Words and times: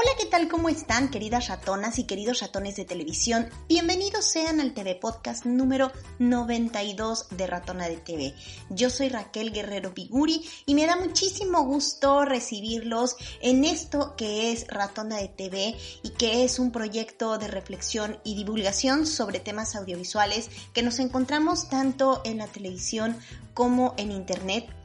Hola, 0.00 0.12
¿qué 0.16 0.26
tal? 0.26 0.46
¿Cómo 0.46 0.68
están, 0.68 1.10
queridas 1.10 1.48
ratonas 1.48 1.98
y 1.98 2.04
queridos 2.04 2.38
ratones 2.38 2.76
de 2.76 2.84
televisión? 2.84 3.48
Bienvenidos 3.68 4.26
sean 4.26 4.60
al 4.60 4.72
TV 4.72 4.94
Podcast 4.94 5.44
número 5.44 5.90
92 6.20 7.30
de 7.30 7.46
Ratona 7.48 7.88
de 7.88 7.96
TV. 7.96 8.32
Yo 8.70 8.90
soy 8.90 9.08
Raquel 9.08 9.50
Guerrero 9.50 9.94
Piguri 9.94 10.48
y 10.66 10.76
me 10.76 10.86
da 10.86 10.94
muchísimo 10.94 11.64
gusto 11.64 12.24
recibirlos 12.24 13.16
en 13.40 13.64
esto 13.64 14.14
que 14.14 14.52
es 14.52 14.68
Ratona 14.68 15.16
de 15.16 15.30
TV 15.30 15.76
y 16.04 16.10
que 16.10 16.44
es 16.44 16.60
un 16.60 16.70
proyecto 16.70 17.36
de 17.36 17.48
reflexión 17.48 18.20
y 18.22 18.36
divulgación 18.36 19.04
sobre 19.04 19.40
temas 19.40 19.74
audiovisuales 19.74 20.48
que 20.72 20.84
nos 20.84 21.00
encontramos 21.00 21.68
tanto 21.68 22.22
en 22.24 22.38
la 22.38 22.46
televisión 22.46 23.16
como 23.52 23.94
en 23.96 24.12
internet 24.12 24.77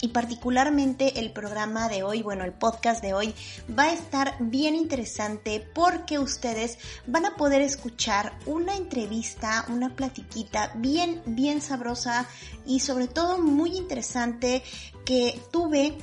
y 0.00 0.08
particularmente 0.08 1.20
el 1.20 1.32
programa 1.32 1.88
de 1.88 2.02
hoy, 2.02 2.22
bueno, 2.22 2.44
el 2.44 2.52
podcast 2.52 3.02
de 3.02 3.14
hoy 3.14 3.34
va 3.78 3.84
a 3.84 3.92
estar 3.92 4.36
bien 4.40 4.74
interesante 4.74 5.66
porque 5.74 6.18
ustedes 6.18 6.78
van 7.06 7.26
a 7.26 7.36
poder 7.36 7.62
escuchar 7.62 8.32
una 8.46 8.76
entrevista, 8.76 9.64
una 9.68 9.94
platiquita 9.94 10.72
bien, 10.76 11.22
bien 11.26 11.60
sabrosa 11.60 12.28
y 12.66 12.80
sobre 12.80 13.08
todo 13.08 13.38
muy 13.38 13.76
interesante 13.76 14.62
que 15.04 15.40
tuve 15.50 15.96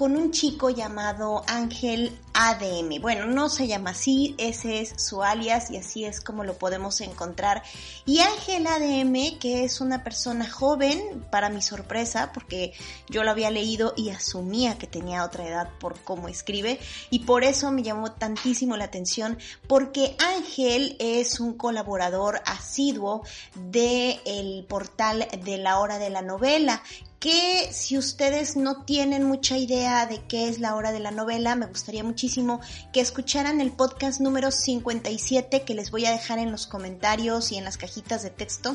con 0.00 0.16
un 0.16 0.30
chico 0.30 0.70
llamado 0.70 1.42
Ángel 1.46 2.18
ADM. 2.32 3.02
Bueno, 3.02 3.26
no 3.26 3.50
se 3.50 3.66
llama 3.66 3.90
así, 3.90 4.34
ese 4.38 4.80
es 4.80 4.94
su 4.96 5.22
alias 5.22 5.70
y 5.70 5.76
así 5.76 6.06
es 6.06 6.22
como 6.22 6.42
lo 6.42 6.56
podemos 6.56 7.02
encontrar. 7.02 7.62
Y 8.06 8.20
Ángel 8.20 8.66
ADM, 8.66 9.38
que 9.38 9.62
es 9.62 9.82
una 9.82 10.02
persona 10.02 10.50
joven, 10.50 11.26
para 11.30 11.50
mi 11.50 11.60
sorpresa, 11.60 12.30
porque 12.32 12.72
yo 13.10 13.24
lo 13.24 13.30
había 13.30 13.50
leído 13.50 13.92
y 13.94 14.08
asumía 14.08 14.78
que 14.78 14.86
tenía 14.86 15.22
otra 15.22 15.46
edad 15.46 15.68
por 15.78 16.00
cómo 16.00 16.28
escribe, 16.28 16.80
y 17.10 17.18
por 17.26 17.44
eso 17.44 17.70
me 17.70 17.82
llamó 17.82 18.12
tantísimo 18.12 18.78
la 18.78 18.84
atención, 18.84 19.36
porque 19.66 20.16
Ángel 20.18 20.96
es 20.98 21.40
un 21.40 21.58
colaborador 21.58 22.40
asiduo 22.46 23.22
del 23.54 24.18
el 24.24 24.64
portal 24.66 25.28
de 25.44 25.58
la 25.58 25.78
hora 25.78 25.98
de 25.98 26.08
la 26.08 26.22
novela 26.22 26.82
que 27.20 27.68
si 27.70 27.98
ustedes 27.98 28.56
no 28.56 28.84
tienen 28.84 29.24
mucha 29.24 29.58
idea 29.58 30.06
de 30.06 30.22
qué 30.26 30.48
es 30.48 30.58
la 30.58 30.74
hora 30.74 30.90
de 30.90 31.00
la 31.00 31.10
novela, 31.10 31.54
me 31.54 31.66
gustaría 31.66 32.02
muchísimo 32.02 32.60
que 32.94 33.00
escucharan 33.00 33.60
el 33.60 33.72
podcast 33.72 34.20
número 34.20 34.50
57 34.50 35.62
que 35.62 35.74
les 35.74 35.90
voy 35.90 36.06
a 36.06 36.12
dejar 36.12 36.38
en 36.38 36.50
los 36.50 36.66
comentarios 36.66 37.52
y 37.52 37.58
en 37.58 37.64
las 37.64 37.76
cajitas 37.76 38.22
de 38.22 38.30
texto 38.30 38.74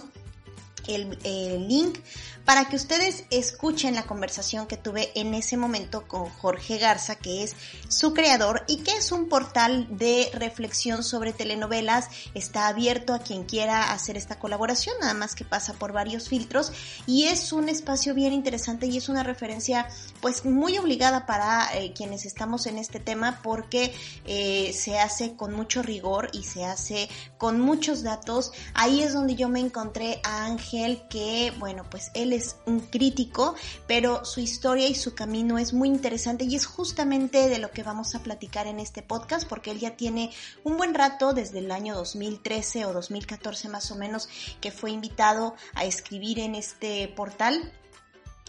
el, 0.87 1.67
link 1.67 1.99
para 2.43 2.65
que 2.65 2.75
ustedes 2.75 3.23
escuchen 3.31 3.95
la 3.95 4.03
conversación 4.03 4.67
que 4.67 4.77
tuve 4.77 5.11
en 5.15 5.33
ese 5.33 5.57
momento 5.57 6.07
con 6.07 6.29
Jorge 6.29 6.77
Garza, 6.77 7.15
que 7.15 7.43
es 7.43 7.55
su 7.87 8.13
creador 8.13 8.63
y 8.67 8.77
que 8.77 8.91
es 8.91 9.11
un 9.11 9.27
portal 9.29 9.87
de 9.97 10.29
reflexión 10.33 11.03
sobre 11.03 11.33
telenovelas. 11.33 12.09
Está 12.35 12.67
abierto 12.67 13.15
a 13.15 13.19
quien 13.19 13.45
quiera 13.45 13.91
hacer 13.91 14.15
esta 14.15 14.37
colaboración, 14.37 14.95
nada 15.01 15.15
más 15.15 15.33
que 15.33 15.43
pasa 15.43 15.73
por 15.73 15.91
varios 15.91 16.29
filtros 16.29 16.71
y 17.07 17.25
es 17.25 17.51
un 17.51 17.67
espacio 17.67 18.13
bien 18.13 18.31
interesante 18.31 18.85
y 18.85 18.97
es 18.97 19.09
una 19.09 19.23
referencia 19.23 19.87
pues 20.21 20.45
muy 20.45 20.77
obligada 20.77 21.25
para 21.25 21.75
eh, 21.75 21.93
quienes 21.93 22.25
estamos 22.25 22.67
en 22.67 22.77
este 22.77 22.99
tema 22.99 23.39
porque 23.41 23.91
eh, 24.25 24.71
se 24.73 24.99
hace 24.99 25.35
con 25.35 25.53
mucho 25.53 25.81
rigor 25.81 26.29
y 26.31 26.43
se 26.43 26.63
hace 26.63 27.09
con 27.39 27.59
muchos 27.59 28.03
datos. 28.03 28.51
Ahí 28.75 29.01
es 29.01 29.13
donde 29.13 29.35
yo 29.35 29.49
me 29.49 29.59
encontré 29.59 30.19
a 30.23 30.45
Ángel 30.45 30.74
que, 31.09 31.51
bueno, 31.59 31.85
pues 31.89 32.11
él 32.13 32.33
es 32.33 32.57
un 32.65 32.79
crítico, 32.79 33.55
pero 33.87 34.25
su 34.25 34.39
historia 34.39 34.87
y 34.87 34.95
su 34.95 35.15
camino 35.15 35.57
es 35.57 35.73
muy 35.73 35.87
interesante 35.87 36.45
y 36.45 36.55
es 36.55 36.65
justamente 36.65 37.47
de 37.49 37.59
lo 37.59 37.71
que 37.71 37.83
vamos 37.83 38.15
a 38.15 38.19
platicar 38.23 38.67
en 38.67 38.79
este 38.79 39.01
podcast, 39.01 39.47
porque 39.47 39.71
él 39.71 39.79
ya 39.79 39.95
tiene 39.95 40.31
un 40.63 40.77
buen 40.77 40.93
rato, 40.93 41.33
desde 41.33 41.59
el 41.59 41.71
año 41.71 41.95
2013 41.95 42.85
o 42.85 42.93
2014 42.93 43.69
más 43.69 43.91
o 43.91 43.95
menos, 43.95 44.29
que 44.61 44.71
fue 44.71 44.91
invitado 44.91 45.55
a 45.73 45.85
escribir 45.85 46.39
en 46.39 46.55
este 46.55 47.07
portal 47.07 47.71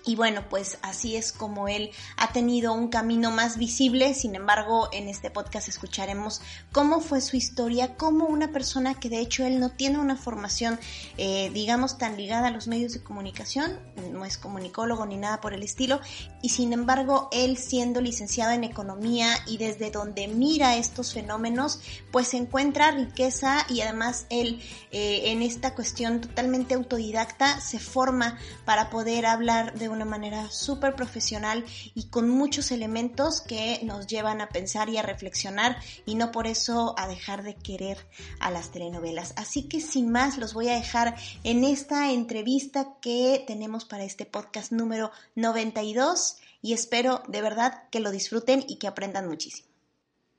y 0.07 0.15
bueno, 0.15 0.45
pues 0.49 0.79
así 0.83 1.17
es 1.17 1.33
como 1.33 1.67
él 1.67 1.91
ha 2.17 2.33
tenido 2.33 2.73
un 2.73 2.89
camino 2.89 3.33
más 3.33 3.59
visible. 3.59 4.15
Sin 4.15 4.37
embargo, 4.37 4.89
en 4.93 5.09
este 5.09 5.33
podcast 5.33 5.69
escucharemos 5.69 6.41
cómo 6.71 7.01
fue 7.01 7.21
su 7.21 7.37
historia, 7.37 7.97
como 7.97 8.27
una 8.27 8.53
persona 8.53 8.95
que 8.95 9.09
de 9.09 9.19
hecho 9.19 9.45
él 9.45 9.59
no 9.59 9.71
tiene 9.71 9.99
una 9.99 10.15
formación, 10.15 10.79
eh, 11.19 11.51
digamos, 11.53 11.99
tan 11.99 12.17
ligada 12.17 12.49
a 12.49 12.51
los 12.53 12.69
medios 12.69 12.93
de 12.93 13.03
comunicación, 13.03 13.81
no 14.13 14.25
es 14.25 14.39
comunicólogo 14.39 15.05
ni 15.07 15.17
nada 15.17 15.41
por 15.41 15.53
el 15.55 15.65
estilo. 15.65 16.01
Y 16.41 16.51
sin 16.51 16.73
embargo, 16.73 17.29
él 17.33 17.57
siendo 17.57 18.01
licenciado 18.01 18.53
en 18.53 18.63
economía 18.63 19.31
y 19.49 19.57
desde 19.57 19.91
donde 19.91 20.29
mira 20.29 20.77
estos 20.77 21.15
fenómenos, 21.15 21.81
pues 22.13 22.33
encuentra 22.35 22.93
riqueza 22.93 23.67
y 23.69 23.81
además 23.81 24.27
él 24.31 24.63
eh, 24.93 25.33
en 25.33 25.43
esta 25.43 25.75
cuestión 25.75 26.21
totalmente 26.21 26.75
autodidacta 26.75 27.61
se 27.61 27.81
forma 27.81 28.39
para 28.65 28.89
poder 28.89 29.27
hablar 29.27 29.77
de 29.77 29.89
una 29.89 29.96
manera 30.05 30.51
súper 30.51 30.95
profesional 30.95 31.65
y 31.95 32.09
con 32.09 32.29
muchos 32.29 32.71
elementos 32.71 33.41
que 33.41 33.81
nos 33.83 34.07
llevan 34.07 34.41
a 34.41 34.49
pensar 34.49 34.89
y 34.89 34.99
a 34.99 35.03
reflexionar 35.03 35.79
y 36.05 36.15
no 36.15 36.31
por 36.31 36.47
eso 36.47 36.95
a 36.99 37.09
dejar 37.09 37.43
de 37.43 37.55
querer 37.55 37.99
a 38.41 38.51
las 38.51 38.71
telenovelas. 38.71 39.33
Así 39.37 39.69
que 39.69 39.81
sin 39.81 40.11
más 40.11 40.39
los 40.39 40.55
voy 40.55 40.69
a 40.69 40.77
dejar 40.77 41.17
en 41.45 41.65
esta 41.65 42.13
entrevista 42.13 42.97
que 43.01 43.45
tenemos 43.47 43.85
para 43.85 44.05
este 44.05 44.27
podcast 44.27 44.73
número 44.73 45.11
92 45.35 46.37
y 46.63 46.73
espero 46.73 47.23
de 47.29 47.43
verdad 47.43 47.85
que 47.91 48.01
lo 48.01 48.11
disfruten 48.11 48.65
y 48.67 48.77
que 48.77 48.89
aprendan 48.89 49.29
muchísimo. 49.29 49.69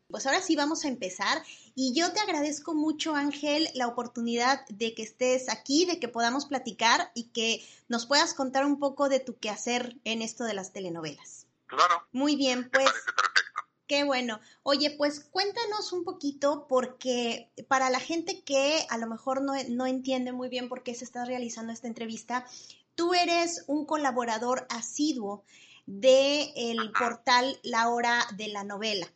Pues 0.10 0.26
ahora 0.26 0.42
sí 0.42 0.56
vamos 0.56 0.86
a 0.86 0.88
empezar 0.88 1.42
y 1.80 1.94
yo 1.94 2.12
te 2.12 2.20
agradezco 2.20 2.74
mucho, 2.74 3.14
Ángel, 3.14 3.70
la 3.76 3.86
oportunidad 3.86 4.66
de 4.66 4.96
que 4.96 5.04
estés 5.04 5.48
aquí, 5.48 5.86
de 5.86 6.00
que 6.00 6.08
podamos 6.08 6.48
platicar 6.48 7.12
y 7.14 7.26
que 7.26 7.64
nos 7.88 8.08
puedas 8.08 8.34
contar 8.34 8.66
un 8.66 8.80
poco 8.80 9.10
de 9.10 9.20
tu 9.20 9.38
quehacer 9.38 9.96
en 10.04 10.24
esto 10.24 10.44
de 10.44 10.56
las 10.56 10.74
telenovelas. 10.74 11.46
Claro. 11.68 12.02
Muy 12.12 12.36
bien, 12.36 12.68
pues. 12.72 12.86
perfecto. 12.86 13.14
Qué 13.86 14.04
bueno. 14.04 14.40
Oye, 14.64 14.96
pues 14.98 15.20
cuéntanos 15.20 15.94
un 15.94 16.04
poquito 16.04 16.66
porque 16.68 17.52
para 17.68 17.92
la 17.92 18.00
gente 18.00 18.42
que 18.42 18.84
a 18.90 18.98
lo 18.98 19.06
mejor 19.06 19.44
no, 19.44 19.54
no 19.70 19.86
entiende 19.86 20.32
muy 20.32 20.50
bien 20.50 20.70
por 20.70 20.82
qué 20.82 20.96
se 20.96 21.06
está 21.06 21.26
realizando 21.26 21.72
esta 21.72 21.88
entrevista, 21.88 22.48
tú 22.96 23.14
eres 23.14 23.66
un 23.68 23.86
colaborador 23.86 24.66
asiduo 24.72 25.44
del 25.86 26.50
el 26.56 26.92
portal 26.92 27.60
La 27.62 27.90
Hora 27.90 28.26
de 28.36 28.48
la 28.48 28.64
Novela. 28.64 29.08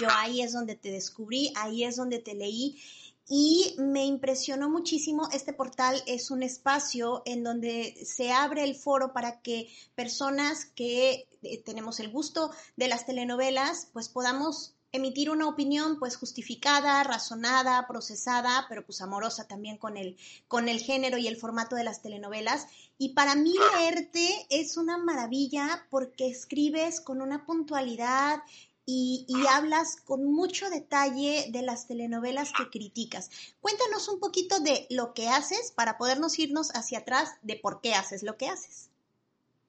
Yo 0.00 0.08
ahí 0.10 0.42
es 0.42 0.52
donde 0.52 0.74
te 0.74 0.90
descubrí, 0.90 1.52
ahí 1.56 1.84
es 1.84 1.96
donde 1.96 2.18
te 2.18 2.34
leí 2.34 2.80
y 3.28 3.74
me 3.78 4.04
impresionó 4.04 4.68
muchísimo. 4.70 5.28
Este 5.32 5.52
portal 5.52 6.02
es 6.06 6.30
un 6.30 6.42
espacio 6.42 7.22
en 7.24 7.42
donde 7.42 7.96
se 8.04 8.32
abre 8.32 8.64
el 8.64 8.76
foro 8.76 9.12
para 9.12 9.40
que 9.40 9.68
personas 9.94 10.64
que 10.64 11.28
eh, 11.42 11.62
tenemos 11.64 12.00
el 12.00 12.10
gusto 12.10 12.50
de 12.76 12.88
las 12.88 13.06
telenovelas, 13.06 13.88
pues 13.92 14.08
podamos 14.08 14.74
emitir 14.92 15.30
una 15.30 15.48
opinión 15.48 15.98
pues 15.98 16.16
justificada, 16.16 17.02
razonada, 17.02 17.86
procesada, 17.86 18.66
pero 18.68 18.84
pues 18.84 19.00
amorosa 19.00 19.46
también 19.46 19.76
con 19.76 19.96
el, 19.96 20.16
con 20.48 20.68
el 20.68 20.80
género 20.80 21.18
y 21.18 21.26
el 21.26 21.36
formato 21.36 21.76
de 21.76 21.84
las 21.84 22.02
telenovelas. 22.02 22.66
Y 22.96 23.10
para 23.10 23.34
mí 23.34 23.54
leerte 23.74 24.46
es 24.48 24.76
una 24.76 24.96
maravilla 24.98 25.86
porque 25.90 26.28
escribes 26.28 27.00
con 27.00 27.20
una 27.20 27.44
puntualidad 27.44 28.40
y, 28.88 29.26
hablas 29.50 29.96
con 30.04 30.24
mucho 30.24 30.70
detalle 30.70 31.46
de 31.50 31.62
las 31.62 31.88
telenovelas 31.88 32.52
que 32.56 32.70
criticas. 32.70 33.30
Cuéntanos 33.60 34.06
un 34.08 34.20
poquito 34.20 34.60
de 34.60 34.86
lo 34.90 35.12
que 35.12 35.28
haces 35.28 35.72
para 35.72 35.98
podernos 35.98 36.38
irnos 36.38 36.70
hacia 36.70 37.00
atrás 37.00 37.36
de 37.42 37.56
por 37.56 37.80
qué 37.80 37.94
haces 37.94 38.22
lo 38.22 38.36
que 38.36 38.48
haces. 38.48 38.88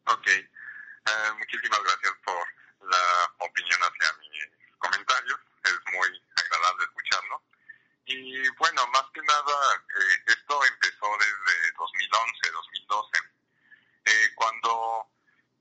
Ok, 0.05 0.27
eh, 0.27 0.45
muchísimas 1.39 1.79
gracias 1.83 2.13
por 2.23 2.89
la 2.89 3.45
opinión 3.45 3.79
hacia 3.81 4.13
mis 4.19 4.77
comentarios, 4.77 5.39
es 5.65 5.93
muy 5.93 6.21
agradable 6.35 6.83
escucharlo. 6.85 7.41
Y 8.05 8.47
bueno, 8.59 8.85
más 8.93 9.03
que 9.13 9.21
nada, 9.21 9.55
eh, 9.99 10.23
esto 10.27 10.63
empezó 10.63 11.07
desde 11.19 11.71
2011, 11.77 12.51
2012, 12.51 13.17
eh, 14.05 14.29
cuando 14.35 15.09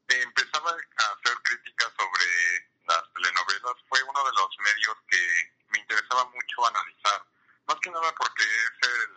empezaba 0.09 0.71
a 0.71 1.05
hacer 1.17 1.37
críticas 1.43 1.93
sobre 1.97 2.76
las 2.87 3.03
telenovelas 3.13 3.77
fue 3.89 4.03
uno 4.03 4.25
de 4.25 4.33
los 4.33 4.49
medios 4.59 4.97
que 5.09 5.55
me 5.69 5.79
interesaba 5.79 6.25
mucho 6.27 6.67
analizar, 6.67 7.23
más 7.67 7.77
que 7.81 7.91
nada 7.91 8.15
porque 8.17 8.43
es 8.43 8.89
el 8.89 9.16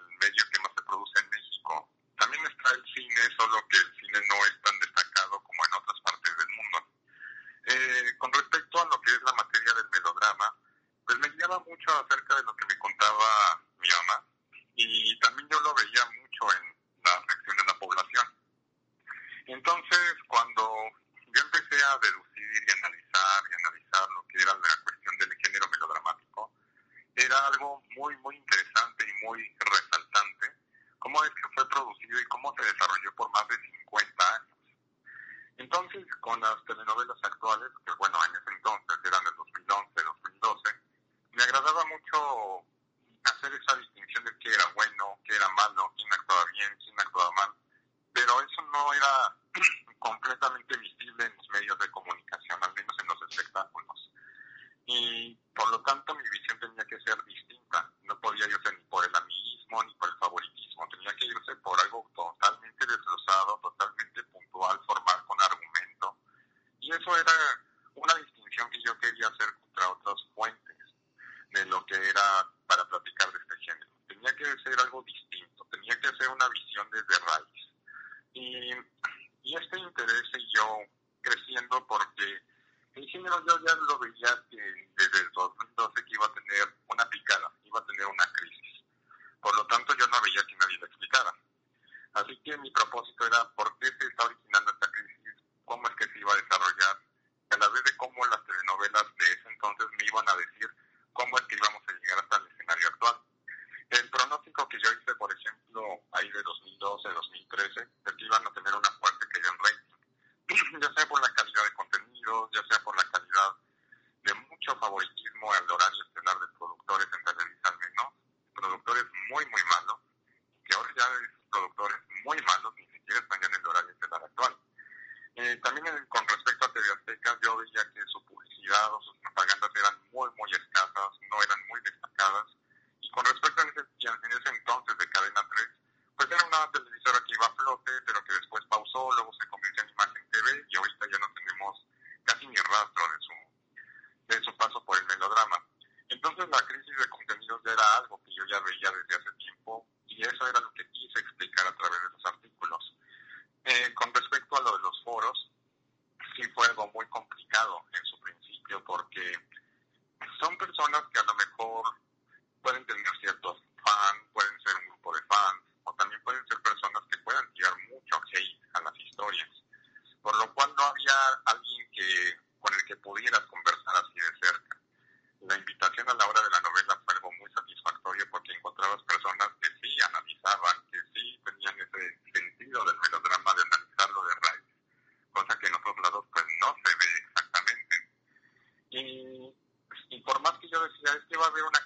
por 93.56 93.79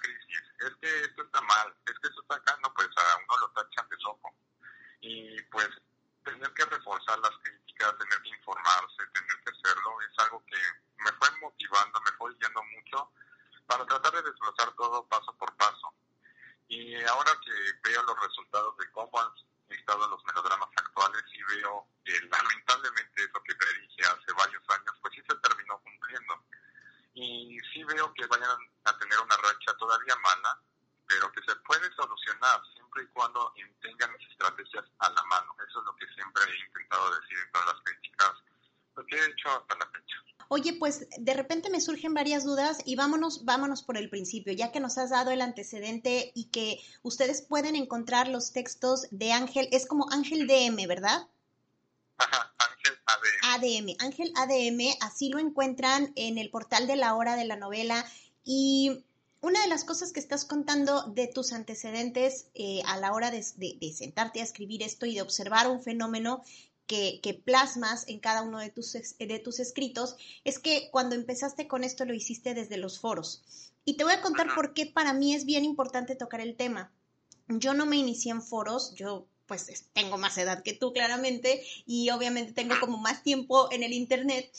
crisis, 0.04 0.44
es 0.60 0.72
que 0.80 1.00
esto 1.00 1.22
está 1.22 1.40
mal, 1.40 1.74
es 1.86 1.98
que 1.98 2.08
esto 2.08 2.20
está 2.20 2.36
acá, 2.36 2.58
no, 2.62 2.72
pues 2.74 2.88
a 2.96 3.16
uno 3.16 3.38
lo 3.40 3.50
tachan 3.52 3.88
de 3.88 3.96
loco. 4.04 4.34
Y 5.00 5.40
pues 5.44 5.68
tener 6.24 6.52
que 6.52 6.64
reforzar 6.64 7.18
las 7.18 7.36
críticas, 7.42 7.96
tener 7.98 8.22
que 8.22 8.28
informarse, 8.28 9.06
tener 9.12 9.36
que 9.44 9.50
hacerlo, 9.50 10.00
es 10.02 10.18
algo 10.18 10.44
que 10.46 10.60
me 10.98 11.12
fue 11.12 11.28
motivando, 11.40 12.00
me 12.00 12.12
fue 12.18 12.34
guiando 12.34 12.62
mucho 12.76 13.10
para 13.66 13.86
tratar 13.86 14.12
de 14.12 14.22
desglosar 14.22 14.72
todo 14.74 15.06
paso 15.08 15.36
por 15.36 15.54
paso. 15.56 15.94
Y 16.68 16.96
ahora 17.04 17.32
que 17.44 17.88
veo 17.88 18.02
los 18.02 18.20
resultados 18.20 18.76
de 18.78 18.90
cómo 18.92 19.20
han 19.20 19.30
estado 19.68 20.08
los 20.08 20.24
melodramas 20.24 20.68
actuales 20.76 21.22
y 21.32 21.42
veo 21.56 21.86
que 22.04 22.12
lamentablemente 22.28 23.24
eso 23.24 23.42
que 23.42 23.54
predije 23.54 24.02
hace 24.02 24.32
varios 24.32 24.62
años, 24.68 24.94
pues 25.00 25.14
sí 25.14 25.22
se 25.28 25.36
terminó 25.36 25.78
cumpliendo. 25.80 26.44
Y 27.14 27.58
sí 27.72 27.84
veo 27.84 28.12
que 28.14 28.26
vayan 28.26 28.50
a 28.84 28.98
tener 28.98 29.18
una 29.20 29.36
racha 29.36 29.74
todavía 29.78 30.16
mala, 30.16 30.60
pero 31.06 31.30
que 31.32 31.42
se 31.42 31.54
puede 31.56 31.92
solucionar 31.94 32.60
siempre 32.74 33.04
y 33.04 33.06
cuando 33.08 33.52
tengan 33.80 34.10
estrategias 34.20 34.84
a 34.98 35.10
la 35.10 35.22
mano. 35.24 35.54
Eso 35.68 35.80
es 35.80 35.86
lo 35.86 35.96
que 35.96 36.06
siempre 36.14 36.42
he 36.44 36.66
intentado 36.66 37.20
decir 37.20 37.38
en 37.38 37.52
todas 37.52 37.74
las 37.74 37.84
críticas, 37.84 38.32
lo 38.96 39.06
que 39.06 39.16
he 39.16 39.26
hecho 39.26 39.50
hasta 39.50 39.78
la 39.78 39.86
fecha. 39.90 40.16
Oye, 40.48 40.76
pues 40.78 41.06
de 41.18 41.34
repente 41.34 41.70
me 41.70 41.80
surgen 41.80 42.13
varias 42.24 42.44
dudas 42.44 42.78
y 42.86 42.96
vámonos, 42.96 43.44
vámonos 43.44 43.82
por 43.82 43.98
el 43.98 44.08
principio, 44.08 44.54
ya 44.54 44.72
que 44.72 44.80
nos 44.80 44.96
has 44.96 45.10
dado 45.10 45.30
el 45.30 45.42
antecedente 45.42 46.32
y 46.34 46.44
que 46.44 46.80
ustedes 47.02 47.42
pueden 47.42 47.76
encontrar 47.76 48.28
los 48.28 48.50
textos 48.50 49.08
de 49.10 49.32
Ángel, 49.32 49.68
es 49.72 49.84
como 49.84 50.10
Ángel 50.10 50.46
DM, 50.46 50.86
¿verdad? 50.88 51.28
Ajá, 52.16 52.54
Ángel 52.56 52.98
ADM. 53.04 53.92
ADM, 53.92 53.96
Ángel 53.98 54.32
ADM, 54.36 54.96
así 55.02 55.28
lo 55.28 55.38
encuentran 55.38 56.14
en 56.16 56.38
el 56.38 56.48
portal 56.48 56.86
de 56.86 56.96
la 56.96 57.14
hora 57.14 57.36
de 57.36 57.44
la 57.44 57.56
novela 57.56 58.06
y 58.42 59.04
una 59.42 59.60
de 59.60 59.68
las 59.68 59.84
cosas 59.84 60.10
que 60.10 60.20
estás 60.20 60.46
contando 60.46 61.02
de 61.02 61.26
tus 61.26 61.52
antecedentes 61.52 62.46
eh, 62.54 62.80
a 62.86 62.96
la 62.96 63.12
hora 63.12 63.30
de, 63.30 63.44
de, 63.56 63.76
de, 63.78 63.92
sentarte 63.92 64.40
a 64.40 64.44
escribir 64.44 64.82
esto 64.82 65.04
y 65.04 65.14
de 65.14 65.20
observar 65.20 65.68
un 65.68 65.82
fenómeno 65.82 66.42
que, 66.86 67.20
que, 67.22 67.34
plasmas 67.34 68.06
en 68.08 68.20
cada 68.20 68.42
uno 68.42 68.58
de 68.58 68.70
tus, 68.70 68.92
de 68.92 69.38
tus 69.38 69.60
escritos 69.60 70.16
es 70.44 70.58
que 70.58 70.88
cuando 70.90 71.14
empezaste 71.14 71.66
con 71.66 71.84
esto 71.84 72.04
lo 72.04 72.14
hiciste 72.14 72.54
desde 72.54 72.76
los 72.76 72.98
foros. 72.98 73.42
Y 73.84 73.96
te 73.96 74.04
voy 74.04 74.14
a 74.14 74.22
contar 74.22 74.54
por 74.54 74.72
qué 74.74 74.86
para 74.86 75.12
mí 75.12 75.34
es 75.34 75.44
bien 75.44 75.64
importante 75.64 76.16
tocar 76.16 76.40
el 76.40 76.56
tema. 76.56 76.92
Yo 77.48 77.74
no 77.74 77.84
me 77.86 77.96
inicié 77.96 78.32
en 78.32 78.42
foros, 78.42 78.94
yo 78.94 79.26
pues 79.46 79.84
tengo 79.92 80.16
más 80.16 80.38
edad 80.38 80.62
que 80.62 80.72
tú 80.72 80.92
claramente 80.92 81.62
y 81.86 82.08
obviamente 82.10 82.52
tengo 82.52 82.76
como 82.80 82.96
más 82.96 83.22
tiempo 83.22 83.70
en 83.70 83.82
el 83.82 83.92
Internet. 83.92 84.50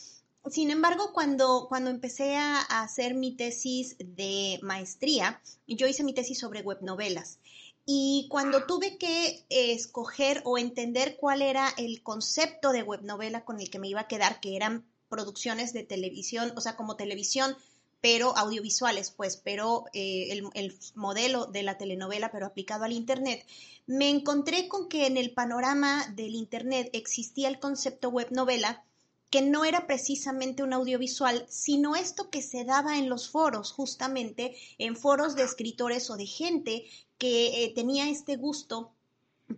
Sin 0.51 0.70
embargo, 0.70 1.12
cuando, 1.12 1.65
cuando 1.67 1.89
empecé 1.89 2.36
a, 2.36 2.62
a 2.62 2.84
hacer 2.84 3.15
mi 3.15 3.36
tesis 3.36 3.96
de 3.98 4.60
maestría, 4.62 5.41
yo 5.67 5.88
hice 5.88 6.03
mi 6.03 6.13
tesis 6.13 6.38
sobre 6.38 6.62
webnovelas. 6.62 7.39
Y 7.85 8.27
cuando 8.29 8.65
tuve 8.65 8.97
que 8.97 9.45
escoger 9.49 10.41
o 10.43 10.57
entender 10.57 11.17
cuál 11.17 11.43
era 11.43 11.69
el 11.77 12.01
concepto 12.01 12.71
de 12.71 12.81
webnovela 12.81 13.45
con 13.45 13.59
el 13.59 13.69
que 13.69 13.79
me 13.79 13.87
iba 13.87 14.01
a 14.01 14.07
quedar, 14.07 14.39
que 14.39 14.55
eran 14.55 14.85
producciones 15.07 15.71
de 15.71 15.83
televisión, 15.83 16.51
o 16.55 16.61
sea, 16.61 16.75
como 16.75 16.95
televisión, 16.95 17.55
pero 18.01 18.35
audiovisuales, 18.37 19.11
pues, 19.11 19.37
pero 19.37 19.85
eh, 19.93 20.27
el, 20.31 20.49
el, 20.53 20.77
modelo 20.95 21.45
de 21.45 21.63
la 21.63 21.77
telenovela, 21.77 22.31
pero 22.31 22.47
aplicado 22.47 22.85
al 22.85 22.91
Internet, 22.91 23.45
me 23.87 24.09
encontré 24.09 24.67
con 24.67 24.89
que 24.89 25.05
en 25.05 25.17
el 25.17 25.33
panorama 25.33 26.05
del 26.15 26.35
Internet 26.35 26.89
existía 26.93 27.47
el 27.47 27.59
concepto 27.59 28.09
webnovela, 28.09 28.83
que 29.29 29.41
no 29.41 29.65
era 29.65 29.88
precisamente 29.88 30.63
un 30.63 30.74
audiovisual, 30.74 31.46
sino 31.50 31.96
esto 31.96 32.29
que 32.29 32.41
se 32.41 32.63
daba 32.63 32.98
en 32.98 33.10
los 33.10 33.29
foros, 33.29 33.72
justamente 33.72 34.55
en 34.77 34.96
foros 34.96 35.36
de 35.36 35.44
escritores 35.44 36.10
o 36.10 36.17
de 36.17 36.25
gente 36.25 36.86
que 37.17 37.63
eh, 37.63 37.74
tenía 37.74 38.10
este 38.10 38.36
gusto 38.38 38.91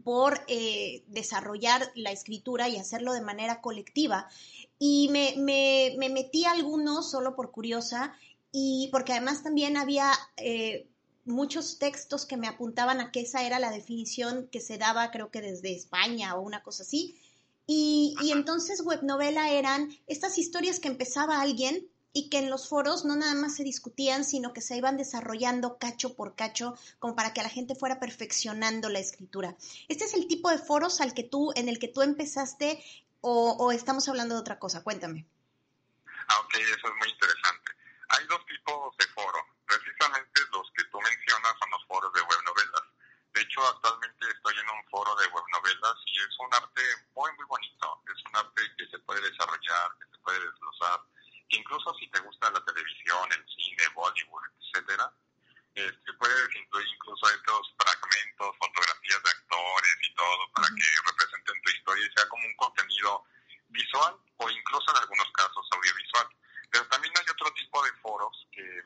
por 0.04 0.42
eh, 0.48 1.04
desarrollar 1.08 1.92
la 1.96 2.12
escritura 2.12 2.68
y 2.70 2.78
hacerlo 2.78 3.14
de 3.14 3.22
manera 3.22 3.62
colectiva. 3.62 4.28
Y 4.80 5.10
me, 5.12 5.36
me, 5.38 5.96
me, 5.98 6.10
metí 6.10 6.46
a 6.46 6.52
algunos 6.52 7.10
solo 7.10 7.36
por 7.36 7.52
curiosa 7.52 8.14
y 8.52 8.90
porque 8.92 9.14
además 9.14 9.44
también 9.44 9.78
había 9.78 10.12
eh, 10.38 10.88
muchos 11.26 11.80
textos 11.80 12.26
que 12.26 12.38
me 12.38 12.48
apuntaban 12.48 13.02
a 13.02 13.12
que 13.12 13.22
esa 13.22 13.46
era 13.46 13.60
la 13.60 13.72
definición 13.72 14.48
que 14.52 14.62
se 14.62 14.78
daba 14.78 15.12
creo 15.12 15.30
que 15.30 15.42
desde 15.42 15.76
España 15.76 16.36
o 16.36 16.42
una 16.42 16.64
cosa 16.64 16.84
así. 16.84 17.20
Y, 17.68 18.16
y 18.22 18.32
entonces 18.32 18.82
webnovela 18.82 19.52
eran 19.52 19.90
estas 20.08 20.38
historias 20.38 20.80
que 20.80 20.88
empezaba 20.88 21.42
alguien 21.42 21.88
y 22.14 22.30
que 22.30 22.40
en 22.40 22.50
los 22.50 22.68
foros 22.68 23.06
no 23.06 23.16
nada 23.16 23.36
más 23.36 23.56
se 23.56 23.64
discutían, 23.64 24.26
sino 24.26 24.52
que 24.52 24.62
se 24.62 24.76
iban 24.76 24.98
desarrollando 24.98 25.78
cacho 25.78 26.16
por 26.16 26.36
cacho, 26.36 26.76
como 26.98 27.16
para 27.16 27.32
que 27.32 27.44
la 27.44 27.50
gente 27.50 27.76
fuera 27.76 28.00
perfeccionando 28.00 28.90
la 28.90 28.98
escritura. 28.98 29.56
¿Este 29.88 30.06
es 30.06 30.16
el 30.16 30.28
tipo 30.28 30.50
de 30.50 30.58
foros 30.58 31.00
al 31.00 31.14
que 31.14 31.24
tú, 31.24 31.52
en 31.56 31.70
el 31.70 31.78
que 31.78 31.90
tú 31.90 32.02
empezaste 32.02 32.84
o, 33.22 33.52
o 33.60 33.72
estamos 33.72 34.10
hablando 34.10 34.34
de 34.34 34.42
otra 34.42 34.58
cosa? 34.58 34.84
Cuéntame. 34.84 35.28
Ah, 36.28 36.40
ok, 36.44 36.56
eso 36.56 36.88
es 36.88 36.96
muy 36.98 37.10
interesante. 37.10 37.72
Hay 38.10 38.26
dos 38.28 38.44
tipos 38.48 38.98
de 38.98 39.06
foros. 39.14 39.44
Precisamente 39.68 40.42
los 40.52 40.72
que 40.76 40.84
tú 40.86 40.98
mencionas 41.00 41.54
son 41.60 41.70
los 41.70 41.86
foros 41.86 42.12
de 42.14 42.22
webnovelas. 42.22 42.87
De 43.38 43.44
hecho, 43.44 43.62
actualmente 43.70 44.26
estoy 44.34 44.56
en 44.58 44.68
un 44.68 44.84
foro 44.90 45.16
de 45.16 45.28
webnovelas 45.28 45.94
y 46.08 46.18
es 46.18 46.40
un 46.40 46.52
arte 46.56 46.82
muy, 47.14 47.30
muy 47.38 47.46
bonito. 47.46 48.02
Es 48.10 48.26
un 48.26 48.36
arte 48.36 48.64
que 48.76 48.88
se 48.88 48.98
puede 49.06 49.22
desarrollar, 49.30 49.92
que 50.02 50.10
se 50.10 50.18
puede 50.24 50.40
desglosar. 50.40 51.02
Incluso 51.50 51.94
si 52.00 52.10
te 52.10 52.20
gusta 52.22 52.50
la 52.50 52.66
televisión, 52.66 53.30
el 53.30 53.46
cine, 53.46 53.84
Bollywood, 53.94 54.42
etcétera, 54.58 55.14
este, 55.76 56.14
puedes 56.14 56.56
incluir 56.56 56.88
incluso 56.88 57.30
estos 57.30 57.76
fragmentos, 57.78 58.58
fotografías 58.58 59.22
de 59.22 59.30
actores 59.30 59.98
y 60.02 60.16
todo 60.16 60.52
para 60.54 60.68
que 60.74 60.90
representen 61.06 61.62
tu 61.62 61.70
historia 61.70 62.08
y 62.08 62.14
sea 62.18 62.28
como 62.30 62.44
un 62.44 62.56
contenido 62.56 63.24
visual 63.70 64.18
o 64.38 64.50
incluso 64.50 64.90
en 64.90 64.98
algunos 64.98 65.32
casos 65.34 65.70
audiovisual. 65.78 66.28
Pero 66.72 66.88
también 66.88 67.14
hay 67.16 67.30
otro 67.30 67.54
tipo 67.54 67.86
de 67.86 67.94
foros 68.02 68.48
que 68.52 68.82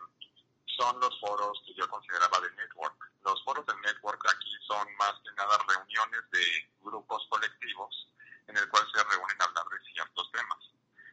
son 0.81 0.99
los 0.99 1.19
foros 1.19 1.61
que 1.65 1.73
yo 1.75 1.87
consideraba 1.89 2.39
de 2.39 2.51
network. 2.55 2.95
Los 3.23 3.43
foros 3.43 3.65
de 3.65 3.75
network 3.81 4.10
más 4.97 5.13
que 5.23 5.31
nada 5.33 5.57
reuniones 5.67 6.21
de 6.31 6.71
grupos 6.81 7.25
colectivos 7.29 8.07
en 8.47 8.57
el 8.57 8.69
cual 8.69 8.85
se 8.93 9.03
reúnen 9.03 9.41
a 9.41 9.45
hablar 9.45 9.65
de 9.69 9.91
ciertos 9.91 10.31
temas. 10.31 10.59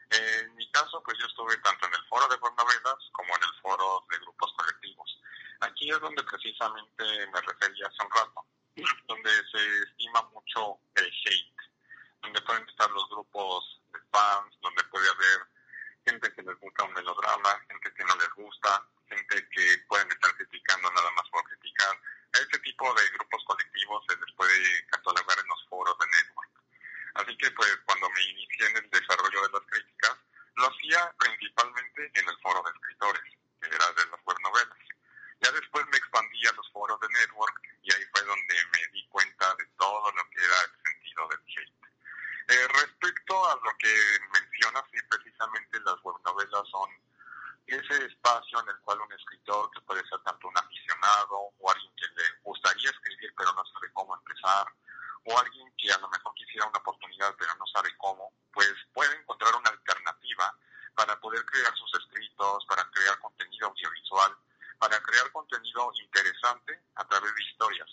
En 0.09 0.55
mi 0.55 0.69
caso, 0.71 1.01
pues 1.03 1.17
yo 1.19 1.25
estuve 1.25 1.55
tanto 1.57 1.85
en 1.85 1.93
el 1.93 2.07
foro 2.07 2.27
de 2.27 2.37
novelas 2.39 2.97
como 3.11 3.35
en 3.35 3.43
el 3.43 3.61
foro 3.61 4.05
de 4.09 4.17
grupos 4.17 4.53
colectivos. 4.57 5.21
Aquí 5.61 5.91
es 5.91 5.99
donde 5.99 6.23
precisamente 6.23 7.27
me 7.27 7.41
refería 7.41 7.87
hace 7.87 8.03
un 8.03 8.11
rato, 8.11 8.45
donde 9.07 9.31
se 9.51 9.83
estima 9.83 10.21
mucho 10.33 10.79
el 10.95 11.05
hate, 11.05 11.59
donde 12.21 12.41
pueden 12.41 12.67
estar 12.67 12.89
los 12.91 13.07
grupos 13.09 13.81
de 13.93 13.99
fans, 14.11 14.55
donde 14.61 14.83
puede 14.85 15.09
haber 15.09 15.47
gente 16.05 16.33
que 16.33 16.41
les 16.41 16.59
gusta 16.59 16.83
un 16.85 16.93
melodrama, 16.93 17.59
gente 17.67 17.93
que 17.93 18.03
no 18.05 18.15
les 18.15 18.29
gusta, 18.33 18.83
gente 19.07 19.49
que 19.49 19.77
pueden 19.87 20.09
estar 20.11 20.35
criticando 20.37 20.89
nada 20.91 21.11
más 21.11 21.29
por 21.29 21.43
criticar. 21.43 21.95
A 22.33 22.37
ese 22.39 22.59
tipo 22.59 22.93
de 22.93 23.09
grupos 23.09 23.43
colectivos 23.45 24.05
se 24.07 24.15
les 24.17 24.31
puede 24.35 24.85
catalogar 24.87 25.37
en 25.39 25.47
los 25.47 25.67
foros 25.67 25.97
de 25.99 26.05
network. 26.07 26.49
Así 27.15 27.35
que 27.37 27.51
pues 27.51 27.75
cuando 27.85 28.09
me 28.11 28.21
inicié 28.21 28.67
en 28.67 28.77
el 28.77 28.89
desarrollo 28.89 29.41
de 29.41 29.51
las 29.53 29.67
críticas, 29.67 30.15
lo 30.55 30.67
hacía 30.67 31.13
principalmente 31.17 32.11
en 32.13 32.29
el 32.29 32.37
foro 32.39 32.63
de 32.63 32.71
escritores, 32.71 33.23
que 33.61 33.67
era 33.67 33.91
de 33.93 34.05
las 34.11 34.23
web 34.25 34.37
novelas. 34.41 34.77
Ya 35.41 35.51
después 35.51 35.85
me 35.87 35.97
expandí 35.97 36.45
a 36.47 36.53
los 36.53 36.71
foros 36.71 36.99
de 36.99 37.07
network 37.09 37.61
y 37.81 37.93
ahí 37.93 38.03
fue 38.11 38.23
donde 38.23 38.55
me 38.73 38.87
di 38.93 39.07
cuenta 39.07 39.55
de 39.55 39.65
todo 39.77 40.11
lo 40.11 40.29
que 40.29 40.43
era 40.43 40.55
el 40.63 40.83
sentido 40.83 41.27
del 41.29 41.39
hate. 41.39 41.79
Eh, 42.49 42.67
respecto 42.67 43.49
a 43.49 43.55
lo 43.55 43.77
que 43.77 43.93
mencionas, 44.33 44.83
sí, 44.91 44.97
precisamente 45.07 45.79
las 45.81 46.01
web 46.03 46.15
novelas 46.25 46.67
son 46.69 46.89
ese 47.67 48.05
espacio 48.05 48.59
en 48.59 48.69
el 48.69 48.79
cual 48.79 48.99
un 49.01 49.13
escritor, 49.13 49.69
que 49.71 49.81
puede 49.81 50.07
ser 50.09 50.19
tanto 50.23 50.47
un 50.47 50.57
aficionado 50.57 51.53
o 51.59 51.71
alguien 51.71 51.93
que 51.95 52.07
le 52.07 52.23
gustaría 52.41 52.89
escribir 52.89 53.31
pero 53.37 53.53
no 53.53 53.63
sabe 53.65 53.93
cómo 53.93 54.15
empezar, 54.15 54.65
o 55.25 55.37
alguien 55.37 55.71
que 55.77 55.91
a 55.91 55.97
lo 55.99 56.09
mejor 56.09 56.33
quisiera 56.33 56.65
una 56.65 56.79
oportunidad 56.79 57.35
pero 57.37 57.53
no 57.55 57.67
sabe 57.67 57.95
cómo, 57.97 58.33
pues 58.51 58.73
puede 58.93 59.15
encontrar 59.15 59.55
una 59.55 59.69
alternativa 59.69 60.51
para 60.95 61.19
poder 61.19 61.45
crear 61.45 61.73
sus 61.77 61.93
escritos, 62.01 62.65
para 62.67 62.83
crear 62.89 63.19
contenido 63.19 63.67
audiovisual, 63.67 64.35
para 64.79 64.99
crear 65.01 65.31
contenido 65.31 65.91
interesante 66.01 66.81
a 66.95 67.07
través 67.07 67.35
de 67.35 67.43
historias. 67.43 67.89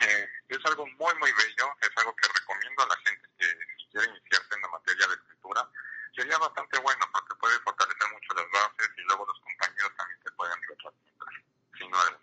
Eh, 0.00 0.28
es 0.48 0.58
algo 0.66 0.86
muy, 0.86 1.14
muy 1.20 1.32
bello, 1.32 1.66
es 1.80 1.90
algo 1.96 2.14
que 2.16 2.28
recomiendo 2.28 2.82
a 2.82 2.88
la 2.88 2.96
gente 2.96 3.28
que 3.38 3.46
si 3.78 3.86
quiere 3.90 4.10
iniciarse 4.10 4.54
en 4.54 4.62
la 4.62 4.68
materia 4.68 5.06
de 5.06 5.14
escritura. 5.14 5.68
Sería 6.14 6.38
bastante 6.38 6.78
bueno 6.78 7.04
porque 7.12 7.34
puede 7.36 7.58
fortalecer 7.60 8.12
mucho 8.12 8.34
las 8.34 8.46
bases 8.52 8.90
y 8.96 9.00
luego 9.02 9.26
los 9.26 9.40
compañeros 9.40 9.92
también 9.96 10.20
te 10.22 10.30
pueden 10.32 10.58
retroalimentar, 10.68 11.28
sin 11.78 11.90
duda 11.90 12.20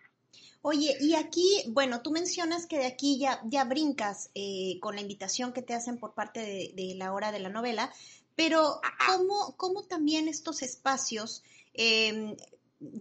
Oye, 0.64 0.96
y 1.00 1.16
aquí, 1.16 1.64
bueno, 1.68 2.02
tú 2.02 2.12
mencionas 2.12 2.66
que 2.66 2.78
de 2.78 2.86
aquí 3.02 3.18
ya, 3.18 3.40
ya 3.46 3.64
brincas 3.64 4.30
eh, 4.36 4.78
con 4.80 4.94
la 4.94 5.00
invitación 5.00 5.52
que 5.52 5.60
te 5.60 5.74
hacen 5.74 5.98
por 5.98 6.14
parte 6.14 6.72
de, 6.72 6.94
la 6.94 7.12
hora 7.12 7.32
de 7.32 7.40
la 7.40 7.48
novela, 7.48 7.92
pero 8.36 8.80
¿cómo, 9.08 9.56
cómo 9.56 9.82
también 9.82 10.28
estos 10.28 10.62
espacios, 10.62 11.42
eh, 11.74 12.36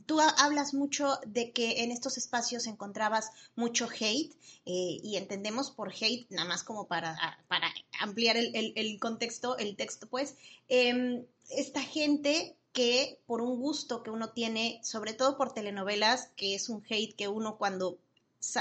tú 0.08 0.20
hablas 0.20 0.74
mucho 0.74 1.20
de 1.28 1.52
que 1.52 1.84
en 1.84 1.92
estos 1.92 2.18
espacios 2.18 2.66
encontrabas 2.66 3.30
mucho 3.56 3.88
hate 3.88 4.34
eh, 4.66 4.98
y 5.04 5.18
entendemos 5.18 5.70
por 5.70 5.94
hate, 5.94 6.26
nada 6.32 6.48
más 6.48 6.64
como 6.64 6.88
para, 6.88 7.16
para 7.48 7.72
ampliar 8.00 8.38
el, 8.38 8.56
el, 8.56 8.74
el 8.76 9.00
contexto, 9.00 9.56
el 9.60 9.76
texto, 9.76 10.08
pues, 10.08 10.36
em, 10.68 11.24
esta 11.52 11.84
gente 11.84 12.58
que 12.74 13.20
por 13.28 13.42
un 13.42 13.60
gusto 13.60 14.02
que 14.02 14.10
uno 14.10 14.32
tiene, 14.32 14.80
sobre 14.84 15.14
todo 15.14 15.38
por 15.38 15.54
telenovelas, 15.54 16.32
que 16.36 16.56
es 16.56 16.70
un 16.70 16.84
hate 16.90 17.16
que 17.16 17.28
uno 17.28 17.58
cuando, 17.60 18.00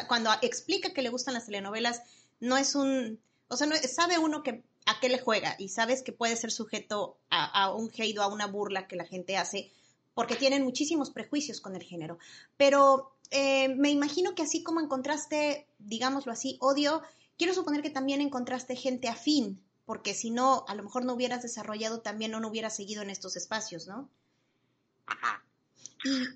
cuando 0.08 0.30
explica 0.42 0.92
que 0.92 1.02
le 1.02 1.10
gustan 1.10 1.34
las 1.34 1.46
telenovelas, 1.46 2.02
no 2.40 2.56
es 2.56 2.74
un, 2.74 3.20
o 3.48 3.56
sea, 3.56 3.66
no, 3.66 3.76
sabe 3.76 4.18
uno 4.18 4.42
que 4.42 4.62
a 4.86 5.00
qué 5.00 5.08
le 5.08 5.18
juega 5.18 5.56
y 5.58 5.68
sabes 5.68 6.02
que 6.02 6.12
puede 6.12 6.36
ser 6.36 6.50
sujeto 6.50 7.18
a, 7.30 7.72
un 7.74 7.90
hate 7.96 8.18
o 8.18 8.22
a 8.22 8.28
una 8.28 8.46
burla 8.46 8.88
que 8.88 8.96
la 8.96 9.04
gente 9.04 9.36
hace 9.36 9.70
porque 10.14 10.36
tienen 10.36 10.64
muchísimos 10.64 11.10
prejuicios 11.10 11.60
con 11.60 11.76
el 11.76 11.82
género. 11.82 12.18
Pero 12.56 13.12
eh, 13.30 13.68
me 13.76 13.90
imagino 13.90 14.34
que 14.34 14.42
así 14.42 14.62
como 14.62 14.80
encontraste, 14.80 15.66
digámoslo 15.78 16.32
así, 16.32 16.56
odio, 16.60 17.02
quiero 17.38 17.54
suponer 17.54 17.82
que 17.82 17.90
también 17.90 18.20
encontraste 18.20 18.74
gente 18.76 19.08
afín 19.08 19.62
porque 19.90 20.14
si 20.14 20.30
no, 20.30 20.64
a 20.68 20.76
lo 20.76 20.84
mejor 20.84 21.04
no 21.04 21.14
hubieras 21.14 21.42
desarrollado 21.42 22.00
también 22.00 22.32
o 22.36 22.38
no 22.38 22.46
hubieras 22.46 22.76
seguido 22.76 23.02
en 23.02 23.10
estos 23.10 23.34
espacios, 23.34 23.88
¿no? 23.88 24.08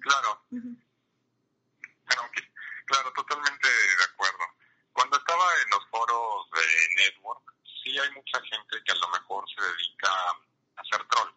Claro. 0.00 0.40
Claro, 2.86 3.12
totalmente 3.12 3.68
de 3.68 4.04
acuerdo. 4.04 4.44
Cuando 4.92 5.16
estaba 5.16 5.44
en 5.62 5.70
los 5.70 5.86
foros 5.88 6.50
de 6.50 6.94
Network, 6.96 7.42
sí 7.82 7.98
hay 7.98 8.10
mucha 8.12 8.40
gente 8.42 8.82
que 8.84 8.92
a 8.92 8.96
lo 8.96 9.08
mejor 9.08 9.44
se 9.50 9.62
dedica 9.62 10.08
a 10.10 10.80
hacer 10.80 11.06
troll. 11.08 11.30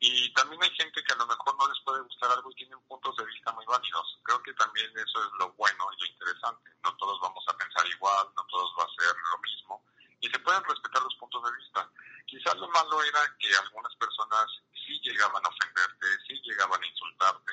Y 0.00 0.32
también 0.34 0.60
hay 0.62 0.70
gente 0.74 1.02
que 1.04 1.12
a 1.12 1.16
lo 1.16 1.26
mejor 1.26 1.56
no 1.56 1.68
les 1.68 1.80
puede 1.84 2.02
gustar 2.02 2.30
algo 2.32 2.50
y 2.50 2.54
tienen 2.56 2.80
puntos 2.88 3.16
de 3.16 3.24
vista 3.24 3.52
muy 3.52 3.64
válidos. 3.66 4.18
Creo 4.24 4.42
que 4.42 4.52
también 4.54 4.90
eso 4.98 5.24
es 5.24 5.30
lo 5.38 5.52
bueno 5.52 5.86
y 5.92 6.00
lo 6.00 6.06
interesante. 6.06 6.70
No 6.82 6.96
todos 6.96 7.20
vamos 7.20 7.44
a 7.46 7.56
pensar 7.56 7.86
igual, 7.86 8.26
no 8.36 8.44
todos 8.46 8.74
va 8.78 8.84
a 8.84 9.02
ser 9.02 9.14
lo 9.30 9.38
mismo 9.38 9.84
y 10.22 10.30
se 10.30 10.38
pueden 10.38 10.62
respetar 10.64 11.02
los 11.02 11.14
puntos 11.16 11.42
de 11.44 11.56
vista. 11.58 11.90
Quizás 12.26 12.56
lo 12.56 12.68
malo 12.68 13.02
era 13.02 13.20
que 13.38 13.54
algunas 13.56 13.94
personas 13.96 14.46
sí 14.86 14.98
llegaban 15.02 15.44
a 15.44 15.48
ofenderte, 15.48 16.06
sí 16.26 16.40
llegaban 16.44 16.82
a 16.82 16.86
insultarte, 16.86 17.52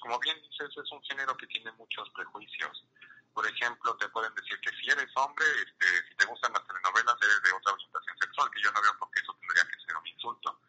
como 0.00 0.18
bien 0.20 0.40
dices, 0.42 0.70
es 0.76 0.92
un 0.92 1.02
género 1.02 1.36
que 1.36 1.46
tiene 1.46 1.72
muchos 1.72 2.08
prejuicios. 2.10 2.84
Por 3.32 3.46
ejemplo, 3.46 3.96
te 3.96 4.08
pueden 4.08 4.34
decir 4.34 4.58
que 4.60 4.70
si 4.70 4.90
eres 4.90 5.10
hombre, 5.14 5.46
este, 5.64 6.08
si 6.08 6.14
te 6.16 6.26
gustan 6.26 6.52
las 6.52 6.66
telenovelas, 6.66 7.16
eres 7.22 7.42
de 7.42 7.52
otra 7.52 7.72
orientación 7.72 8.18
sexual, 8.18 8.50
que 8.50 8.62
yo 8.62 8.72
no 8.72 8.82
veo 8.82 8.98
por 8.98 9.10
qué 9.10 9.20
eso 9.20 9.36
tendría 9.40 9.64
que 9.64 9.84
ser 9.86 9.96
un 9.96 10.06
insulto. 10.06 10.60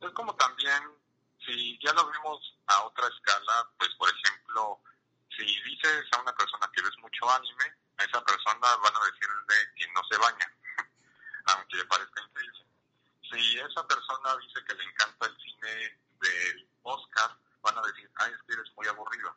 Es 0.00 0.10
como 0.12 0.34
también, 0.36 0.82
si 1.44 1.78
ya 1.84 1.92
lo 1.92 2.10
vemos 2.10 2.58
a 2.66 2.82
otra 2.82 3.06
escala, 3.08 3.68
pues 3.78 3.90
por 3.94 4.10
ejemplo, 4.10 4.80
si 5.36 5.44
dices 5.62 6.04
a 6.12 6.20
una 6.20 6.34
persona 6.34 6.70
que 6.74 6.82
ves 6.82 6.98
mucho 6.98 7.30
anime, 7.30 7.72
a 7.98 8.04
esa 8.04 8.24
persona 8.24 8.76
van 8.76 8.96
a 8.96 9.06
decirle 9.06 9.54
que 9.76 9.86
no 9.92 10.02
se 10.10 10.18
baña 10.18 10.52
aunque 11.46 11.84
parezca 11.84 12.22
increíble. 12.22 12.66
Si 13.30 13.58
esa 13.58 13.86
persona 13.86 14.36
dice 14.42 14.64
que 14.66 14.74
le 14.74 14.84
encanta 14.84 15.26
el 15.26 15.36
cine 15.38 16.00
del 16.20 16.68
Oscar, 16.82 17.36
van 17.66 17.78
a 17.78 17.86
decir, 17.88 18.08
ay, 18.16 18.32
es 18.32 18.42
que 18.46 18.54
eres 18.54 18.72
muy 18.76 18.86
aburrido. 18.86 19.36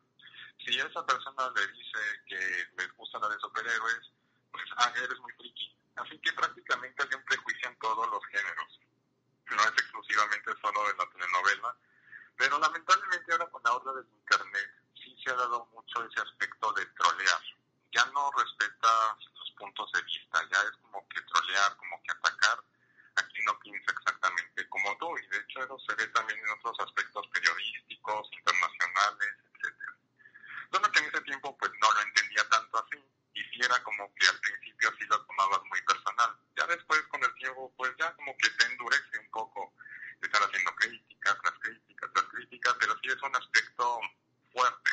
Si 0.63 0.77
esa 0.77 1.05
persona 1.05 1.51
le 1.55 1.67
dice 1.73 1.99
que 2.27 2.39
les 2.77 2.93
gusta 2.95 3.17
la 3.19 3.29
de 3.29 3.39
superhéroes, 3.39 4.11
pues, 4.51 4.65
ah, 4.77 4.93
eres 4.95 5.19
muy 5.19 5.31
friki. 5.33 5.75
Así 5.95 6.17
que 6.19 6.31
prácticamente 6.33 7.03
hay 7.03 7.15
un 7.15 7.25
prejuicio 7.25 7.69
en 7.69 7.79
todos 7.79 8.09
los 8.09 8.25
géneros. 8.27 8.79
No 9.49 9.61
es 9.63 9.71
exclusivamente 9.71 10.51
solo 10.61 10.87
de 10.87 10.93
la 10.93 11.09
telenovela, 11.09 11.75
pero 12.37 12.59
lamentablemente 12.59 13.31
ahora 13.31 13.49
con 13.49 13.61
la 13.63 13.73
obra 13.73 13.93
del 13.93 14.07
Internet 14.13 14.71
sí 14.93 15.17
se 15.23 15.31
ha 15.31 15.35
dado 15.35 15.65
mucho 15.73 16.03
ese 16.05 16.21
aspecto 16.21 16.71
de 16.73 16.85
trolear. 16.85 17.41
Ya 17.91 18.05
no 18.13 18.31
respeta 18.31 19.17
puntos 19.59 19.91
de 19.91 20.01
vista, 20.03 20.39
ya 20.51 20.61
es 20.61 20.77
como 20.81 21.05
que 21.09 21.21
trolear, 21.21 21.75
como 21.77 22.01
que 22.03 22.11
atacar, 22.11 22.63
aquí 23.19 23.41
no 23.45 23.59
piensa 23.59 23.91
exactamente 23.91 24.67
como 24.69 24.97
tú, 24.97 25.17
y 25.17 25.27
de 25.27 25.37
hecho 25.37 25.63
eso 25.63 25.79
se 25.79 25.95
ve 25.95 26.07
también 26.07 26.39
en 26.39 26.49
otros 26.49 26.79
aspectos 26.79 27.27
periodísticos, 27.29 28.29
internacionales, 28.33 29.31
etcétera. 29.53 29.93
Solo 30.71 30.91
que 30.91 30.99
en 30.99 31.05
ese 31.05 31.21
tiempo 31.21 31.57
pues 31.57 31.71
no 31.81 31.91
lo 31.91 32.01
entendía 32.01 32.47
tanto 32.49 32.83
así, 32.83 33.03
y 33.33 33.43
si 33.43 33.61
era 33.63 33.81
como 33.83 34.13
que 34.15 34.27
al 34.27 34.39
principio 34.39 34.91
sí 34.97 35.05
lo 35.05 35.25
tomabas 35.25 35.61
muy 35.69 35.81
personal. 35.83 36.37
Ya 36.57 36.67
después 36.67 37.01
con 37.03 37.23
el 37.23 37.33
tiempo 37.35 37.73
pues 37.77 37.91
ya 37.99 38.13
como 38.15 38.35
que 38.37 38.49
te 38.49 38.65
endurece 38.65 39.19
un 39.19 39.31
poco 39.31 39.73
estar 40.21 40.41
haciendo 40.43 40.75
críticas, 40.75 41.37
tras 41.41 41.59
críticas, 41.59 42.09
tras 42.13 42.25
críticas, 42.25 42.75
pero 42.79 42.93
sí 43.01 43.07
es 43.09 43.21
un 43.21 43.35
aspecto 43.35 43.99
fuerte. 44.53 44.91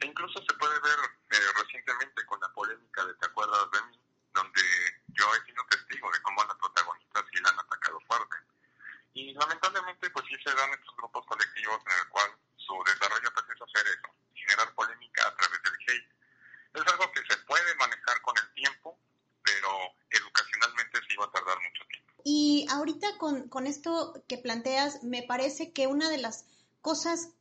E 0.00 0.06
incluso 0.06 0.42
se 0.42 0.54
puede 0.58 0.78
ver 0.80 0.98
eh, 1.30 1.52
recientemente 1.62 2.26
con 2.26 2.40
la 2.40 2.48
polémica 2.52 3.04
de 3.06 3.14
Te 3.14 3.26
acuerdas 3.26 3.70
de 3.70 3.82
mí, 3.82 4.00
donde 4.34 4.62
yo 5.08 5.24
he 5.34 5.46
sido 5.46 5.64
testigo 5.68 6.10
de 6.10 6.22
cómo 6.22 6.42
a 6.42 6.46
la 6.46 6.58
protagonista 6.58 7.24
sí 7.32 7.40
la 7.42 7.50
han 7.50 7.60
atacado 7.60 8.00
fuerte. 8.06 8.36
Y 9.14 9.32
lamentablemente 9.34 10.10
pues 10.10 10.24
sí 10.28 10.36
se 10.42 10.54
dan 10.54 10.70
estos 10.72 10.96
grupos 10.96 11.26
colectivos 11.26 11.78
en 11.86 11.98
el 12.00 12.08
cual 12.08 12.30
su 12.56 12.74
desarrollo 12.86 13.28
pues 13.34 13.46
es 13.54 13.62
hacer 13.62 13.86
eso, 13.92 14.08
generar 14.34 14.74
polémica 14.74 15.28
a 15.28 15.36
través 15.36 15.62
del 15.62 15.74
hate. 15.74 16.10
Es 16.74 16.92
algo 16.92 17.12
que 17.12 17.20
se 17.28 17.36
puede 17.44 17.74
manejar 17.76 18.22
con 18.22 18.34
el 18.38 18.54
tiempo, 18.54 18.98
pero 19.42 19.68
educacionalmente 20.10 21.00
sí 21.08 21.16
va 21.16 21.26
a 21.26 21.30
tardar 21.30 21.58
mucho 21.60 21.84
tiempo. 21.88 22.22
Y 22.24 22.66
ahorita 22.70 23.18
con, 23.18 23.48
con 23.48 23.66
esto 23.66 24.14
que 24.28 24.38
planteas, 24.38 25.02
me 25.02 25.22
parece 25.22 25.72
que 25.72 25.86
una 25.86 26.08
de 26.08 26.18
las 26.18 26.46
cosas 26.80 27.34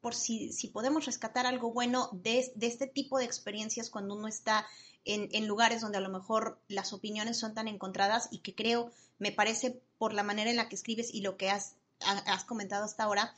por 0.00 0.14
si, 0.14 0.52
si 0.52 0.68
podemos 0.68 1.04
rescatar 1.04 1.46
algo 1.46 1.72
bueno 1.72 2.10
de, 2.12 2.52
de, 2.54 2.66
este 2.66 2.86
tipo 2.86 3.18
de 3.18 3.24
experiencias 3.24 3.90
cuando 3.90 4.14
uno 4.14 4.28
está 4.28 4.66
en, 5.06 5.46
lugares 5.46 5.80
donde 5.80 5.98
a 5.98 6.02
lo 6.02 6.10
mejor 6.10 6.58
las 6.68 6.92
opiniones 6.92 7.38
son 7.38 7.54
tan 7.54 7.68
encontradas 7.68 8.28
y 8.30 8.38
que 8.38 8.54
creo, 8.54 8.90
me 9.18 9.32
parece 9.32 9.80
por 9.98 10.12
la 10.12 10.22
manera 10.22 10.50
en 10.50 10.56
la 10.56 10.68
que 10.68 10.74
escribes 10.74 11.14
y 11.14 11.22
lo 11.22 11.36
que 11.36 11.48
has, 11.48 11.76
has 12.00 12.44
comentado 12.44 12.84
hasta 12.84 13.04
ahora, 13.04 13.34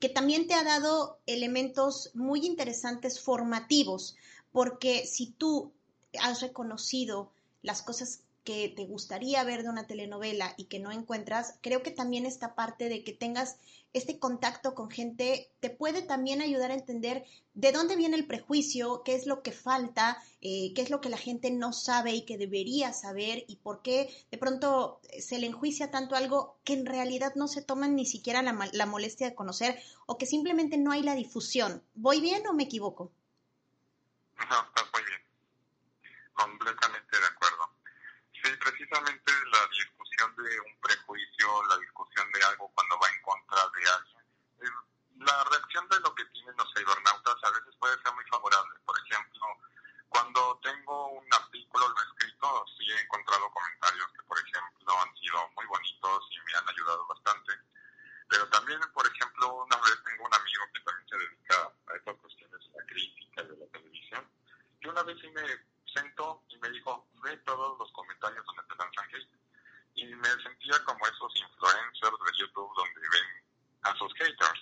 que 0.00 0.08
también 0.08 0.48
te 0.48 0.54
ha 0.54 0.64
dado 0.64 1.18
elementos 1.26 2.10
muy 2.14 2.44
interesantes 2.44 3.20
formativos, 3.20 4.16
porque 4.50 5.06
si 5.06 5.26
tú 5.26 5.72
has 6.20 6.40
reconocido 6.40 7.30
las 7.62 7.82
cosas 7.82 8.20
que 8.44 8.72
te 8.74 8.84
gustaría 8.86 9.44
ver 9.44 9.62
de 9.62 9.68
una 9.68 9.86
telenovela 9.86 10.54
y 10.56 10.64
que 10.64 10.80
no 10.80 10.90
encuentras, 10.90 11.54
creo 11.60 11.82
que 11.82 11.92
también 11.92 12.26
esta 12.26 12.54
parte 12.54 12.88
de 12.88 13.04
que 13.04 13.12
tengas 13.12 13.56
este 13.92 14.18
contacto 14.18 14.74
con 14.74 14.90
gente 14.90 15.50
te 15.60 15.70
puede 15.70 16.02
también 16.02 16.40
ayudar 16.40 16.70
a 16.70 16.74
entender 16.74 17.24
de 17.54 17.72
dónde 17.72 17.96
viene 17.96 18.16
el 18.16 18.26
prejuicio, 18.26 19.02
qué 19.04 19.14
es 19.14 19.26
lo 19.26 19.42
que 19.42 19.52
falta, 19.52 20.22
eh, 20.40 20.72
qué 20.74 20.82
es 20.82 20.90
lo 20.90 21.00
que 21.00 21.10
la 21.10 21.18
gente 21.18 21.50
no 21.50 21.72
sabe 21.72 22.12
y 22.12 22.24
que 22.24 22.38
debería 22.38 22.92
saber 22.92 23.44
y 23.46 23.56
por 23.56 23.82
qué 23.82 24.08
de 24.30 24.38
pronto 24.38 25.00
se 25.18 25.38
le 25.38 25.46
enjuicia 25.46 25.90
tanto 25.90 26.16
algo 26.16 26.58
que 26.64 26.72
en 26.72 26.86
realidad 26.86 27.34
no 27.34 27.48
se 27.48 27.62
toman 27.62 27.94
ni 27.94 28.06
siquiera 28.06 28.42
la, 28.42 28.70
la 28.72 28.86
molestia 28.86 29.28
de 29.28 29.34
conocer 29.34 29.78
o 30.06 30.16
que 30.16 30.26
simplemente 30.26 30.78
no 30.78 30.92
hay 30.92 31.02
la 31.02 31.14
difusión. 31.14 31.82
¿Voy 31.94 32.20
bien 32.20 32.46
o 32.46 32.54
me 32.54 32.64
equivoco? 32.64 33.12
No, 34.38 34.62
estás 34.62 34.86
muy 34.92 35.04
bien. 35.04 35.20
Completamente 36.32 37.18
de 37.18 37.26
acuerdo. 37.26 37.70
Sí, 38.32 38.50
precisamente 38.58 39.32
la 39.52 39.68
discusión 40.12 40.36
de 40.36 40.60
un 40.60 40.80
prejuicio, 40.80 41.64
la 41.68 41.76
discusión 41.78 42.30
de 42.32 42.44
algo 42.44 42.70
cuando 42.74 42.98
va 42.98 43.08
en 43.08 43.22
contra 43.22 43.62
de 43.74 43.82
alguien. 43.88 44.22
La 45.24 45.44
reacción 45.44 45.88
de 45.88 46.00
lo 46.00 46.14
que 46.14 46.24
tienen 46.26 46.54
los 46.56 46.68
cibernautas 46.74 47.36
a 47.42 47.50
veces 47.50 47.74
puede 47.78 47.96
ser 48.02 48.12
muy 48.14 48.24
favorable. 48.24 48.78
Por 48.84 48.98
ejemplo, 48.98 49.46
cuando 50.08 50.58
tengo 50.62 51.08
un 51.12 51.26
artículo 51.32 51.88
lo 51.88 52.02
escrito, 52.02 52.64
sí 52.76 52.90
he 52.90 53.00
encontrado 53.00 53.50
comentarios 53.50 54.06
que, 54.12 54.22
por 54.24 54.38
ejemplo, 54.38 55.00
han 55.00 55.16
sido 55.16 55.48
muy 55.56 55.66
bonitos 55.66 56.28
y 56.30 56.40
me 56.40 56.58
han 56.58 56.68
ayudado 56.68 57.06
bastante. 57.06 57.52
Pero 58.28 58.48
también, 58.48 58.80
por 58.92 59.06
ejemplo, 59.06 59.64
una 59.64 59.76
vez 59.76 59.96
tengo 60.04 60.24
un 60.24 60.34
amigo 60.34 60.64
que 60.74 60.80
también 60.80 61.08
se 61.08 61.16
dedica 61.16 61.72
a 61.86 61.96
estas 61.96 62.16
cuestiones 62.16 62.60
la 62.74 62.84
crítica 62.86 63.42
de 63.44 63.56
la 63.56 63.66
televisión. 63.66 64.28
Y 64.80 64.88
una 64.88 65.02
vez 65.04 65.18
sí 65.20 65.28
me 65.28 65.46
sentó 65.86 66.42
y 66.48 66.58
me 66.58 66.70
dijo, 66.70 67.08
ve 67.22 67.36
todos 67.38 67.78
los 67.78 67.92
comentarios 67.92 68.44
donde 68.44 68.62
te 68.64 68.74
lanzan 68.76 69.08
hate. 69.14 69.41
Y 69.94 70.06
me 70.06 70.28
sentía 70.42 70.82
como 70.84 71.06
esos 71.06 71.36
influencers 71.36 72.16
de 72.24 72.38
YouTube 72.38 72.72
donde 72.76 73.00
ven 73.00 73.44
a 73.82 73.94
sus 73.96 74.12
haters. 74.14 74.60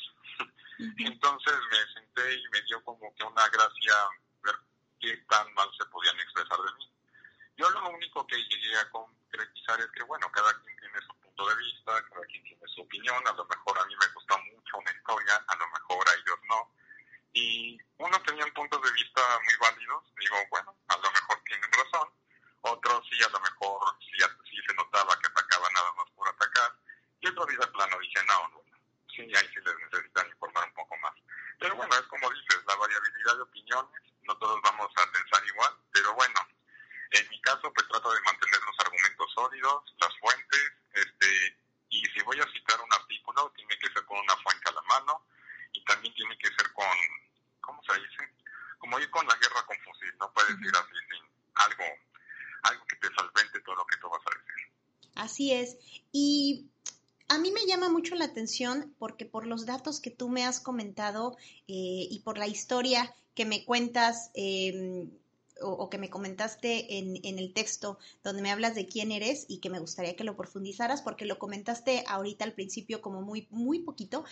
Entonces 0.98 1.54
me 1.70 1.92
senté 1.94 2.34
y 2.34 2.48
me 2.48 2.62
dio 2.62 2.82
como 2.84 3.14
que 3.14 3.24
una 3.24 3.48
gracia 3.48 3.94
ver 4.42 4.56
qué 4.98 5.16
tan 5.28 5.52
mal 5.54 5.68
se 5.78 5.84
podían 5.86 6.18
expresar 6.20 6.58
de 6.58 6.72
mí. 6.78 6.92
Yo 7.56 7.70
lo 7.70 7.90
único 7.90 8.26
que 8.26 8.36
llegué 8.36 8.76
a 8.78 8.90
concretizar 8.90 9.80
es 9.80 9.90
que, 9.92 10.02
bueno, 10.04 10.30
cada 10.32 10.52
quien 10.62 10.76
tiene 10.78 11.00
su 11.02 11.14
punto 11.20 11.48
de 11.48 11.56
vista, 11.56 12.02
cada 12.08 12.26
quien 12.26 12.42
tiene 12.42 12.66
su 12.74 12.80
opinión, 12.80 13.26
a 13.26 13.32
lo 13.32 13.44
mejor 13.44 13.78
a 13.78 13.84
mí 13.84 13.94
me 14.00 14.08
gusta 14.14 14.36
mucho 14.38 14.78
una 14.78 14.90
historia, 14.90 15.44
a 15.46 15.56
lo 15.56 15.68
mejor 15.68 16.08
a 16.08 16.14
ellos 16.14 16.38
no. 16.48 16.72
Y 17.32 17.78
unos 17.98 18.22
tenían 18.24 18.50
puntos 18.54 18.82
de 18.82 18.92
vista 18.92 19.22
muy 19.44 19.54
válidos, 19.60 20.02
digo, 20.18 20.36
bueno, 20.50 20.74
a 20.88 20.96
lo 20.96 21.10
mejor 21.12 21.40
tienen 21.46 21.70
razón, 21.70 22.08
otros 22.62 23.06
sí, 23.08 23.22
a 23.22 23.28
lo 23.28 23.40
mejor 23.40 23.96
sí, 24.00 24.18
sí 24.50 24.56
se 24.66 24.74
notaba 24.74 25.16
que 25.20 25.28
atacaban 25.28 25.72
nada 25.72 25.92
más 25.92 26.10
por 26.10 26.28
atacar, 26.28 26.74
y 27.20 27.28
otro 27.28 27.46
día 27.46 27.70
plano 27.72 27.98
dije, 28.00 28.24
no, 28.26 28.50
bueno, 28.50 28.78
sí, 29.14 29.22
ahí 29.22 29.48
sí 29.54 29.60
les 29.64 29.76
necesitan 29.78 30.26
informar 30.26 30.66
un 30.66 30.74
poco 30.74 30.96
más. 30.98 31.14
Pero 31.60 31.76
bueno, 31.76 31.94
es 31.94 32.06
como 32.08 32.30
dices, 32.30 32.64
la 32.66 32.74
variabilidad 32.74 33.36
de 33.36 33.42
opiniones, 33.42 34.02
no 34.22 34.36
todos 34.38 34.60
vamos 34.62 34.90
a 34.96 35.12
pensar 35.12 35.46
igual, 35.46 35.72
pero 35.92 36.14
bueno, 36.14 36.40
en 37.12 37.28
mi 37.28 37.40
caso 37.42 37.72
pues 37.72 37.86
trato 37.86 38.12
de 38.12 38.22
mantener 38.22 38.60
los 38.60 38.80
argumentos 38.80 39.32
sólidos, 39.34 39.94
las 40.00 40.18
fuentes, 40.18 40.72
este, 40.94 41.58
y 41.90 42.04
si 42.06 42.22
voy 42.22 42.40
a 42.40 42.52
citar 42.52 42.80
un 42.80 42.92
artículo, 42.92 43.52
tiene 43.54 43.78
que 43.78 43.92
ser 43.92 44.04
con 44.04 44.18
una 44.18 44.36
fuente 44.36 44.68
a 44.68 44.72
la 44.72 44.82
mano, 44.82 45.26
y 45.72 45.84
también 45.84 46.14
tiene 46.14 46.36
que 46.38 46.48
ser 46.48 46.72
con, 46.72 46.86
¿cómo 47.60 47.82
se 47.84 47.94
dice? 48.00 48.34
Como 48.78 48.98
ir 48.98 49.10
con 49.10 49.26
la 49.26 49.36
guerra 49.36 49.64
con 49.66 49.78
fusil, 49.80 50.12
no 50.18 50.32
puedes 50.32 50.60
ir 50.60 50.74
así 50.74 50.94
sin 51.10 51.24
algo, 51.54 51.84
algo 52.62 52.84
que 52.86 52.96
te 52.96 53.14
salvente 53.14 53.60
todo 53.60 53.76
lo 53.76 53.86
que 53.86 53.96
tú 53.98 54.08
vas 54.08 54.22
a 54.26 54.38
decir. 54.38 54.72
Así 55.16 55.52
es. 55.52 55.76
Y 56.12 56.70
a 57.28 57.38
mí 57.38 57.52
me 57.52 57.66
llama 57.66 57.88
mucho 57.88 58.14
la 58.16 58.32
porque 58.98 59.26
por 59.26 59.46
los 59.46 59.66
datos 59.66 60.00
que 60.00 60.10
tú 60.10 60.28
me 60.28 60.44
has 60.44 60.60
comentado 60.60 61.36
eh, 61.68 62.08
y 62.10 62.20
por 62.24 62.38
la 62.38 62.46
historia 62.46 63.14
que 63.34 63.44
me 63.44 63.64
cuentas 63.64 64.30
o, 65.62 65.70
o, 65.70 65.90
que 65.90 65.98
me 65.98 66.10
comentaste 66.10 66.98
en, 66.98 67.20
en, 67.22 67.38
el 67.38 67.52
texto 67.52 67.98
donde 68.24 68.42
me 68.42 68.50
hablas 68.50 68.74
de 68.74 68.86
quién 68.86 69.12
eres 69.12 69.46
y 69.48 69.58
que 69.58 69.70
me 69.70 69.78
gustaría 69.78 70.16
que 70.16 70.24
lo 70.24 70.36
profundizaras 70.36 71.02
porque 71.02 71.26
lo 71.26 71.38
comentaste 71.38 72.04
ahorita 72.06 72.44
al 72.44 72.54
principio 72.54 73.00
como 73.00 73.22
muy, 73.22 73.46
muy 73.50 73.80
poquito, 73.80 74.24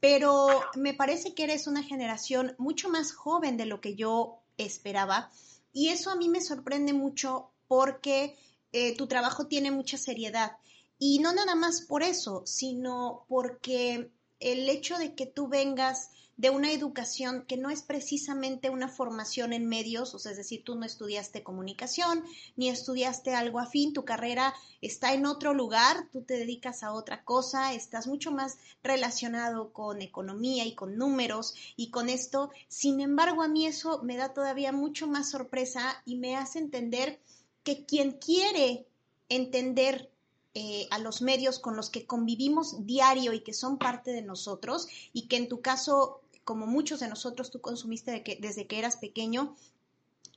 pero 0.00 0.48
me 0.76 0.94
parece 0.94 1.34
que 1.34 1.44
eres 1.44 1.66
una 1.66 1.82
generación 1.82 2.54
mucho 2.58 2.88
más 2.88 3.12
joven 3.12 3.56
de 3.56 3.66
lo 3.66 3.80
que 3.80 3.94
yo 3.94 4.40
esperaba 4.56 5.30
y 5.72 5.88
eso 5.88 6.10
a 6.10 6.16
mí 6.16 6.28
me 6.28 6.40
sorprende 6.40 6.92
mucho 6.92 7.50
porque 7.66 8.36
eh, 8.72 8.96
tu 8.96 9.06
trabajo 9.06 9.46
tiene 9.46 9.70
mucha 9.70 9.98
seriedad 9.98 10.52
y 10.98 11.20
no 11.20 11.32
nada 11.32 11.54
más 11.54 11.82
por 11.82 12.02
eso, 12.02 12.42
sino 12.46 13.24
porque 13.28 14.10
el 14.40 14.68
hecho 14.68 14.98
de 14.98 15.14
que 15.14 15.26
tú 15.26 15.48
vengas 15.48 16.10
de 16.38 16.50
una 16.50 16.70
educación 16.70 17.44
que 17.48 17.56
no 17.56 17.68
es 17.68 17.82
precisamente 17.82 18.70
una 18.70 18.88
formación 18.88 19.52
en 19.52 19.66
medios, 19.66 20.14
o 20.14 20.20
sea, 20.20 20.30
es 20.30 20.38
decir, 20.38 20.62
tú 20.62 20.76
no 20.76 20.86
estudiaste 20.86 21.42
comunicación 21.42 22.22
ni 22.54 22.68
estudiaste 22.68 23.34
algo 23.34 23.58
afín, 23.58 23.92
tu 23.92 24.04
carrera 24.04 24.54
está 24.80 25.14
en 25.14 25.26
otro 25.26 25.52
lugar, 25.52 26.08
tú 26.12 26.22
te 26.22 26.34
dedicas 26.34 26.84
a 26.84 26.92
otra 26.92 27.24
cosa, 27.24 27.74
estás 27.74 28.06
mucho 28.06 28.30
más 28.30 28.58
relacionado 28.84 29.72
con 29.72 30.00
economía 30.00 30.64
y 30.64 30.76
con 30.76 30.96
números 30.96 31.54
y 31.76 31.90
con 31.90 32.08
esto. 32.08 32.50
Sin 32.68 33.00
embargo, 33.00 33.42
a 33.42 33.48
mí 33.48 33.66
eso 33.66 34.00
me 34.04 34.16
da 34.16 34.32
todavía 34.32 34.70
mucho 34.70 35.08
más 35.08 35.28
sorpresa 35.28 36.02
y 36.04 36.18
me 36.18 36.36
hace 36.36 36.60
entender 36.60 37.18
que 37.64 37.84
quien 37.84 38.12
quiere 38.12 38.86
entender 39.28 40.08
eh, 40.60 40.88
a 40.90 40.98
los 40.98 41.22
medios 41.22 41.60
con 41.60 41.76
los 41.76 41.88
que 41.88 42.04
convivimos 42.04 42.84
diario 42.84 43.32
y 43.32 43.44
que 43.44 43.52
son 43.52 43.78
parte 43.78 44.10
de 44.10 44.22
nosotros 44.22 44.88
y 45.12 45.28
que 45.28 45.36
en 45.36 45.48
tu 45.48 45.60
caso, 45.60 46.20
como 46.42 46.66
muchos 46.66 46.98
de 46.98 47.06
nosotros, 47.06 47.52
tú 47.52 47.60
consumiste 47.60 48.24
desde 48.40 48.66
que 48.66 48.78
eras 48.80 48.96
pequeño, 48.96 49.54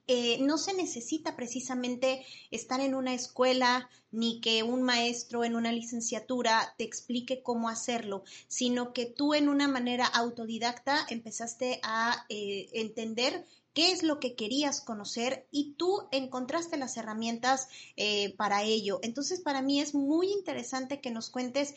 eh, 0.06 0.38
no 0.42 0.60
se 0.60 0.76
necesita 0.76 1.36
precisamente 1.36 2.24
estar 2.52 2.82
en 2.82 2.94
una 2.94 3.16
escuela 3.16 3.90
ni 4.12 4.42
que 4.42 4.62
un 4.62 4.84
maestro 4.84 5.44
en 5.44 5.56
una 5.56 5.72
licenciatura 5.72 6.76
te 6.78 6.84
explique 6.84 7.42
cómo 7.42 7.68
hacerlo, 7.68 8.24
sino 8.48 8.94
que 8.94 9.08
tú 9.08 9.34
en 9.34 9.50
una 9.50 9.68
manera 9.68 10.06
autodidacta 10.06 11.08
empezaste 11.10 11.80
a 11.82 12.28
eh, 12.30 12.70
entender 12.74 13.44
qué 13.74 13.92
es 13.92 14.04
lo 14.04 14.20
que 14.20 14.36
querías 14.36 14.82
conocer 14.82 15.48
y 15.52 15.74
tú 15.74 16.08
encontraste 16.12 16.78
las 16.78 16.98
herramientas 16.98 17.70
eh, 17.96 18.36
para 18.36 18.64
ello. 18.64 19.00
Entonces, 19.02 19.40
para 19.40 19.62
mí 19.62 19.80
es 19.80 19.96
muy 19.96 20.32
interesante 20.32 21.02
que 21.02 21.12
nos 21.12 21.30
cuentes 21.30 21.76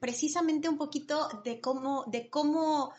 precisamente 0.00 0.68
un 0.68 0.78
poquito 0.78 1.28
de 1.44 1.60
cómo, 1.60 2.04
de 2.06 2.28
cómo, 2.28 2.92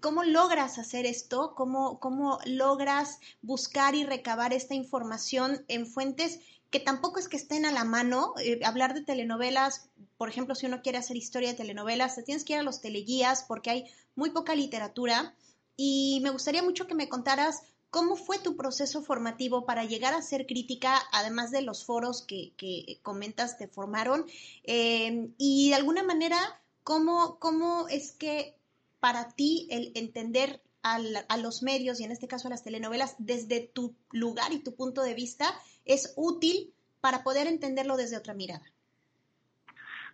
cómo 0.00 0.24
logras 0.24 0.78
hacer 0.78 1.06
esto, 1.06 1.54
cómo, 1.54 2.00
cómo 2.00 2.38
logras 2.44 3.18
buscar 3.42 3.94
y 3.94 4.04
recabar 4.04 4.52
esta 4.52 4.74
información 4.74 5.64
en 5.68 5.86
fuentes 5.86 6.40
que 6.70 6.78
tampoco 6.78 7.18
es 7.18 7.28
que 7.28 7.36
estén 7.36 7.66
a 7.66 7.72
la 7.72 7.84
mano. 7.84 8.34
Eh, 8.38 8.60
hablar 8.64 8.94
de 8.94 9.02
telenovelas, 9.02 9.88
por 10.16 10.28
ejemplo, 10.28 10.54
si 10.54 10.66
uno 10.66 10.82
quiere 10.82 10.98
hacer 10.98 11.16
historia 11.16 11.50
de 11.50 11.56
telenovelas, 11.56 12.14
te 12.14 12.22
tienes 12.22 12.44
que 12.44 12.52
ir 12.52 12.60
a 12.60 12.64
los 12.64 12.80
teleguías 12.80 13.44
porque 13.46 13.70
hay 13.70 13.84
muy 14.14 14.30
poca 14.30 14.54
literatura 14.54 15.34
y 15.76 16.20
me 16.22 16.30
gustaría 16.30 16.62
mucho 16.62 16.86
que 16.86 16.94
me 16.94 17.08
contaras 17.08 17.62
cómo 17.90 18.16
fue 18.16 18.38
tu 18.38 18.56
proceso 18.56 19.02
formativo 19.02 19.66
para 19.66 19.84
llegar 19.84 20.14
a 20.14 20.22
ser 20.22 20.46
crítica, 20.46 21.00
además 21.12 21.50
de 21.50 21.62
los 21.62 21.84
foros 21.84 22.22
que, 22.22 22.52
que 22.56 22.98
comentas 23.02 23.58
te 23.58 23.66
formaron, 23.66 24.26
eh, 24.64 25.30
y 25.38 25.70
de 25.70 25.74
alguna 25.74 26.02
manera, 26.02 26.38
cómo, 26.84 27.38
cómo 27.38 27.88
es 27.88 28.12
que 28.12 28.56
para 29.00 29.28
ti 29.30 29.66
el 29.70 29.92
entender 29.94 30.62
al, 30.82 31.26
a 31.28 31.36
los 31.36 31.62
medios 31.62 32.00
y 32.00 32.04
en 32.04 32.12
este 32.12 32.28
caso 32.28 32.48
a 32.48 32.50
las 32.50 32.62
telenovelas 32.64 33.16
desde 33.18 33.60
tu 33.60 33.94
lugar 34.12 34.52
y 34.52 34.62
tu 34.62 34.74
punto 34.74 35.02
de 35.02 35.14
vista 35.14 35.52
es 35.84 36.12
útil 36.16 36.72
para 37.00 37.22
poder 37.22 37.46
entenderlo 37.46 37.96
desde 37.96 38.16
otra 38.16 38.34
mirada. 38.34 38.64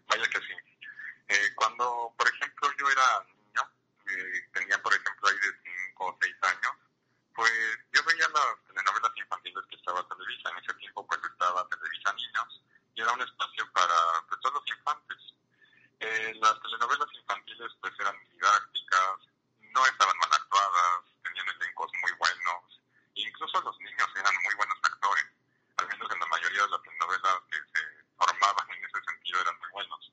Vaya 0.09 0.25
que 0.25 0.39
sí. 0.39 0.53
Eh, 1.29 1.55
cuando, 1.57 2.15
por 2.17 2.29
ejemplo, 2.29 2.69
yo 2.79 2.89
era 2.89 3.36
eh, 4.09 4.49
tenía, 4.53 4.81
por 4.83 4.95
ejemplo, 4.95 5.29
ahí 5.29 5.35
de 5.35 5.73
5 5.91 6.07
o 6.07 6.19
6 6.21 6.37
años, 6.43 6.73
pues 7.35 7.53
yo 7.93 8.03
veía 8.05 8.29
las 8.29 8.57
telenovelas 8.67 9.13
infantiles 9.17 9.65
que 9.69 9.77
estaba 9.77 10.07
Televisa. 10.09 10.51
En 10.51 10.59
ese 10.59 10.75
tiempo, 10.75 11.07
pues 11.07 11.21
estaba 11.25 11.69
Televisa 11.69 12.13
Niños 12.15 12.63
y 12.95 13.03
era 13.03 13.13
un 13.13 13.21
espacio 13.21 13.71
para 13.73 13.97
pues, 14.29 14.41
todos 14.41 14.55
los 14.55 14.69
infantes. 14.69 15.19
Eh, 16.01 16.33
las 16.41 16.61
telenovelas 16.63 17.09
infantiles, 17.13 17.73
pues 17.81 17.93
eran 17.99 18.17
didácticas, 18.31 19.17
no 19.61 19.87
estaban 19.87 20.17
mal 20.19 20.33
actuadas, 20.33 21.05
tenían 21.23 21.49
elencos 21.49 21.91
muy 22.03 22.13
buenos, 22.13 22.81
incluso 23.15 23.61
los 23.63 23.79
niños 23.81 24.09
eran 24.15 24.35
muy 24.45 24.55
buenos 24.55 24.79
actores, 24.83 25.27
al 25.79 25.89
menos 25.89 26.11
en 26.11 26.21
la 26.21 26.27
mayoría 26.27 26.63
de 26.63 26.69
las 26.69 26.83
telenovelas 26.83 27.37
que 27.51 27.59
se 27.73 27.83
formaban 28.17 28.71
en 28.71 28.85
ese 28.85 29.05
sentido 29.05 29.41
eran 29.41 29.59
muy 29.59 29.71
buenos. 29.73 30.13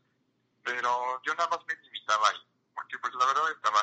Pero 0.64 1.22
yo 1.24 1.36
nada 1.36 1.50
más 1.50 1.66
me 1.68 1.76
limitaba 1.76 2.30
ahí 2.30 2.48
porque 2.76 2.98
pues 3.00 3.14
la 3.16 3.26
verdad 3.26 3.52
estaba 3.52 3.83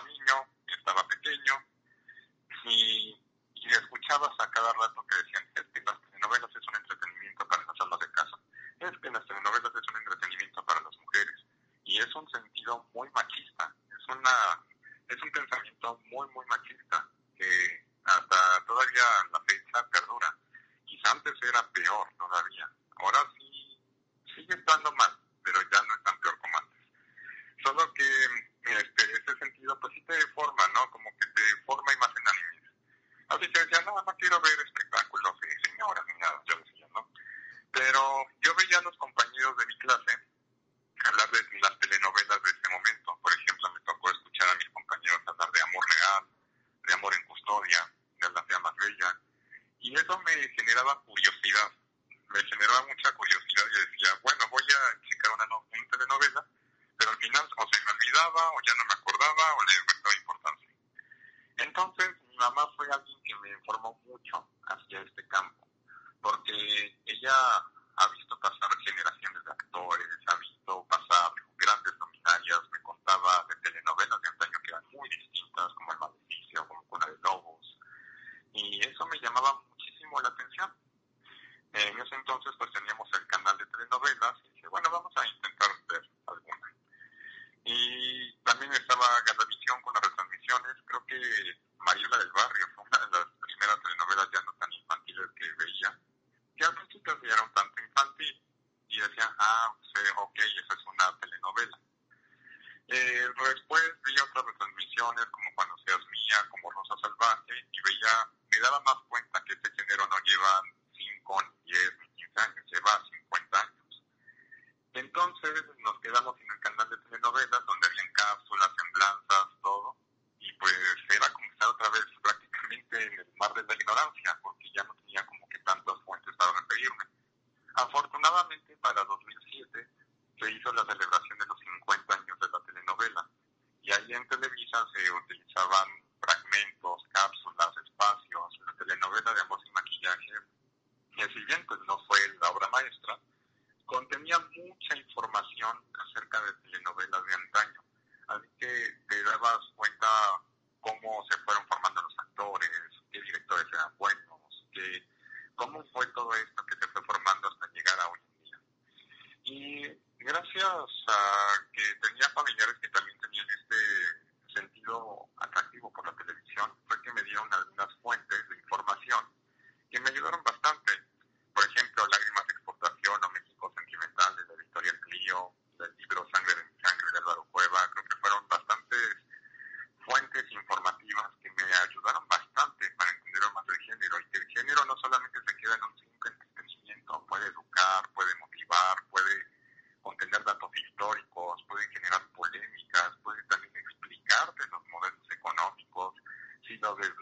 available 100.00 100.30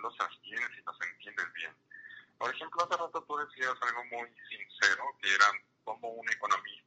los 0.02 0.20
adquieres 0.20 0.70
y 0.78 0.82
los 0.82 1.00
entiendes 1.00 1.52
bien. 1.54 1.74
Por 2.38 2.54
ejemplo, 2.54 2.84
hace 2.84 2.96
rato 2.96 3.24
tú 3.26 3.36
decías 3.36 3.74
algo 3.80 4.04
muy 4.04 4.28
sincero, 4.48 5.04
que 5.20 5.34
era 5.34 5.46
como 5.84 6.08
una 6.08 6.32
economía 6.32 6.77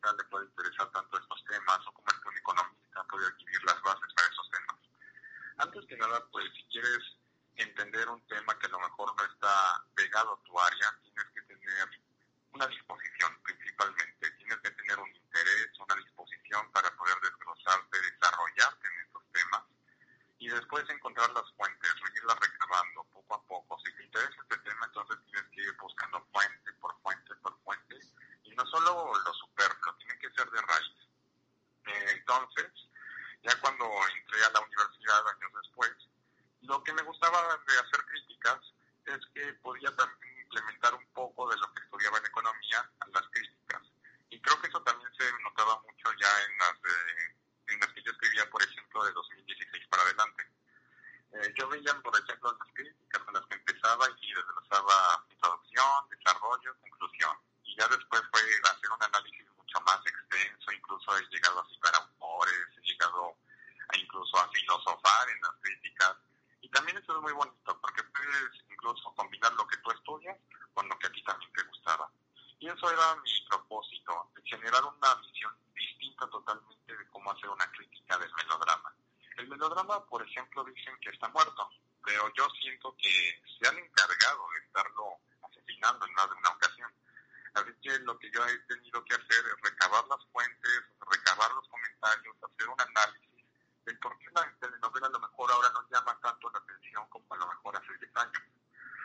que 88.22 88.30
yo 88.30 88.46
he 88.46 88.58
tenido 88.60 89.04
que 89.04 89.16
hacer 89.16 89.44
es 89.46 89.62
recabar 89.62 90.06
las 90.08 90.24
fuentes, 90.32 90.84
recabar 91.10 91.52
los 91.54 91.68
comentarios, 91.68 92.36
hacer 92.44 92.70
un 92.70 92.80
análisis 92.80 93.44
del 93.86 93.98
por 93.98 94.18
qué 94.20 94.28
la 94.36 94.56
telenovela 94.60 95.08
a 95.08 95.10
lo 95.10 95.20
mejor 95.20 95.52
ahora 95.52 95.70
no 95.74 95.90
llama 95.90 96.18
tanto 96.22 96.50
la 96.52 96.60
atención 96.60 97.10
como 97.10 97.26
a 97.34 97.38
lo 97.38 97.48
mejor 97.48 97.76
hace 97.76 97.98
10 97.98 98.16
años 98.16 98.44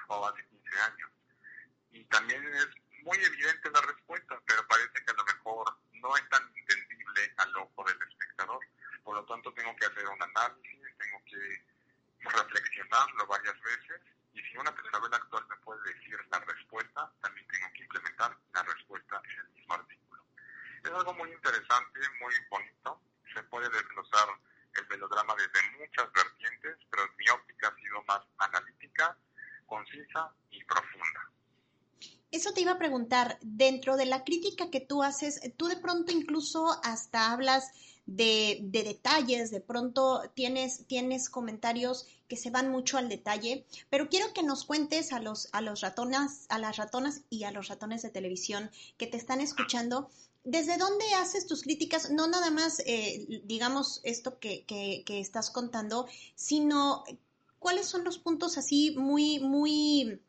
o 0.08 0.28
hace 0.28 0.46
15 0.46 0.80
años. 0.80 1.10
Y 1.90 2.04
también 2.04 2.46
es 2.54 2.68
de 33.94 34.06
la 34.06 34.24
crítica 34.24 34.70
que 34.70 34.80
tú 34.80 35.04
haces, 35.04 35.40
tú 35.56 35.66
de 35.66 35.76
pronto 35.76 36.10
incluso 36.10 36.76
hasta 36.82 37.30
hablas 37.30 37.70
de, 38.06 38.60
detalles, 38.62 39.50
de 39.50 39.60
pronto 39.60 40.22
tienes, 40.34 40.86
tienes 40.86 41.28
comentarios 41.28 42.06
que 42.28 42.36
se 42.36 42.50
van 42.50 42.70
mucho 42.70 42.98
al 42.98 43.08
detalle, 43.08 43.64
pero 43.90 44.08
quiero 44.08 44.32
que 44.32 44.42
nos 44.42 44.64
cuentes 44.64 45.12
a 45.12 45.20
los, 45.20 45.48
a 45.52 45.60
los 45.60 45.80
ratonas, 45.80 46.46
a 46.48 46.58
las 46.58 46.76
ratonas 46.76 47.22
y 47.30 47.44
a 47.44 47.50
los 47.50 47.68
ratones 47.68 48.02
de 48.02 48.10
televisión 48.10 48.70
que 48.96 49.06
te 49.06 49.16
están 49.16 49.40
escuchando, 49.40 50.08
¿desde 50.44 50.76
dónde 50.76 51.04
haces 51.14 51.46
tus 51.46 51.62
críticas? 51.62 52.10
No 52.10 52.26
nada 52.28 52.50
más, 52.50 52.80
eh, 52.86 53.42
digamos, 53.44 54.00
esto 54.04 54.38
que, 54.38 54.64
que, 54.64 55.02
que 55.04 55.20
estás 55.20 55.50
contando, 55.50 56.06
sino 56.34 57.04
cuáles 57.58 57.86
son 57.86 58.04
los 58.04 58.18
puntos 58.18 58.58
así 58.58 58.94
muy, 58.96 59.40
muy 59.40 60.20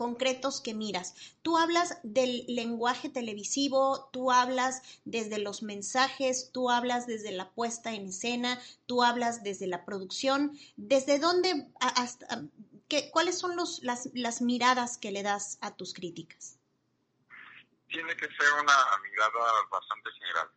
concretos 0.00 0.62
que 0.62 0.72
miras. 0.72 1.14
Tú 1.42 1.58
hablas 1.58 1.98
del 2.02 2.46
lenguaje 2.48 3.10
televisivo, 3.10 4.08
tú 4.14 4.32
hablas 4.32 4.80
desde 5.04 5.36
los 5.36 5.62
mensajes, 5.62 6.52
tú 6.54 6.70
hablas 6.70 7.06
desde 7.06 7.32
la 7.32 7.50
puesta 7.50 7.92
en 7.92 8.08
escena, 8.08 8.58
tú 8.86 9.02
hablas 9.02 9.42
desde 9.42 9.66
la 9.66 9.84
producción. 9.84 10.58
¿Desde 10.76 11.18
dónde, 11.18 11.68
hasta, 11.80 12.26
qué, 12.88 13.10
cuáles 13.10 13.38
son 13.38 13.56
los, 13.56 13.82
las, 13.82 14.08
las 14.14 14.40
miradas 14.40 14.96
que 14.96 15.12
le 15.12 15.22
das 15.22 15.58
a 15.60 15.76
tus 15.76 15.92
críticas? 15.92 16.56
Tiene 17.88 18.16
que 18.16 18.26
ser 18.26 18.52
una 18.54 18.78
mirada 19.02 19.44
bastante 19.70 20.12
general. 20.12 20.48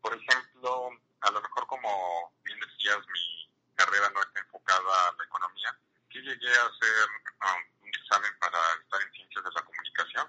Por 0.00 0.14
ejemplo, 0.14 0.92
a 1.20 1.30
lo 1.30 1.42
mejor 1.42 1.66
como 1.66 2.32
bien 2.42 2.58
decías, 2.58 2.96
mi 3.12 3.52
carrera 3.74 4.08
no 4.14 4.22
está 4.22 4.40
enfocada 4.40 5.08
a 5.08 5.14
la 5.18 5.24
economía. 5.24 5.78
que 6.08 6.20
llegué 6.22 6.48
a 6.48 6.64
hacer 6.64 7.08
um, 7.44 7.78
examen 8.08 8.32
para 8.40 8.58
estar 8.82 9.00
en 9.02 9.12
ciencias 9.12 9.44
de 9.44 9.50
la 9.52 9.62
comunicación. 9.62 10.26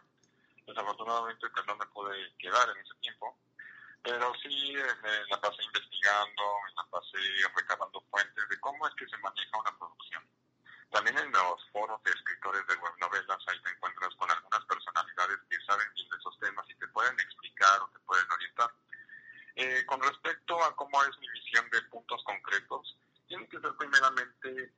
Desafortunadamente 1.10 1.50
pues 1.50 1.66
no 1.66 1.76
me 1.76 1.86
pude 1.88 2.36
quedar 2.38 2.70
en 2.70 2.78
ese 2.86 2.94
tiempo, 3.02 3.36
pero 4.04 4.32
sí 4.44 4.74
me 5.02 5.26
la 5.30 5.42
pasé 5.42 5.64
investigando, 5.64 6.44
me 6.66 6.74
la 6.76 6.84
pasé 6.86 7.18
recabando 7.56 8.02
fuentes 8.12 8.48
de 8.48 8.60
cómo 8.60 8.88
es 8.88 8.94
que 8.94 9.10
se 9.10 9.18
maneja 9.18 9.58
una 9.58 9.76
producción. 9.76 10.24
También 10.92 11.18
en 11.18 11.32
los 11.32 11.66
foros 11.72 12.02
de 12.04 12.12
escritores 12.12 12.66
de 12.68 12.76
web 12.76 12.94
novelas 13.00 13.40
ahí 13.48 13.60
te 13.62 13.72
encuentras 13.72 14.14
con 14.16 14.30
algunas 14.30 14.66
personalidades 14.66 15.40
que 15.50 15.66
saben 15.66 15.88
bien 15.96 16.10
de 16.10 16.18
esos 16.18 16.40
temas 16.40 16.66
y 16.70 16.76
te 16.76 16.88
pueden 16.90 17.20
explicar 17.20 17.82
o 17.82 17.90
te 17.90 18.00
pueden 18.00 18.32
orientar. 18.32 18.72
Eh, 19.56 19.86
con 19.88 20.02
respecto 20.04 20.64
a 20.64 20.76
cómo 20.76 21.04
es 21.06 21.18
mi 21.18 21.30
visión 21.30 21.68
de 21.72 21.82
puntos 21.90 22.24
concretos, 22.24 22.96
tiene 23.28 23.48
que 23.48 23.60
ser 23.60 23.74
primeramente 23.78 24.74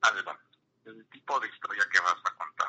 adelante 0.00 0.58
el 0.86 1.06
tipo 1.10 1.38
de 1.40 1.48
historia 1.48 1.86
que 1.92 2.00
vas 2.00 2.20
a 2.24 2.34
contar. 2.36 2.68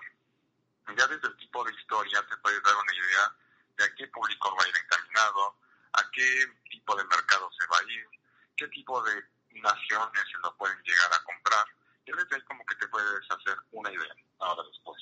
Ya 0.94 1.08
desde 1.08 1.28
el 1.28 1.38
tipo 1.38 1.64
de 1.64 1.74
historia 1.74 2.22
te 2.30 2.38
puedes 2.38 2.62
dar 2.62 2.76
una 2.76 2.94
idea 2.94 3.36
de 3.78 3.84
a 3.84 3.96
qué 3.96 4.08
público 4.08 4.56
va 4.56 4.64
a 4.64 4.68
ir 4.68 4.78
encaminado, 4.78 5.58
a 5.94 6.12
qué 6.12 6.46
tipo 6.70 6.96
de 6.96 7.04
mercado 7.06 7.50
se 7.52 7.66
va 7.68 7.80
a 7.80 7.92
ir, 7.92 8.08
qué 8.56 8.68
tipo 8.68 9.02
de 9.02 9.24
naciones 9.50 10.24
se 10.32 10.38
lo 10.44 10.56
pueden 10.56 10.78
llegar 10.84 11.12
a 11.12 11.24
comprar. 11.24 11.66
Y 12.06 12.12
desde 12.12 12.36
ahí 12.36 12.42
como 12.44 12.64
que 12.66 12.76
te 12.76 12.88
puedes 12.88 13.32
hacer 13.32 13.58
una 13.72 13.92
idea. 13.92 14.16
Ahora 14.40 14.64
después, 14.70 15.02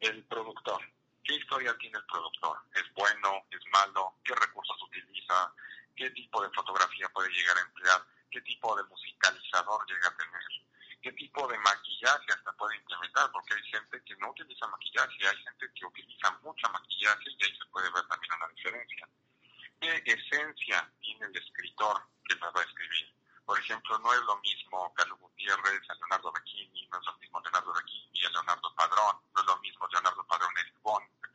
el 0.00 0.22
productor. 0.24 0.82
¿Qué 1.24 1.34
historia 1.34 1.76
tiene 1.78 1.98
el 1.98 2.06
productor? 2.06 2.58
¿Es 2.74 2.84
bueno? 2.94 3.46
¿Es 3.50 3.60
malo? 3.72 4.14
¿Qué 4.22 4.34
recursos 4.34 4.76
utiliza? 4.82 5.52
¿Qué 5.96 6.10
tipo 6.10 6.42
de 6.42 6.50
fotografía 6.50 7.08
puede 7.08 7.30
llegar 7.30 7.56
a 7.56 7.62
emplear? 7.62 8.04
¿Qué 8.30 8.42
tipo 8.42 8.76
de 8.76 8.84
musicalizador 8.84 9.84
llega 9.88 10.08
a 10.08 10.16
tener? 10.16 10.42
qué 11.06 11.12
tipo 11.12 11.46
de 11.46 11.56
maquillaje 11.58 12.32
hasta 12.32 12.52
puede 12.54 12.74
implementar, 12.78 13.30
porque 13.30 13.54
hay 13.54 13.62
gente 13.70 14.02
que 14.02 14.16
no 14.16 14.28
utiliza 14.30 14.66
maquillaje, 14.66 15.28
hay 15.28 15.36
gente 15.36 15.70
que 15.72 15.86
utiliza 15.86 16.30
mucha 16.42 16.68
maquillaje 16.70 17.30
y 17.30 17.44
ahí 17.44 17.56
se 17.56 17.64
puede 17.66 17.88
ver 17.92 18.04
también 18.08 18.32
una 18.32 18.48
diferencia. 18.48 19.08
¿Qué 19.78 20.02
esencia 20.04 20.90
tiene 21.00 21.26
el 21.26 21.36
escritor 21.36 22.02
que 22.28 22.34
nos 22.34 22.52
va 22.52 22.60
a 22.60 22.64
escribir? 22.64 23.14
Por 23.44 23.56
ejemplo, 23.56 23.96
no 24.00 24.12
es 24.14 24.20
lo 24.22 24.36
mismo 24.38 24.92
Carlos 24.94 25.20
Gutiérrez 25.20 25.88
a 25.88 25.94
Leonardo 25.94 26.32
Becchini, 26.32 26.88
no 26.88 26.98
es 26.98 27.06
lo 27.06 27.18
mismo 27.18 27.40
Leonardo 27.40 27.72
Becchini 27.72 28.24
a 28.24 28.30
Leonardo 28.30 28.74
Padrón, 28.74 29.16
no 29.32 29.40
es 29.40 29.46
lo 29.46 29.58
mismo 29.60 29.86
Leonardo 29.86 30.26
Padrón 30.26 30.50
a 30.56 30.60
Eric 30.60 30.74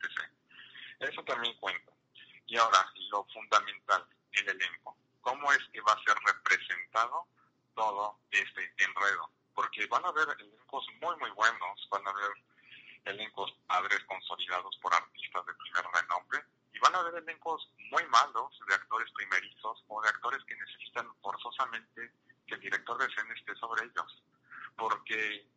etc. 0.04 0.30
Eso 1.00 1.24
también 1.24 1.56
cuenta. 1.56 1.92
Y 2.46 2.58
ahora, 2.58 2.92
lo 3.10 3.24
fundamental, 3.32 4.06
el 4.32 4.48
elenco. 4.50 4.98
¿Cómo 5.22 5.50
es 5.50 5.64
que 5.72 5.80
va 5.80 5.94
a 5.94 6.04
ser 6.04 6.14
representado 6.26 7.26
todo 7.74 8.18
este 8.30 8.74
enredo? 8.76 9.30
porque 9.54 9.86
van 9.86 10.04
a 10.04 10.08
haber 10.08 10.28
elencos 10.38 10.86
muy, 11.00 11.16
muy 11.16 11.30
buenos, 11.30 11.88
van 11.90 12.06
a 12.06 12.10
haber 12.10 12.32
elencos 13.04 13.52
padres 13.66 14.00
consolidados 14.06 14.76
por 14.80 14.94
artistas 14.94 15.44
de 15.46 15.54
primer 15.54 15.84
renombre, 15.92 16.44
y 16.72 16.78
van 16.78 16.94
a 16.94 16.98
haber 16.98 17.22
elencos 17.22 17.68
muy 17.90 18.04
malos 18.06 18.58
de 18.66 18.74
primerizos 19.12 19.84
o 19.88 20.00
de 20.02 20.08
actores 20.08 20.44
que 20.44 20.56
necesitan 20.56 21.08
forzosamente 21.20 22.12
que 22.46 22.54
el 22.54 22.60
director 22.60 22.98
de 22.98 23.06
escena 23.06 23.34
esté 23.34 23.54
sobre 23.56 23.84
ellos. 23.84 24.22
Porque 24.76 25.48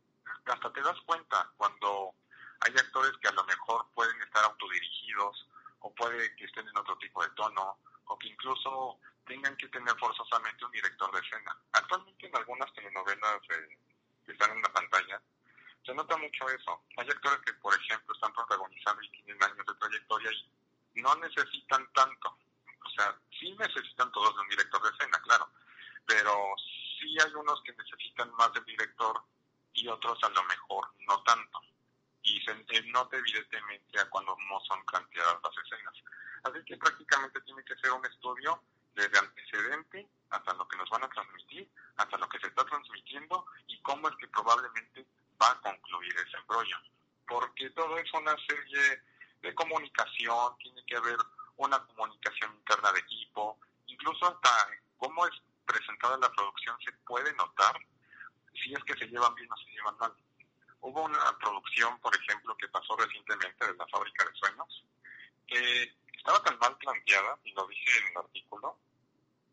hasta 0.45 0.73
te 0.73 0.81
das 0.81 0.99
cuenta 1.05 1.51
cuando 1.57 2.13
hay 2.61 2.73
actores 2.73 3.11
que 3.21 3.27
a 3.27 3.33
lo 3.33 3.43
mejor 3.45 3.87
pueden 3.93 4.21
estar 4.21 4.43
autodirigidos 4.45 5.47
o 5.79 5.93
puede 5.93 6.35
que 6.35 6.45
estén 6.45 6.67
en 6.67 6.77
otro 6.77 6.97
tipo 6.97 7.23
de 7.23 7.29
tono 7.31 7.77
o 8.05 8.17
que 8.17 8.27
incluso 8.27 8.99
tengan 9.25 9.55
que 9.57 9.67
tener 9.69 9.95
forzosamente 9.97 10.65
un 10.65 10.71
director 10.71 11.11
de 11.11 11.19
escena. 11.19 11.57
Actualmente 11.73 12.27
en 12.27 12.35
algunas 12.35 12.73
telenovelas 12.73 13.41
eh, 13.49 13.77
que 14.25 14.31
están 14.31 14.51
en 14.51 14.61
la 14.61 14.71
pantalla, 14.71 15.21
se 15.85 15.93
nota 15.93 16.17
mucho 16.17 16.49
eso. 16.49 16.83
Hay 16.97 17.07
actores 17.07 17.39
que, 17.45 17.53
por 17.53 17.73
ejemplo, 17.73 18.13
están 18.13 18.33
protagonizando 18.33 19.01
y 19.03 19.09
tienen 19.11 19.43
años 19.43 19.65
de 19.65 19.75
trayectoria 19.75 20.31
y 20.95 21.01
no 21.01 21.15
necesitan 21.15 21.87
tanto. 21.93 22.37
Sea, 22.95 23.19
sí 23.39 23.51
necesitan 23.59 24.11
todos 24.11 24.33
de 24.35 24.41
un 24.41 24.49
director 24.49 24.81
de 24.81 24.89
escena, 24.89 25.19
claro, 25.21 25.49
pero 26.05 26.55
sí 26.99 27.17
hay 27.19 27.33
unos 27.33 27.61
que 27.63 27.73
necesitan 27.73 28.31
más 28.35 28.53
del 28.53 28.63
director 28.65 29.21
y 29.73 29.87
otros 29.87 30.17
a 30.23 30.29
lo 30.29 30.43
mejor 30.43 30.87
no 31.07 31.21
tanto. 31.23 31.59
Y 32.23 32.39
se 32.41 32.81
nota 32.83 33.17
evidentemente 33.17 33.99
a 33.99 34.09
cuando 34.09 34.35
no 34.49 34.59
son 34.61 34.83
planteadas 34.85 35.37
las 35.43 35.65
escenas. 35.65 35.93
Así 36.43 36.63
que 36.65 36.77
prácticamente 36.77 37.41
tiene 37.41 37.63
que 37.65 37.75
ser 37.75 37.91
un 37.91 38.05
estudio 38.05 38.61
desde 38.95 39.19
antecedente 39.19 40.07
hasta 40.29 40.53
lo 40.53 40.67
que 40.67 40.77
nos 40.77 40.89
van 40.89 41.03
a 41.03 41.09
transmitir, 41.09 41.69
hasta 41.97 42.17
lo 42.17 42.29
que 42.29 42.39
se 42.39 42.47
está 42.47 42.65
transmitiendo 42.65 43.45
y 43.67 43.79
cómo 43.81 44.07
es 44.09 44.15
que 44.15 44.27
probablemente 44.29 45.05
va 45.41 45.51
a 45.51 45.61
concluir 45.61 46.15
ese 46.17 46.37
embrollo. 46.37 46.77
Porque 47.27 47.69
todo 47.71 47.97
es 47.97 48.11
una 48.13 48.35
serie 48.47 49.03
de 49.41 49.53
comunicación, 49.53 50.57
tiene 50.59 50.83
que 50.85 50.95
haber 50.95 51.17
una 51.57 51.79
comunicación 51.87 52.53
interna 52.55 52.91
de 52.91 52.99
equipo, 52.99 53.59
incluso 53.87 54.27
hasta 54.27 54.49
cómo 54.97 55.25
es 55.27 55.33
presentada 55.65 56.17
la 56.17 56.31
producción 56.31 56.77
se 56.83 56.91
puede 57.05 57.33
notar 57.33 57.75
si 58.53 58.73
es 58.73 58.83
que 58.83 58.95
se 58.95 59.07
llevan 59.07 59.35
bien 59.35 59.51
o 59.51 59.57
se 59.57 59.71
llevan 59.71 59.97
mal. 59.97 60.13
Hubo 60.81 61.03
una 61.03 61.37
producción, 61.39 61.99
por 61.99 62.15
ejemplo, 62.15 62.55
que 62.57 62.67
pasó 62.69 62.95
recientemente 62.95 63.65
de 63.65 63.75
la 63.75 63.87
fábrica 63.87 64.25
de 64.25 64.35
sueños, 64.35 64.85
que 65.47 65.95
estaba 66.15 66.41
tan 66.43 66.57
mal 66.59 66.77
planteada, 66.77 67.39
y 67.43 67.51
lo 67.53 67.67
dije 67.67 67.97
en 67.99 68.07
el 68.11 68.17
artículo, 68.17 68.79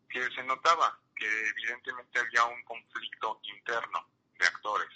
que 0.09 0.29
se 0.31 0.43
notaba 0.43 0.99
que 1.15 1.49
evidentemente 1.49 2.19
había 2.19 2.45
un 2.45 2.63
conflicto 2.63 3.39
interno 3.43 4.07
de 4.37 4.45
actores. 4.45 4.89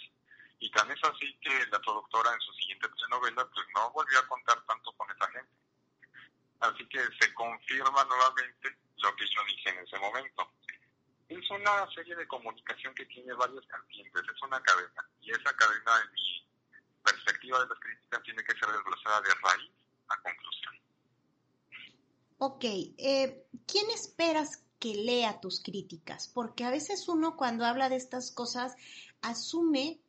Y 0.59 0.69
tan 0.71 0.89
es 0.91 1.03
así 1.03 1.37
que 1.41 1.65
la 1.67 1.79
productora 1.79 2.33
en 2.33 2.41
su 2.41 2.53
siguiente 2.53 2.87
telenovela 2.89 3.47
pues 3.49 3.65
no 3.75 3.91
volvió 3.91 4.19
a 4.19 4.27
contar 4.27 4.63
tanto 4.65 4.91
con 4.93 5.09
esa 5.11 5.29
gente. 5.31 5.56
Así 6.59 6.87
que 6.87 6.99
se 7.19 7.33
confirma 7.33 8.03
nuevamente 8.05 8.77
lo 8.97 9.15
que 9.15 9.25
yo 9.25 9.41
dije 9.47 9.69
en 9.69 9.79
ese 9.79 9.99
momento. 9.99 10.51
Es 11.29 11.49
una 11.51 11.89
serie 11.93 12.15
de 12.15 12.27
comunicación 12.27 12.93
que 12.95 13.05
tiene 13.05 13.33
varios 13.33 13.65
cambiantes, 13.67 14.23
es 14.23 14.43
una 14.43 14.61
cadena. 14.61 15.09
Y 15.21 15.31
esa 15.31 15.53
cadena, 15.55 15.91
en 16.05 16.13
mi 16.13 16.47
perspectiva 17.03 17.59
de 17.59 17.67
las 17.67 17.79
críticas, 17.79 18.23
tiene 18.23 18.43
que 18.43 18.53
ser 18.53 18.69
desglosada 18.69 19.21
de 19.21 19.29
raíz 19.43 19.71
a 20.07 20.21
conclusión. 20.21 20.73
Ok, 22.39 22.63
eh, 22.63 23.45
¿quién 23.67 23.89
esperas 23.89 24.63
que 24.79 24.95
lea 24.95 25.41
tus 25.41 25.61
críticas? 25.61 26.29
Porque 26.33 26.63
a 26.63 26.71
veces 26.71 27.07
uno 27.07 27.35
cuando 27.35 27.65
habla 27.65 27.89
de 27.89 27.97
estas 27.97 28.31
cosas 28.31 28.75
asume 29.21 29.99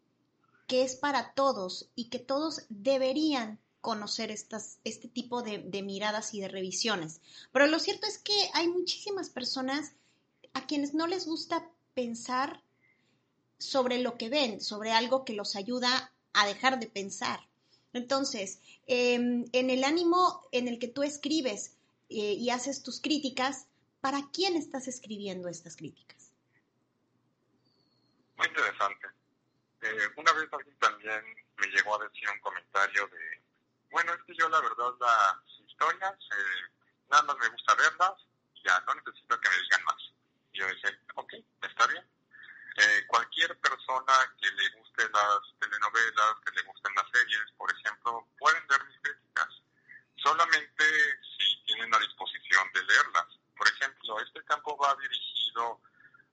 que 0.67 0.83
es 0.83 0.97
para 0.97 1.33
todos 1.33 1.91
y 1.95 2.11
que 2.11 2.19
todos 2.19 2.67
deberían 2.69 3.59
conocer 3.81 4.31
estas, 4.31 4.79
este 4.85 5.09
tipo 5.09 5.43
de, 5.43 5.59
de, 5.59 5.83
miradas 5.83 6.35
y 6.35 6.41
de 6.41 6.49
revisiones. 6.49 7.21
Pero 7.53 7.67
lo 7.67 7.79
cierto 7.79 8.07
es 8.07 8.19
que 8.19 8.35
hay 8.55 8.69
muchísimas 8.69 9.31
personas 9.31 9.93
a 10.53 10.67
quienes 10.67 10.95
no 10.95 11.07
les 11.07 11.27
gusta 11.27 11.71
pensar 11.95 12.63
sobre 13.59 13.99
lo 13.99 14.17
que 14.17 14.29
ven, 14.29 14.61
sobre 14.61 14.93
algo 14.93 15.25
que 15.25 15.35
los 15.35 15.57
ayuda 15.57 16.13
a 16.33 16.47
dejar 16.47 16.79
de 16.79 16.89
pensar. 16.89 17.41
Entonces, 17.93 18.61
em, 18.87 19.47
en 19.53 19.71
el 19.71 19.85
ánimo 19.85 20.47
en 20.53 20.69
el 20.69 20.79
que 20.79 20.89
tú 20.89 21.03
escribes, 21.03 21.79
eh, 22.11 22.35
y 22.35 22.49
haces 22.51 22.83
tus 22.83 23.01
críticas, 23.01 23.67
¿para 24.01 24.31
quién 24.33 24.57
estás 24.57 24.89
escribiendo 24.89 25.49
estas 25.49 25.77
críticas? 25.77 26.33
Muy 28.39 28.47
interesante. 28.47 29.09
Eh, 29.83 30.09
una 30.17 30.33
vez 30.33 30.49
alguien 30.51 30.77
también 30.79 31.23
me 31.59 31.67
llegó 31.67 32.01
a 32.01 32.05
decir 32.05 32.29
un 32.33 32.41
comentario 32.41 33.07
de, 33.09 33.38
bueno, 33.91 34.13
es 34.15 34.23
que 34.25 34.35
yo 34.35 34.49
la 34.49 34.61
verdad 34.61 34.93
las 35.01 35.61
historias, 35.67 36.15
eh, 36.15 36.73
nada 37.11 37.23
más 37.25 37.37
me 37.39 37.49
gusta 37.49 37.75
verlas 37.75 38.15
ya, 38.65 38.83
no 38.87 38.95
necesito 38.95 39.41
que 39.41 39.49
me 39.49 39.63
digan 39.63 39.85
más. 39.85 40.03
Y 40.53 40.59
yo 40.59 40.67
decía, 40.67 40.99
ok, 41.15 41.33
está 41.63 41.87
bien. 41.87 42.05
Eh, 42.77 43.05
cualquier 43.07 43.59
persona 43.59 44.15
que 44.41 44.51
le 44.51 44.69
guste 44.79 45.09
las 45.11 45.41
telenovelas, 45.59 46.35
que 46.45 46.53
le 46.53 46.63
gusten 46.63 46.95
las 46.95 47.07
series, 47.13 47.53
por 47.57 47.73
ejemplo, 47.73 48.29
pueden 48.39 48.67
ver 48.69 48.85
mis 48.85 49.01
críticas. 49.01 49.49
Solamente 50.17 50.85
si 51.37 51.63
tienen 51.65 51.91
la 51.91 51.99
disposición 51.99 52.71
de 52.75 52.85
leerlas. 52.85 53.27
Por 53.57 53.69
ejemplo, 53.69 54.21
este 54.21 54.45
campo 54.45 54.77
va 54.77 54.95
dirigido 55.01 55.81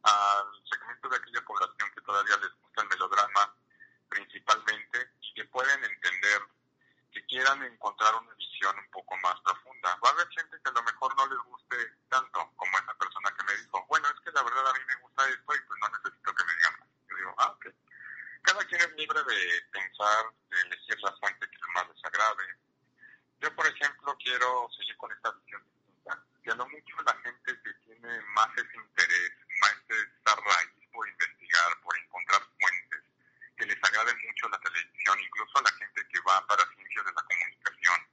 al 0.04 0.46
segmento 0.70 1.10
de 1.10 1.18
aquella 1.18 1.42
población 1.42 1.92
que 1.96 2.02
todavía 2.02 2.38
les 2.38 2.54
gusta 2.62 2.82
el 2.82 2.90
melodrama 2.90 3.56
principalmente 4.08 5.10
y 5.22 5.34
que 5.34 5.46
pueden 5.46 5.84
entender, 5.84 6.42
que 7.16 7.26
quieran 7.28 7.64
encontrar 7.64 8.14
una 8.16 8.34
visión 8.34 8.78
un 8.78 8.92
poco 8.92 9.16
más 9.24 9.40
profunda. 9.40 9.98
Va 10.04 10.10
a 10.10 10.12
haber 10.12 10.28
gente 10.36 10.60
que 10.62 10.70
a 10.70 10.74
lo 10.74 10.84
mejor 10.84 11.16
no 11.16 11.26
les 11.28 11.40
guste 11.48 11.78
tanto 12.10 12.52
como 12.58 12.78
esa 12.78 12.94
persona 12.94 13.32
que 13.32 13.44
me 13.46 13.56
dijo, 13.56 13.86
bueno, 13.88 14.10
es 14.10 14.20
que 14.20 14.32
la 14.32 14.44
verdad 14.44 14.68
a 14.68 14.74
mí 14.74 14.80
me 14.86 14.96
gusta 14.96 15.30
esto 15.30 15.56
y 15.56 15.62
pues 15.62 15.80
no 15.80 15.88
necesito 15.96 16.36
que 16.36 16.44
me 16.44 16.54
digan 16.56 16.74
más. 16.80 16.90
Yo 17.08 17.16
digo, 17.16 17.36
ah, 17.38 17.52
ok. 17.56 17.66
Cada 18.44 18.66
quien 18.66 18.82
es 18.82 18.92
libre 18.98 19.24
de 19.24 19.62
pensar, 19.72 20.26
de 20.50 20.62
elegir 20.62 21.00
la 21.00 21.16
fuente 21.16 21.50
que 21.50 21.58
más 21.74 21.88
les 21.88 22.04
agrade. 22.04 22.46
Yo, 23.40 23.56
por 23.56 23.66
ejemplo, 23.66 24.18
quiero 24.20 24.68
seguir 24.76 24.98
con 24.98 25.12
esta 25.14 25.32
visión 25.32 25.64
distinta. 25.64 26.22
Y 26.44 26.50
a 26.52 26.56
mucho 26.56 26.96
la 27.06 27.16
gente 27.24 27.62
que 27.64 27.74
tiene 27.86 28.22
más 28.36 28.50
ese 28.58 28.76
interés, 28.76 29.32
más 29.62 29.76
esa 29.88 30.36
raíz 30.36 30.88
por 30.92 31.08
investigar, 31.08 31.80
por 31.82 31.98
encontrar 31.98 32.42
fuentes, 32.60 33.04
que 33.58 33.66
les 33.66 33.84
agrade 33.84 34.14
mucho 34.28 34.50
la 34.50 34.60
televisión, 34.60 35.20
incluso 35.20 35.58
a 35.58 35.64
la 35.64 35.72
gente 35.72 36.08
que 36.08 36.20
va 36.22 36.46
para 36.48 36.64
ciencias 36.76 37.06
de 37.06 37.12
la 37.14 37.24
comunicación, 37.24 38.08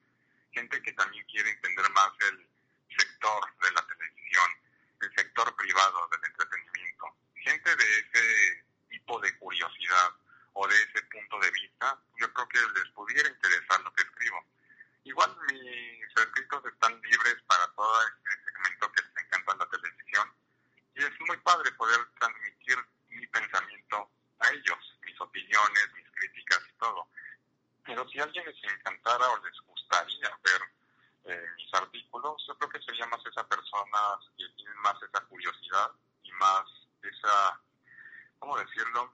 gente 0.52 0.82
que 0.82 0.92
también 0.92 1.24
quiere 1.26 1.50
entender 1.50 1.90
más 1.90 2.12
el 2.30 2.48
sector 2.96 3.58
de 3.62 3.70
la 3.72 3.86
televisión, 3.86 4.50
el 5.00 5.14
sector 5.14 5.56
privado 5.56 6.08
del 6.08 6.20
entretenimiento, 6.24 7.16
gente 7.34 7.76
de 7.76 7.98
ese 7.98 8.64
tipo 8.88 9.18
de 9.20 9.36
curiosidad 9.38 10.10
o 10.52 10.68
de 10.68 10.76
ese 10.82 11.02
punto 11.02 11.40
de 11.40 11.50
vista, 11.50 11.98
yo 12.20 12.32
creo 12.32 12.48
que 12.48 12.60
les 12.78 12.88
pudiera 12.92 13.28
interesar 13.28 13.80
lo 13.80 13.92
que 13.94 14.02
escribo. 14.02 14.44
Igual 15.04 15.36
mis 15.50 16.16
escritos 16.16 16.64
están 16.66 17.00
libres 17.00 17.36
para 17.48 17.66
todo 17.74 18.08
este 18.08 18.44
segmento 18.44 18.92
que 18.92 19.02
les 19.02 19.24
encanta 19.24 19.56
la 19.56 19.68
televisión 19.68 20.32
y 20.94 21.02
es 21.02 21.20
muy 21.26 21.36
padre 21.38 21.72
poder 21.72 21.98
transmitir 22.20 22.76
mi 23.08 23.26
pensamiento 23.26 24.10
a 24.42 24.50
ellos, 24.50 24.98
mis 25.04 25.20
opiniones, 25.20 25.92
mis 25.94 26.10
críticas 26.10 26.60
y 26.68 26.78
todo. 26.78 27.08
Pero 27.84 28.08
si 28.08 28.18
a 28.18 28.24
alguien 28.24 28.44
les 28.46 28.72
encantara 28.72 29.28
o 29.30 29.44
les 29.44 29.58
gustaría 29.66 30.28
ver 30.44 30.62
eh, 31.24 31.46
mis 31.56 31.74
artículos, 31.74 32.44
yo 32.46 32.56
creo 32.58 32.70
que 32.70 32.82
sería 32.82 33.06
más 33.06 33.24
esa 33.24 33.46
persona 33.46 34.18
que 34.36 34.48
tienen 34.56 34.76
más 34.78 34.94
esa 35.02 35.20
curiosidad 35.26 35.90
y 36.22 36.32
más 36.32 36.64
esa, 37.02 37.60
¿cómo 38.38 38.58
decirlo? 38.58 39.12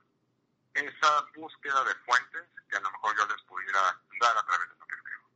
Esa 0.74 1.26
búsqueda 1.34 1.84
de 1.84 1.94
fuentes 2.06 2.42
que 2.68 2.76
a 2.76 2.80
lo 2.80 2.90
mejor 2.90 3.16
yo 3.16 3.26
les 3.26 3.42
pudiera 3.42 3.80
dar 4.20 4.36
a 4.36 4.46
través 4.46 4.68
de 4.68 4.76
lo 4.78 4.86
que 4.86 4.94
escribo. 4.94 5.28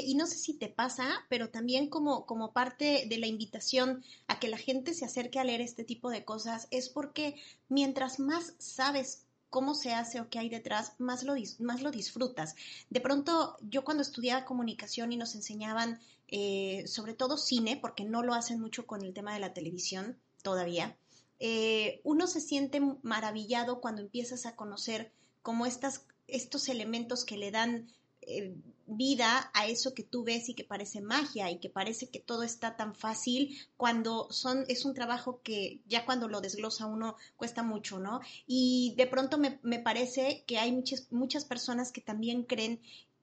Y 0.00 0.14
no 0.14 0.26
sé 0.26 0.36
si 0.38 0.54
te 0.54 0.68
pasa, 0.68 1.24
pero 1.28 1.50
también 1.50 1.88
como, 1.88 2.26
como 2.26 2.52
parte 2.52 3.06
de 3.08 3.18
la 3.18 3.26
invitación 3.26 4.04
a 4.26 4.38
que 4.38 4.48
la 4.48 4.58
gente 4.58 4.94
se 4.94 5.04
acerque 5.04 5.38
a 5.38 5.44
leer 5.44 5.60
este 5.60 5.84
tipo 5.84 6.10
de 6.10 6.24
cosas, 6.24 6.68
es 6.70 6.88
porque 6.88 7.36
mientras 7.68 8.18
más 8.18 8.54
sabes 8.58 9.26
cómo 9.50 9.74
se 9.74 9.92
hace 9.92 10.20
o 10.20 10.30
qué 10.30 10.38
hay 10.38 10.48
detrás, 10.48 10.94
más 10.98 11.24
lo, 11.24 11.34
más 11.58 11.82
lo 11.82 11.90
disfrutas. 11.90 12.54
De 12.88 13.00
pronto, 13.00 13.56
yo 13.60 13.84
cuando 13.84 14.02
estudiaba 14.02 14.44
comunicación 14.44 15.12
y 15.12 15.16
nos 15.16 15.34
enseñaban 15.34 16.00
eh, 16.28 16.84
sobre 16.86 17.14
todo 17.14 17.36
cine, 17.36 17.76
porque 17.76 18.04
no 18.04 18.22
lo 18.22 18.34
hacen 18.34 18.60
mucho 18.60 18.86
con 18.86 19.02
el 19.02 19.12
tema 19.12 19.34
de 19.34 19.40
la 19.40 19.52
televisión 19.52 20.16
todavía, 20.42 20.96
eh, 21.40 22.00
uno 22.04 22.28
se 22.28 22.40
siente 22.40 22.80
maravillado 23.02 23.80
cuando 23.80 24.02
empiezas 24.02 24.46
a 24.46 24.54
conocer 24.54 25.10
como 25.42 25.66
estas, 25.66 26.06
estos 26.28 26.68
elementos 26.68 27.24
que 27.24 27.36
le 27.36 27.50
dan 27.50 27.88
eh, 28.22 28.54
vida 28.96 29.50
a 29.54 29.66
eso 29.66 29.94
que 29.94 30.02
tú 30.02 30.24
ves 30.24 30.48
y 30.48 30.54
que 30.54 30.64
parece 30.64 31.00
magia 31.00 31.50
y 31.50 31.58
que 31.58 31.70
parece 31.70 32.08
que 32.08 32.20
todo 32.20 32.42
está 32.42 32.76
tan 32.76 32.94
fácil 32.94 33.56
cuando 33.76 34.30
son 34.30 34.64
es 34.68 34.84
un 34.84 34.94
trabajo 34.94 35.40
que 35.42 35.80
ya 35.86 36.04
cuando 36.04 36.28
lo 36.28 36.40
desglosa 36.40 36.86
uno 36.86 37.16
cuesta 37.36 37.62
mucho, 37.62 37.98
¿no? 37.98 38.20
Y 38.46 38.94
de 38.96 39.06
pronto 39.06 39.38
me, 39.38 39.58
me 39.62 39.78
parece 39.78 40.44
que 40.46 40.58
hay 40.58 40.72
muchas, 40.72 41.10
muchas 41.10 41.44
personas 41.44 41.92
que 41.92 42.00
también 42.00 42.44
creen 42.44 42.80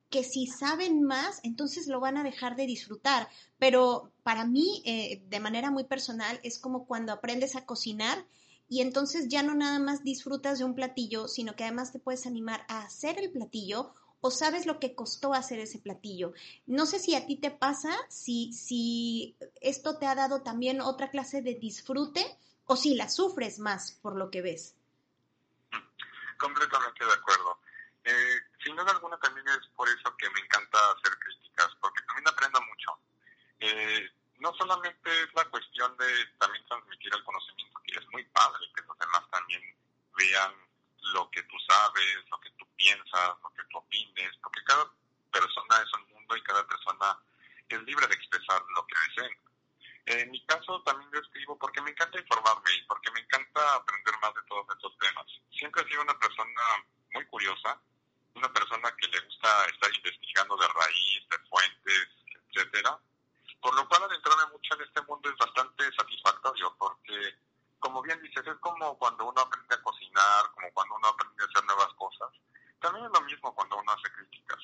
que 0.09 0.23
si 0.23 0.47
saben 0.47 1.03
más, 1.03 1.39
entonces 1.43 1.87
lo 1.87 1.99
van 1.99 2.17
a 2.17 2.23
dejar 2.23 2.55
de 2.55 2.65
disfrutar. 2.65 3.27
Pero 3.59 4.11
para 4.23 4.45
mí, 4.45 4.81
eh, 4.85 5.21
de 5.27 5.39
manera 5.39 5.71
muy 5.71 5.83
personal, 5.83 6.39
es 6.43 6.59
como 6.59 6.85
cuando 6.85 7.11
aprendes 7.11 7.55
a 7.55 7.65
cocinar 7.65 8.25
y 8.69 8.81
entonces 8.81 9.27
ya 9.29 9.43
no 9.43 9.55
nada 9.55 9.79
más 9.79 10.03
disfrutas 10.03 10.59
de 10.59 10.65
un 10.65 10.75
platillo, 10.75 11.27
sino 11.27 11.55
que 11.55 11.63
además 11.63 11.91
te 11.91 11.99
puedes 11.99 12.25
animar 12.25 12.65
a 12.67 12.83
hacer 12.83 13.17
el 13.19 13.31
platillo 13.31 13.93
o 14.21 14.31
sabes 14.31 14.65
lo 14.65 14.79
que 14.79 14.95
costó 14.95 15.33
hacer 15.33 15.59
ese 15.59 15.79
platillo. 15.79 16.33
No 16.65 16.85
sé 16.85 16.99
si 16.99 17.15
a 17.15 17.25
ti 17.25 17.35
te 17.37 17.51
pasa, 17.51 17.95
si, 18.09 18.51
si 18.53 19.35
esto 19.61 19.97
te 19.97 20.07
ha 20.07 20.15
dado 20.15 20.41
también 20.41 20.81
otra 20.81 21.09
clase 21.09 21.41
de 21.41 21.55
disfrute 21.55 22.25
o 22.65 22.75
si 22.75 22.95
la 22.95 23.09
sufres 23.09 23.59
más 23.59 23.91
por 23.91 24.15
lo 24.15 24.29
que 24.29 24.41
ves. 24.41 24.75
Completamente 26.37 27.05
de 27.05 27.13
acuerdo. 27.13 27.59
Eh, 28.03 28.39
sin 28.63 28.75
duda 28.75 28.91
alguna 28.91 29.17
también 29.19 29.47
es 29.49 29.67
por 29.75 29.87
eso 29.89 30.15
que 30.17 30.29
me 30.29 30.39
encanta 30.39 30.77
hacer 30.91 31.17
críticas, 31.19 31.67
porque 31.81 32.01
también 32.03 32.27
aprendo 32.27 32.59
mucho. 32.61 32.99
Eh, 33.59 34.09
no 34.39 34.53
solamente 34.53 35.09
es 35.23 35.33
la 35.35 35.45
cuestión 35.45 35.95
de 35.97 36.05
también 36.37 36.63
transmitir 36.67 37.13
el 37.13 37.23
conocimiento, 37.23 37.79
que 37.85 37.99
es 37.99 38.07
muy 38.11 38.23
padre 38.25 38.65
que 38.75 38.81
los 38.83 38.97
demás 38.97 39.23
también 39.31 39.61
vean 40.15 40.66
lo 41.13 41.29
que 41.31 41.43
tú 41.43 41.55
sabes, 41.67 42.29
lo 42.29 42.39
que 42.39 42.49
tú 42.51 42.67
piensas, 42.75 43.35
lo 43.41 43.49
que 43.53 43.63
tú 43.69 43.77
opines, 43.77 44.31
porque 44.41 44.63
cada 44.63 44.89
persona 45.31 45.83
es 45.83 45.93
un 45.93 46.13
mundo 46.13 46.35
y 46.35 46.43
cada 46.43 46.65
persona 46.67 47.19
es 47.69 47.81
libre 47.83 48.07
de 48.07 48.15
expresar 48.15 48.61
lo 48.75 48.85
que 48.87 48.95
deseen. 49.07 49.37
En 50.07 50.31
mi 50.31 50.43
caso 50.45 50.81
también 50.83 51.09
yo 51.11 51.19
escribo 51.19 51.57
porque 51.57 51.81
me 51.81 51.91
encanta 51.91 52.19
informarme 52.19 52.73
y 52.73 52.81
porque 52.83 53.11
me 53.11 53.19
encanta 53.19 53.75
aprender 53.75 54.15
más 54.21 54.33
de 54.33 54.43
todos 54.47 54.65
estos 54.69 54.97
temas. 54.99 55.25
Siempre 55.51 55.83
he 55.83 55.87
sido 55.89 56.01
una 56.01 56.17
persona 56.17 56.61
muy 57.13 57.25
curiosa, 57.25 57.79
una 58.33 58.51
persona 58.53 58.95
que 58.95 59.07
le 59.07 59.19
gusta 59.19 59.65
estar 59.65 59.93
investigando 59.93 60.55
de 60.55 60.67
raíz, 60.67 61.27
de 61.29 61.39
fuentes, 61.49 62.07
etcétera. 62.49 62.97
Por 63.59 63.75
lo 63.75 63.87
cual 63.89 64.03
adentrarme 64.03 64.45
mucho 64.53 64.75
en 64.75 64.81
este 64.81 65.01
mundo 65.01 65.29
es 65.29 65.35
bastante 65.35 65.91
satisfactorio 65.93 66.73
porque 66.77 67.35
como 67.79 68.01
bien 68.01 68.21
dices, 68.21 68.45
es 68.45 68.57
como 68.59 68.97
cuando 68.97 69.25
uno 69.25 69.41
aprende 69.41 69.75
a 69.75 69.81
cocinar, 69.81 70.51
como 70.53 70.71
cuando 70.73 70.95
uno 70.95 71.07
aprende 71.07 71.43
a 71.43 71.47
hacer 71.47 71.65
nuevas 71.65 71.93
cosas. 71.93 72.29
También 72.79 73.05
es 73.05 73.11
lo 73.11 73.21
mismo 73.21 73.53
cuando 73.53 73.77
uno 73.77 73.91
hace 73.91 74.11
críticas. 74.13 74.59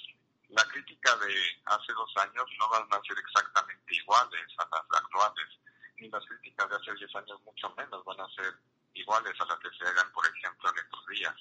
La 0.49 0.64
crítica 0.66 1.16
de 1.18 1.34
hace 1.66 1.93
dos 1.93 2.11
años 2.18 2.45
no 2.59 2.70
van 2.70 2.88
a 2.91 3.01
ser 3.01 3.18
exactamente 3.18 3.95
iguales 3.95 4.47
a 4.57 4.68
las 4.72 5.01
actuales, 5.01 5.47
ni 5.97 6.09
las 6.09 6.26
críticas 6.26 6.70
de 6.70 6.76
hace 6.76 6.93
diez 6.95 7.16
años 7.16 7.41
mucho 7.43 7.74
menos 7.76 8.03
van 8.05 8.22
a 8.22 8.30
ser 8.36 8.53
iguales 8.93 9.34
a 9.39 9.45
las 9.45 9.59
que 9.59 9.70
se 9.78 9.88
hagan, 9.88 10.11
por 10.11 10.26
ejemplo, 10.28 10.70
en 10.70 10.78
estos 10.78 11.07
días. 11.07 11.36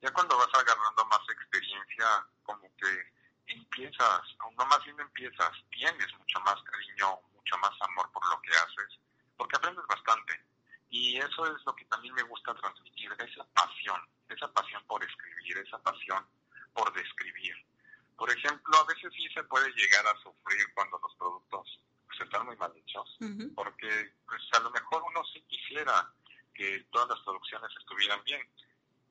Ya 0.00 0.12
cuando 0.12 0.36
vas 0.36 0.50
agarrando 0.54 1.04
más 1.06 1.20
experiencia, 1.28 2.26
como 2.44 2.62
que 2.76 3.12
empiezas, 3.46 4.20
no 4.40 4.64
más 4.66 4.84
bien 4.84 4.98
empiezas, 5.00 5.52
tienes 5.70 6.18
mucho 6.18 6.40
más 6.40 6.60
cariño, 6.62 7.20
mucho 7.34 7.58
más 7.58 7.72
amor 7.80 8.10
por 8.12 8.26
lo 8.28 8.40
que 8.42 8.50
haces, 8.50 8.98
porque 9.36 9.56
aprendes 9.56 9.86
bastante 9.86 10.47
y 10.90 11.18
eso 11.18 11.46
es 11.46 11.64
lo 11.66 11.74
que 11.74 11.84
también 11.86 12.14
me 12.14 12.22
gusta 12.22 12.54
transmitir, 12.54 13.12
esa 13.18 13.44
pasión, 13.52 14.00
esa 14.28 14.50
pasión 14.52 14.82
por 14.86 15.04
escribir, 15.04 15.58
esa 15.58 15.78
pasión 15.82 16.26
por 16.72 16.92
describir. 16.92 17.54
Por 18.16 18.30
ejemplo, 18.30 18.76
a 18.76 18.84
veces 18.84 19.12
sí 19.14 19.28
se 19.34 19.44
puede 19.44 19.70
llegar 19.72 20.06
a 20.06 20.18
sufrir 20.22 20.72
cuando 20.74 20.98
los 21.02 21.14
productos 21.16 21.80
pues, 22.06 22.20
están 22.20 22.46
muy 22.46 22.56
mal 22.56 22.72
hechos, 22.76 23.16
porque 23.54 24.12
pues, 24.26 24.42
a 24.54 24.60
lo 24.60 24.70
mejor 24.70 25.02
uno 25.08 25.22
sí 25.32 25.40
quisiera 25.42 26.10
que 26.54 26.84
todas 26.90 27.08
las 27.08 27.20
producciones 27.20 27.70
estuvieran 27.78 28.22
bien. 28.24 28.42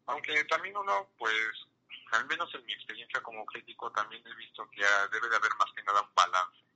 Aunque 0.07 0.43
también 0.45 0.75
uno, 0.75 1.09
pues, 1.17 1.67
al 2.11 2.25
menos 2.25 2.53
en 2.55 2.65
mi 2.65 2.73
experiencia 2.73 3.21
como 3.21 3.45
crítico, 3.45 3.91
también 3.91 4.25
he 4.25 4.35
visto 4.35 4.69
que 4.71 4.83
debe 5.11 5.29
de 5.29 5.35
haber 5.35 5.55
más 5.59 5.71
que 5.73 5.83
nada 5.83 6.01
un 6.01 6.13
balance 6.15 6.67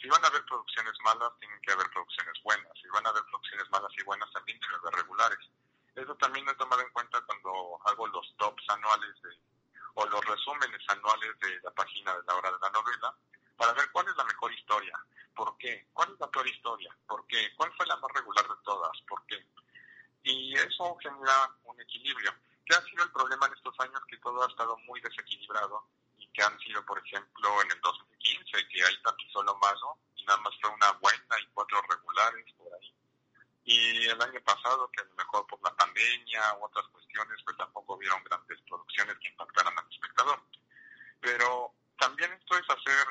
si 0.00 0.08
van 0.08 0.24
a 0.24 0.28
haber 0.28 0.44
producciones 0.44 0.94
malas, 1.02 1.32
tienen 1.40 1.60
que 1.60 1.72
haber 1.72 1.90
producciones 1.90 2.40
buenas. 2.44 2.70
Si 2.80 2.86
van 2.88 3.04
a 3.04 3.10
haber 3.10 3.24
producciones 3.24 3.68
malas 3.70 3.90
y 3.98 4.04
buenas, 4.04 4.30
también 4.30 4.58
tienen 4.60 4.80
que 4.80 4.86
haber 4.86 5.00
regulares. 5.00 5.38
Eso 5.96 6.14
también 6.16 6.46
lo 6.46 6.52
he 6.52 6.54
tomado 6.54 6.82
en 6.82 6.90
cuenta 6.90 7.20
cuando 7.22 7.80
hago 7.84 8.06
los 8.06 8.36
tops 8.36 8.62
anuales 8.68 9.20
de, 9.22 9.30
o 9.94 10.06
los 10.06 10.24
resúmenes 10.24 10.80
anuales 10.88 11.38
de 11.40 11.60
la 11.62 11.72
página 11.72 12.14
de 12.14 12.22
la 12.28 12.34
hora 12.36 12.52
de 12.52 12.58
la 12.62 12.70
novela, 12.70 13.14
para 13.56 13.72
ver 13.72 13.90
cuál 13.90 14.06
es 14.06 14.16
la 14.16 14.24
mejor 14.24 14.52
historia. 14.52 14.96
¿Por 15.34 15.56
qué? 15.58 15.88
¿Cuál 15.92 16.12
es 16.12 16.20
la 16.20 16.30
peor 16.30 16.46
historia? 16.46 16.96
¿Por 17.06 17.26
qué? 17.26 17.52
¿Cuál 17.56 17.72
fue 17.76 17.86
la 17.86 17.96
más 17.96 18.10
regular 18.12 18.46
de 18.46 18.62
todas? 18.64 19.00
¿Por 19.08 19.24
qué? 19.26 19.44
Y 20.22 20.54
eso 20.54 20.96
genera 21.00 21.50
un 21.64 21.80
equilibrio. 21.80 22.32
¿Qué 22.64 22.76
ha 22.76 22.82
sido 22.82 23.04
el 23.04 23.12
problema 23.12 23.46
en 23.46 23.54
estos 23.54 23.74
años? 23.80 24.00
Que 24.08 24.18
todo 24.18 24.42
ha 24.44 24.48
estado 24.48 24.76
muy 24.78 25.00
desequilibrado 25.00 25.88
y 26.18 26.26
que 26.28 26.42
han 26.42 26.58
sido, 26.60 26.84
por 26.84 26.98
ejemplo, 26.98 27.62
en 27.62 27.70
el 27.70 27.80
2015, 27.80 28.68
que 28.68 28.84
hay 28.84 29.02
tanto 29.02 29.24
solo 29.32 29.56
malo 29.56 29.98
y 30.16 30.24
nada 30.24 30.40
más 30.40 30.52
fue 30.60 30.70
una 30.70 30.92
buena 30.92 31.40
y 31.40 31.46
cuatro 31.54 31.80
regulares 31.88 32.52
por 32.58 32.66
ahí. 32.74 32.92
Y 33.64 34.06
el 34.06 34.20
año 34.20 34.40
pasado, 34.42 34.90
que 34.90 35.02
a 35.02 35.04
lo 35.04 35.14
mejor 35.14 35.46
por 35.46 35.62
la 35.62 35.74
pandemia 35.76 36.42
u 36.58 36.64
otras 36.64 36.86
cuestiones, 36.88 37.38
pues 37.44 37.56
tampoco 37.56 37.94
hubieron 37.94 38.22
grandes 38.24 38.60
producciones 38.62 39.16
que 39.18 39.28
impactaran 39.28 39.78
al 39.78 39.88
espectador. 39.90 40.42
Pero 41.20 41.72
también 41.96 42.32
esto 42.32 42.58
es 42.58 42.68
hacer 42.68 43.06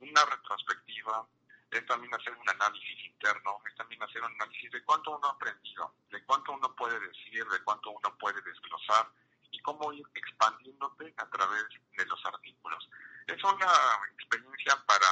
una 0.00 0.24
retrospectiva, 0.24 1.26
es 1.70 1.86
también 1.86 2.14
hacer 2.14 2.34
un 2.34 2.48
análisis 2.48 3.06
interno, 3.06 3.60
es 3.66 3.74
también 3.76 4.02
hacer 4.02 4.22
un 4.22 4.32
análisis 4.32 4.70
de 4.70 4.82
cuánto 4.84 5.16
uno 5.16 5.28
ha 5.28 5.32
aprendido, 5.32 5.94
de 6.10 6.24
cuánto 6.24 6.52
uno 6.52 6.74
puede 6.74 6.98
decir, 7.00 7.44
de 7.46 7.62
cuánto 7.62 7.90
uno 7.90 8.16
puede 8.18 8.40
desglosar 8.42 9.10
y 9.50 9.60
cómo 9.60 9.92
ir 9.92 10.06
expandiéndote 10.14 11.14
a 11.16 11.28
través 11.28 11.64
de 11.96 12.06
los 12.06 12.24
artículos. 12.24 12.88
Es 13.26 13.42
una 13.44 13.72
experiencia 14.14 14.82
para, 14.86 15.08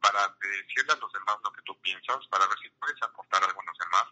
para 0.00 0.36
decirle 0.40 0.92
a 0.92 0.96
los 0.96 1.12
demás 1.12 1.36
lo 1.42 1.52
que 1.52 1.62
tú 1.62 1.80
piensas, 1.80 2.26
para 2.28 2.46
ver 2.46 2.58
si 2.62 2.70
puedes 2.70 3.02
aportar 3.02 3.42
algo 3.42 3.60
a 3.60 3.64
los 3.64 3.78
demás, 3.78 4.04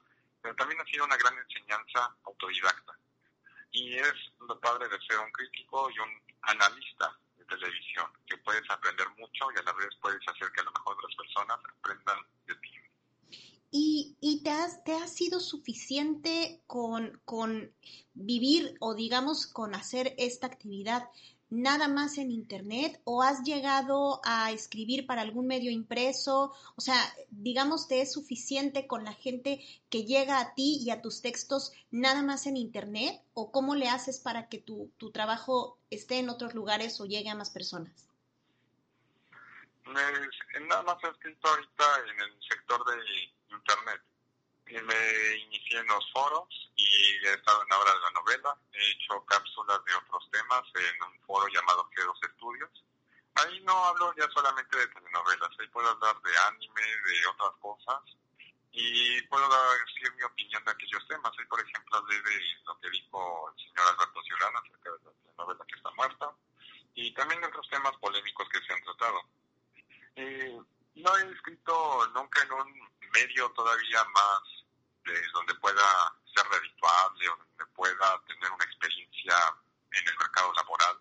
pero 0.43 0.57
también 0.57 0.81
ha 0.81 0.85
sido 0.87 1.05
una 1.05 1.17
gran 1.17 1.39
enseñanza 1.39 2.17
autodidacta. 2.25 2.99
Y 3.71 3.97
es 3.99 4.15
lo 4.41 4.59
padre 4.59 4.89
de 4.89 4.99
ser 5.07 5.19
un 5.19 5.31
crítico 5.31 5.91
y 5.91 5.99
un 5.99 6.23
analista 6.43 7.17
televisión, 7.47 8.07
que 8.27 8.37
puedes 8.39 8.69
aprender 8.71 9.09
mucho 9.19 9.47
y 9.55 9.59
a 9.59 9.63
la 9.63 9.73
vez 9.73 9.89
puedes 10.01 10.21
hacer 10.29 10.51
que 10.53 10.61
a 10.61 10.65
lo 10.65 10.73
mejor 10.73 10.97
otras 10.97 11.15
personas 11.17 11.59
aprendan 11.79 12.19
de 12.47 12.55
ti. 12.57 12.75
¿Y, 13.71 14.17
y 14.21 14.43
te, 14.43 14.46
has, 14.57 14.83
te 14.85 14.95
ha 14.95 15.07
sido 15.07 15.41
suficiente 15.41 16.61
con, 16.67 17.21
con 17.25 17.73
vivir 18.15 18.77
o 18.81 18.95
digamos 18.95 19.47
con 19.47 19.75
hacer 19.75 20.15
esta 20.19 20.47
actividad 20.47 21.09
nada 21.49 21.89
más 21.89 22.19
en 22.19 22.31
Internet 22.31 23.01
o 23.05 23.23
has 23.23 23.43
llegado 23.43 24.21
a 24.25 24.51
escribir 24.51 25.07
para 25.07 25.23
algún 25.23 25.47
medio 25.47 25.71
impreso? 25.71 26.55
O 26.75 26.81
sea, 26.81 27.01
digamos, 27.31 27.89
¿te 27.89 28.01
es 28.01 28.13
suficiente 28.13 28.87
con 28.87 29.05
la 29.05 29.13
gente 29.13 29.65
que 29.89 30.05
llega 30.05 30.41
a 30.41 30.55
ti 30.55 30.79
y 30.81 30.91
a 30.91 31.01
tus 31.03 31.23
textos 31.23 31.73
nada 31.91 32.23
más 32.23 32.47
en 32.47 32.57
Internet? 32.57 33.23
¿O 33.35 33.53
cómo 33.53 33.75
le 33.75 33.89
haces 33.89 34.19
para 34.19 34.49
que 34.49 34.59
tu, 34.59 34.91
tu 34.97 35.11
trabajo 35.13 35.79
esté 35.91 36.19
en 36.19 36.31
otros 36.31 36.55
lugares 36.55 37.01
o 37.01 37.07
llegue 37.07 37.31
a 37.31 37.35
más 37.35 37.51
personas? 37.51 38.09
Pues, 39.85 40.67
nada 40.69 40.83
más 40.83 40.97
he 41.05 41.09
escrito 41.09 41.49
ahorita 41.49 41.85
en 42.11 42.21
el 42.21 42.43
sector 42.43 42.85
de 42.87 42.97
Internet 43.55 44.03
me 44.67 45.37
inicié 45.37 45.79
en 45.79 45.87
los 45.87 46.11
foros 46.13 46.49
y 46.75 47.27
he 47.27 47.35
estado 47.35 47.63
en 47.63 47.73
obra 47.73 47.95
de 47.95 48.01
la 48.01 48.11
novela. 48.11 48.57
He 48.73 48.91
hecho 48.91 49.25
cápsulas 49.27 49.85
de 49.85 49.95
otros 49.95 50.29
temas 50.31 50.63
en 50.75 51.03
un 51.03 51.21
foro 51.23 51.47
llamado 51.49 51.89
G2 51.91 52.31
Estudios. 52.31 52.71
Ahí 53.35 53.61
no 53.61 53.85
hablo 53.85 54.15
ya 54.17 54.29
solamente 54.31 54.77
de 54.77 54.89
telenovelas, 54.89 55.51
ahí 55.59 55.69
puedo 55.69 55.89
hablar 55.91 56.21
de 56.23 56.39
anime, 56.39 56.83
de 56.83 57.27
otras 57.29 57.53
cosas 57.61 58.01
y 58.73 59.23
puedo 59.23 59.49
decir 59.49 60.13
mi 60.17 60.23
opinión 60.23 60.65
de 60.65 60.71
aquellos 60.71 61.07
temas. 61.07 61.33
Ahí, 61.39 61.47
por 61.47 61.61
ejemplo, 61.61 61.99
hablé 61.99 62.21
de 62.21 62.41
lo 62.65 62.79
que 62.81 62.91
dijo 62.91 63.51
el 63.51 63.63
señor 63.63 63.89
Alberto 63.89 64.23
Ciurana 64.23 64.59
acerca 64.59 64.91
de 64.91 64.99
la 65.05 65.13
telenovela 65.13 65.65
que 65.67 65.77
está 65.77 65.91
muerta 65.93 66.33
y 66.95 67.15
también 67.15 67.41
de 67.41 67.47
otros 67.47 67.69
temas 67.69 67.97
polémicos 67.99 68.49
que 68.49 68.61
se 68.67 68.73
han 68.73 68.83
tratado. 68.83 69.21
Eh, 70.17 70.61
no 70.95 71.17
he 71.19 71.33
escrito 71.33 72.07
nunca 72.15 72.43
en 72.43 72.53
un 72.53 72.91
medio 73.13 73.51
todavía 73.53 74.05
más 74.05 74.56
de 75.07 75.29
donde 75.33 75.55
pueda 75.55 76.15
ser 76.35 76.47
redituable 76.49 77.27
donde 77.27 77.67
pueda 77.75 78.23
tener 78.27 78.51
una 78.51 78.65
experiencia 78.65 79.35
en 79.93 80.09
el 80.09 80.19
mercado 80.19 80.53
laboral. 80.53 80.99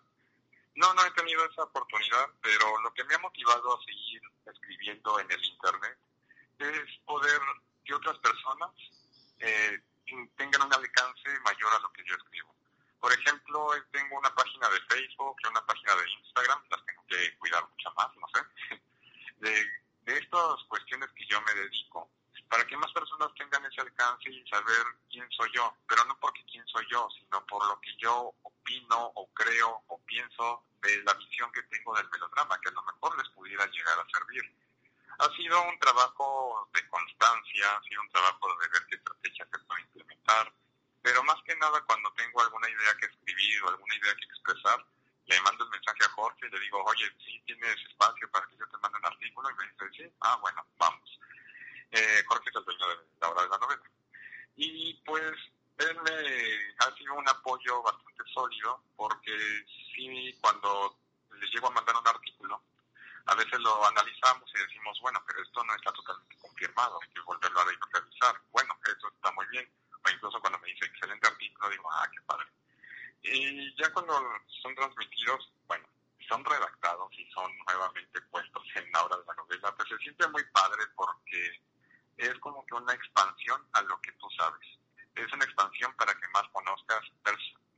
No, 0.76 0.92
no 0.94 1.04
he 1.04 1.10
tenido 1.12 1.44
esa 1.44 1.62
oportunidad, 1.64 2.28
pero 2.42 2.80
lo 2.80 2.92
que 2.94 3.04
me 3.04 3.14
ha 3.14 3.18
motivado 3.18 3.76
a 3.76 3.84
seguir 3.84 4.22
escribiendo 4.46 5.20
en 5.20 5.30
el 5.30 5.44
Internet 5.44 5.98
es 6.58 6.98
poder 7.04 7.40
que 7.84 7.94
otras 7.94 8.18
personas 8.18 8.70
eh, 9.38 9.80
tengan 10.36 10.62
un 10.62 10.74
alcance 10.74 11.40
mayor 11.44 11.74
a 11.74 11.78
lo 11.80 11.92
que 11.92 12.04
yo 12.04 12.14
escribo. 12.14 12.54
Por 13.00 13.12
ejemplo, 13.12 13.70
tengo 13.90 14.18
una 14.18 14.34
página 14.34 14.68
de 14.68 14.80
Facebook 14.88 15.36
y 15.42 15.46
una 15.48 15.64
página 15.66 15.94
de 15.94 16.10
Instagram, 16.10 16.62
las 16.70 16.86
tengo 16.86 17.04
que 17.08 17.36
cuidar 17.38 17.68
mucho 17.68 17.90
más, 17.92 18.08
no 18.16 18.26
sé, 18.28 18.80
de 20.06 20.18
estas 20.18 20.64
cuestiones 20.68 21.10
que 21.12 21.26
yo 21.26 21.40
me 21.42 21.54
dedico, 21.54 22.10
para 22.48 22.66
que 22.66 22.76
más 22.76 22.92
personas 22.92 23.34
tengan 23.34 23.64
ese 23.64 23.80
alcance 23.80 24.30
y 24.30 24.46
saber 24.48 24.84
quién 25.10 25.28
soy 25.30 25.50
yo, 25.54 25.74
pero 25.88 26.04
no 26.04 26.18
porque 26.20 26.44
quién 26.44 26.66
soy 26.68 26.86
yo, 26.90 27.08
sino 27.18 27.44
por 27.46 27.66
lo 27.66 27.80
que 27.80 27.94
yo 27.96 28.32
opino 28.42 29.12
o 29.14 29.26
creo 29.34 29.82
o 29.88 30.00
pienso 30.04 30.64
de 30.82 31.02
la 31.02 31.14
visión 31.14 31.50
que 31.52 31.62
tengo 31.64 31.94
del 31.96 32.08
melodrama, 32.10 32.60
que 32.60 32.68
a 32.68 32.72
lo 32.72 32.82
mejor 32.82 33.18
les 33.18 33.28
pudiera 33.30 33.66
llegar 33.66 33.98
a 33.98 34.08
servir. 34.08 34.42
Ha 35.18 35.28
sido 35.34 35.62
un 35.62 35.78
trabajo 35.78 36.68
de 36.74 36.88
constancia, 36.88 37.76
ha 37.76 37.82
sido 37.82 38.02
un 38.02 38.10
trabajo 38.10 38.48
de 38.60 38.68
ver 38.68 38.86
qué 38.88 38.96
estrategias 38.96 39.48
se 39.50 39.58
puede 39.60 39.82
implementar, 39.82 40.52
pero 41.02 41.24
más 41.24 41.42
que 41.44 41.56
nada 41.56 41.80
cuando 41.82 42.12
tengo 42.12 42.40
alguna 42.42 42.68
idea 42.68 42.94
que 43.00 43.06
escribir 43.06 43.62
o 43.62 43.68
alguna 43.70 43.96
idea 43.96 44.14
que 44.14 44.24
expresar, 44.24 44.84
le 45.26 45.40
mando 45.40 45.64
el 45.64 45.70
mensaje 45.70 46.04
a 46.04 46.10
Jorge 46.10 46.46
y 46.46 46.50
le 46.50 46.60
digo, 46.60 46.82
oye, 46.84 47.10
sí 47.24 47.42
tienes 47.46 47.76
espacio 47.88 48.30
para 48.30 48.46
que 48.46 48.56
yo 48.56 48.68
te 48.68 48.78
mande 48.78 48.98
un 48.98 49.06
artículo, 49.06 49.50
y 49.50 49.54
me 49.54 49.64
dice, 49.72 49.90
sí, 49.96 50.16
ah, 50.20 50.36
bueno, 50.40 50.64
vamos. 50.78 51.18
Eh, 51.90 52.22
Jorge 52.26 52.50
es 52.50 52.56
el 52.56 52.64
dueño 52.64 52.88
de 52.88 52.96
la 53.20 53.30
hora 53.30 53.42
de 53.42 53.48
la 53.48 53.58
novela. 53.58 53.82
Y 54.56 54.94
pues 55.04 55.32
él 55.78 55.96
me 56.02 56.74
ha 56.78 56.96
sido 56.96 57.14
un 57.14 57.28
apoyo 57.28 57.82
bastante 57.82 58.22
sólido, 58.32 58.82
porque 58.96 59.64
sí, 59.94 60.36
cuando 60.40 60.98
le 61.30 61.46
llego 61.48 61.68
a 61.68 61.72
mandar 61.72 61.96
un 61.96 62.08
artículo, 62.08 62.62
a 63.26 63.34
veces 63.34 63.58
lo 63.60 63.86
analizamos 63.86 64.48
y 64.54 64.58
decimos, 64.58 64.98
bueno, 65.02 65.22
pero 65.26 65.42
esto 65.42 65.64
no 65.64 65.74
está 65.74 65.92
totalmente 65.92 66.36
confirmado, 66.38 66.98
hay 67.02 67.08
que 67.10 67.20
volverlo 67.20 67.60
a 67.60 67.64
revisar. 67.64 68.40
Bueno, 68.52 68.78
eso 68.84 69.08
está 69.08 69.32
muy 69.32 69.46
bien. 69.48 69.68
O 70.04 70.10
incluso 70.10 70.40
cuando 70.40 70.58
me 70.60 70.68
dice 70.68 70.86
excelente 70.86 71.26
artículo, 71.26 71.70
digo, 71.70 71.90
ah, 71.92 72.08
qué 72.12 72.20
padre. 72.22 72.46
Y 73.22 73.74
ya 73.76 73.92
cuando 73.92 74.14
son 74.62 74.74
transmitidos, 74.76 75.52
bueno, 75.66 75.84
son 76.28 76.44
redactados 76.44 77.12
y 77.18 77.28
son 77.32 77.50
nuevamente 77.66 78.20
puestos 78.30 78.62
en 78.76 78.90
la 78.92 79.04
hora 79.04 79.16
de 79.16 79.24
la 79.26 79.34
novela, 79.34 79.74
pues 79.76 79.88
se 79.88 79.98
siente 79.98 80.28
muy 80.28 80.44
padre 80.52 80.84
porque 80.94 81.60
es 82.16 82.34
como 82.40 82.64
que 82.66 82.74
una 82.74 82.94
expansión 82.94 83.60
a 83.72 83.82
lo 83.82 84.00
que 84.00 84.12
tú 84.12 84.26
sabes. 84.36 84.66
Es 85.14 85.32
una 85.32 85.44
expansión 85.44 85.94
para 85.96 86.12
que 86.14 86.28
más 86.28 86.48
conozcas, 86.52 87.00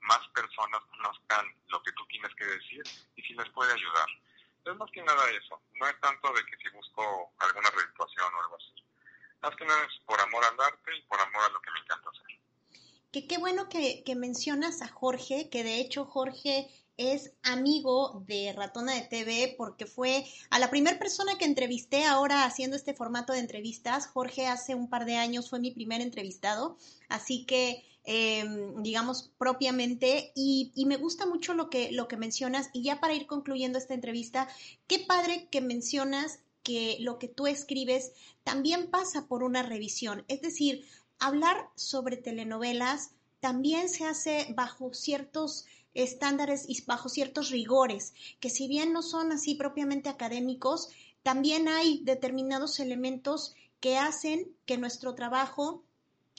más 0.00 0.28
personas 0.28 0.82
conozcan 0.90 1.46
lo 1.68 1.82
que 1.82 1.92
tú 1.92 2.06
tienes 2.06 2.34
que 2.34 2.44
decir 2.44 2.82
y 3.16 3.22
si 3.22 3.34
les 3.34 3.48
puede 3.50 3.72
ayudar. 3.72 4.08
Es 4.64 4.76
más 4.76 4.90
que 4.90 5.02
nada 5.02 5.30
eso. 5.30 5.62
No 5.74 5.86
es 5.88 5.98
tanto 6.00 6.32
de 6.32 6.44
que 6.44 6.56
si 6.56 6.68
busco 6.70 7.32
alguna 7.38 7.70
redituación 7.70 8.34
o 8.34 8.40
algo 8.42 8.56
así. 8.56 8.74
Más 9.40 9.54
que 9.56 9.64
nada 9.64 9.84
es 9.84 10.00
por 10.04 10.20
amor 10.20 10.44
al 10.44 10.60
arte 10.60 10.96
y 10.96 11.02
por 11.02 11.20
amor 11.20 11.42
a 11.44 11.48
lo 11.50 11.60
que 11.60 11.70
me 11.70 11.80
encanta 11.80 12.10
hacer 12.10 12.38
que 13.12 13.26
qué 13.26 13.38
bueno 13.38 13.68
que, 13.68 14.02
mencionas 14.16 14.82
a 14.82 14.88
Jorge, 14.88 15.48
que 15.50 15.64
de 15.64 15.80
hecho 15.80 16.04
Jorge 16.04 16.68
es 16.98 17.32
amigo 17.42 18.22
de 18.26 18.52
Ratona 18.52 18.92
de 18.92 19.02
TV 19.02 19.54
porque 19.56 19.86
fue 19.86 20.26
a 20.50 20.58
la 20.58 20.68
primera 20.68 20.98
persona 20.98 21.38
que 21.38 21.44
entrevisté 21.44 22.04
ahora 22.04 22.44
haciendo 22.44 22.76
este 22.76 22.92
formato 22.92 23.32
de 23.32 23.38
entrevistas. 23.38 24.08
Jorge 24.08 24.46
hace 24.46 24.74
un 24.74 24.90
par 24.90 25.06
de 25.06 25.16
años 25.16 25.48
fue 25.48 25.60
mi 25.60 25.70
primer 25.70 26.00
entrevistado, 26.00 26.76
así 27.08 27.46
que 27.46 27.84
em, 28.04 28.82
digamos 28.82 29.30
propiamente 29.38 30.32
y, 30.34 30.72
y, 30.74 30.86
me 30.86 30.96
gusta 30.96 31.24
mucho 31.24 31.54
lo 31.54 31.70
que, 31.70 31.92
lo 31.92 32.08
que 32.08 32.16
mencionas 32.16 32.68
y 32.72 32.82
ya 32.82 33.00
para 33.00 33.14
ir 33.14 33.26
concluyendo 33.26 33.78
esta 33.78 33.94
entrevista, 33.94 34.48
qué 34.88 34.98
padre 34.98 35.48
que 35.50 35.60
mencionas 35.60 36.40
que 36.64 36.96
lo 37.00 37.18
que 37.18 37.28
tú 37.28 37.46
escribes 37.46 38.12
también 38.42 38.90
pasa 38.90 39.26
por 39.28 39.42
una 39.44 39.62
revisión, 39.62 40.24
es 40.28 40.42
decir, 40.42 40.84
hablar 41.20 41.70
sobre 41.76 42.16
telenovelas 42.16 43.12
también 43.40 43.88
se 43.88 44.04
hace 44.04 44.52
bajo 44.56 44.92
ciertos 44.94 45.66
estándares 45.94 46.64
y 46.68 46.82
bajo 46.84 47.08
ciertos 47.08 47.50
rigores, 47.50 48.14
que 48.40 48.50
si 48.50 48.68
bien 48.68 48.92
no 48.92 49.02
son 49.02 49.32
así 49.32 49.54
propiamente 49.54 50.08
académicos, 50.08 50.88
también 51.22 51.68
hay 51.68 52.02
determinados 52.04 52.80
elementos 52.80 53.54
que 53.80 53.96
hacen 53.96 54.56
que 54.66 54.78
nuestro 54.78 55.14
trabajo, 55.14 55.84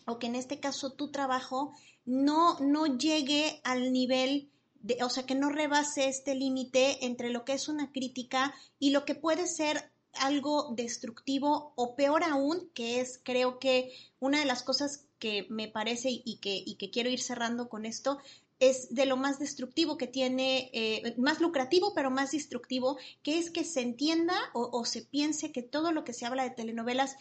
o 0.05 0.19
que 0.19 0.27
en 0.27 0.35
este 0.35 0.59
caso 0.59 0.93
tu 0.93 1.11
trabajo, 1.11 1.73
no, 2.05 2.59
no 2.59 2.85
llegue 2.97 3.61
al 3.63 3.91
nivel 3.91 4.49
de, 4.81 5.03
o 5.03 5.09
sea, 5.09 5.25
que 5.25 5.35
no 5.35 5.49
rebase 5.49 6.07
este 6.07 6.35
límite 6.35 7.05
entre 7.05 7.29
lo 7.29 7.43
que 7.45 7.53
es 7.53 7.67
una 7.67 7.91
crítica 7.91 8.53
y 8.79 8.91
lo 8.91 9.05
que 9.05 9.15
puede 9.15 9.45
ser 9.45 9.91
algo 10.13 10.73
destructivo 10.75 11.73
o 11.75 11.95
peor 11.95 12.23
aún, 12.23 12.69
que 12.73 12.99
es 12.99 13.19
creo 13.23 13.59
que 13.59 13.93
una 14.19 14.39
de 14.39 14.45
las 14.45 14.63
cosas 14.63 15.05
que 15.19 15.45
me 15.49 15.67
parece 15.67 16.09
y 16.09 16.37
que, 16.37 16.63
y 16.65 16.75
que 16.75 16.89
quiero 16.89 17.09
ir 17.09 17.21
cerrando 17.21 17.69
con 17.69 17.85
esto, 17.85 18.19
es 18.59 18.93
de 18.93 19.05
lo 19.05 19.15
más 19.15 19.39
destructivo 19.39 19.97
que 19.97 20.07
tiene, 20.07 20.69
eh, 20.73 21.15
más 21.17 21.39
lucrativo, 21.39 21.93
pero 21.93 22.11
más 22.11 22.31
destructivo, 22.31 22.97
que 23.23 23.37
es 23.37 23.51
que 23.51 23.63
se 23.63 23.81
entienda 23.81 24.35
o, 24.53 24.85
se 24.85 25.01
piense 25.01 25.51
que 25.51 25.61
todo 25.61 25.91
lo 25.91 26.03
que 26.03 26.13
se 26.13 26.25
habla 26.25 26.43
de 26.43 26.51
telenovelas 26.51 27.15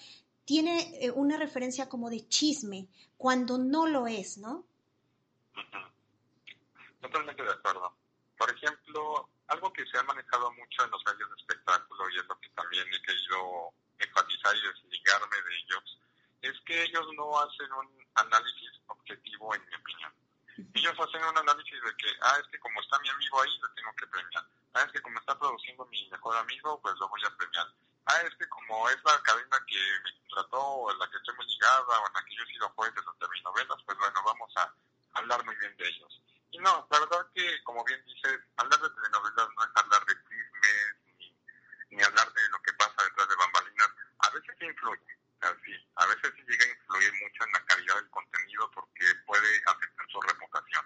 tiene 0.45 1.05
eh, 1.05 1.11
una 1.11 1.37
referencia 1.37 1.89
como 1.89 2.11
de 2.11 2.27
chisme, 2.29 2.89
cuando 3.17 3.59
no 3.59 3.87
lo 3.87 4.07
es, 4.07 4.39
¿no? 4.39 4.65
Totalmente 7.01 7.43
de 7.43 7.51
acuerdo. 7.51 7.95
Por 8.37 8.51
ejemplo, 8.51 9.29
algo 9.49 9.73
que 9.73 9.87
se 9.87 9.99
ha 9.99 10.03
manejado 10.03 10.51
mucho 10.53 10.85
en 10.85 10.91
los 10.91 11.05
medios 11.05 11.31
de 11.31 11.37
espectáculo 11.37 12.11
y 12.11 12.19
es 12.19 12.27
lo 12.27 12.39
que 12.41 12.49
también 12.51 12.87
he 12.89 13.03
querido 13.03 13.73
enfatizar 13.99 14.57
y 14.57 14.67
desligarme 14.67 15.37
de 15.37 15.57
ellos, 15.59 16.01
es 16.43 16.61
que 16.65 16.83
ellos 16.83 17.07
no 17.17 17.39
hacen 17.39 17.73
un 17.73 18.07
análisis 18.15 18.81
objetivo, 18.87 19.55
en 19.55 19.63
mi 19.67 19.75
opinión. 19.75 20.13
Ellos 20.59 20.95
hacen 20.99 21.23
un 21.23 21.39
análisis 21.39 21.83
de 21.83 21.97
que, 21.97 22.11
ah, 22.21 22.37
es 22.43 22.49
que 22.49 22.59
como 22.59 22.81
está 22.81 22.99
mi 22.99 23.09
amigo 23.09 23.43
ahí, 23.43 23.59
lo 23.61 23.71
tengo 23.75 23.95
que 23.95 24.07
premiar. 24.09 24.45
Ah, 24.75 24.83
es 24.83 24.93
que 24.93 25.03
como 25.03 25.19
está 25.21 25.39
produciendo 25.39 25.87
mi 25.87 26.09
mejor 26.11 26.37
amigo, 26.37 26.81
pues 26.83 26.95
lo 26.99 27.09
voy 27.09 27.23
a 27.25 27.37
premiar. 27.37 27.67
Ah, 28.07 28.21
es 28.23 28.35
que 28.35 28.49
como 28.49 28.89
es 28.91 28.99
la 29.05 29.23
cadena 29.23 29.59
que 29.67 29.79
me 30.03 30.11
trató, 30.35 30.59
o 30.59 30.91
en 30.91 30.99
la 30.99 31.09
que 31.11 31.17
estoy 31.17 31.37
muy 31.37 31.47
ligada, 31.47 32.01
o 32.01 32.07
en 32.09 32.13
la 32.13 32.25
que 32.25 32.35
yo 32.35 32.43
he 32.43 32.47
sido 32.47 32.69
juez 32.71 32.93
de 32.95 33.29
mis 33.29 33.45
novelas, 33.45 33.79
pues 33.87 33.99
bueno, 33.99 34.23
vamos 34.25 34.53
a 34.57 34.75
hablar 35.15 35.45
muy 35.45 35.55
bien 35.57 35.77
de 35.77 35.89
ellos. 35.89 36.23
Y 36.51 36.59
no, 36.59 36.87
la 36.91 37.01
verdad 37.01 37.27
que, 37.35 37.63
como 37.63 37.85
bien 37.85 38.03
dices, 38.07 38.41
hablar 38.57 38.81
de 38.81 38.91
telenovelas 38.91 39.49
no 39.55 39.63
es 39.63 39.71
hablar 39.75 40.05
de 40.07 40.15
chismes, 40.27 40.97
ni, 41.19 41.37
ni 41.91 42.03
hablar 42.03 42.33
de 42.33 42.49
lo 42.49 42.63
que 42.63 42.73
pasa 42.73 43.05
detrás 43.05 43.29
de 43.29 43.37
bambalinas. 43.37 43.91
A 44.21 44.31
veces 44.31 44.57
sí 44.59 44.65
influye, 44.65 45.19
así, 45.41 45.75
a 45.97 46.07
veces 46.07 46.33
sí 46.35 46.43
llega 46.49 46.65
a 46.65 46.69
influir 46.69 47.13
mucho 47.23 47.45
en 47.45 47.53
la 47.53 47.65
calidad 47.67 47.95
del 47.97 48.11
contenido 48.11 48.71
porque 48.73 49.07
puede 49.27 49.63
afectar 49.67 49.98
su 50.09 50.21
reputación. 50.21 50.85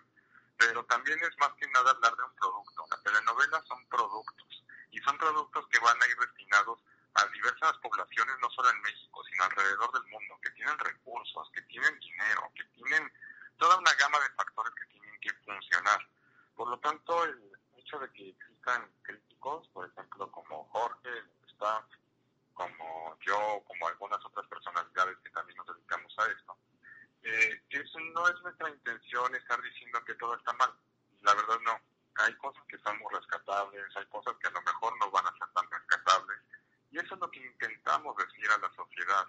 Pero 0.56 0.84
también 0.84 1.18
es 1.22 1.36
más 1.38 1.52
que 1.54 1.66
nada 1.68 1.90
hablar 1.90 2.16
de 2.16 2.24
un 2.24 2.34
producto. 2.36 2.84
Las 2.90 3.02
telenovelas 3.02 3.64
son 3.66 3.84
productos 3.86 4.64
y 4.90 4.98
son 5.00 5.16
productos 5.18 5.66
que 5.68 5.78
van 5.80 6.00
a 6.00 6.06
ir 6.06 6.16
destinados 6.18 6.78
a 7.14 7.26
diversas 7.26 7.76
poblaciones, 7.78 8.36
no 8.40 8.50
solo 8.50 8.70
en 8.70 8.80
México, 8.82 9.22
sino 9.24 9.44
alrededor 9.44 9.92
del 9.92 10.10
mundo, 10.10 10.38
que 10.42 10.50
tienen 10.50 10.78
recursos, 10.78 11.50
que 11.52 11.62
tienen 11.62 11.98
dinero, 12.00 12.50
que 12.54 12.64
tienen 12.64 13.12
toda 13.58 13.76
una 13.78 13.92
gama 13.94 14.18
de 14.20 14.30
factores 14.30 14.72
que 14.74 14.86
tienen 14.86 15.20
que 15.20 15.32
funcionar. 15.44 16.08
Por 16.54 16.68
lo 16.68 16.78
tanto, 16.78 17.24
el 17.24 17.52
hecho 17.76 17.98
de 17.98 18.10
que 18.12 18.30
existan 18.30 18.90
críticos, 19.02 19.68
por 19.68 19.88
ejemplo, 19.88 20.30
como 20.30 20.64
Jorge, 20.70 21.10
está 21.48 21.86
como 22.54 23.18
yo, 23.20 23.62
como 23.66 23.88
algunas 23.88 24.24
otras 24.24 24.46
personalidades 24.46 25.18
que 25.18 25.30
también 25.30 25.56
nos 25.56 25.66
dedicamos 25.66 26.12
a 26.18 26.26
esto, 26.26 26.56
eh, 27.22 27.62
eso 27.70 28.00
no 28.00 28.28
es 28.28 28.40
nuestra 28.42 28.68
intención 28.68 29.34
estar 29.34 29.60
diciendo 29.62 30.04
que 30.04 30.14
todo 30.14 30.36
está 30.36 30.52
mal. 30.54 30.72
La 31.22 31.34
verdad 31.34 31.58
no. 31.64 31.80
Hay 32.16 32.34
cosas 32.34 32.62
que 32.68 32.78
son 32.78 32.98
muy 32.98 33.14
rescatables, 33.14 33.96
hay 33.96 34.06
cosas 34.06 34.34
que 34.38 34.48
a 34.48 34.50
lo 34.50 34.60
mejor 34.62 34.98
no 34.98 35.10
van 35.10 35.26
a 35.26 35.38
ser 35.38 35.48
tan 35.54 35.70
rescatables. 35.70 36.40
Y 36.90 36.98
eso 36.98 37.14
es 37.14 37.20
lo 37.20 37.30
que 37.30 37.40
intentamos 37.40 38.16
decir 38.16 38.50
a 38.50 38.58
la 38.58 38.70
sociedad. 38.74 39.26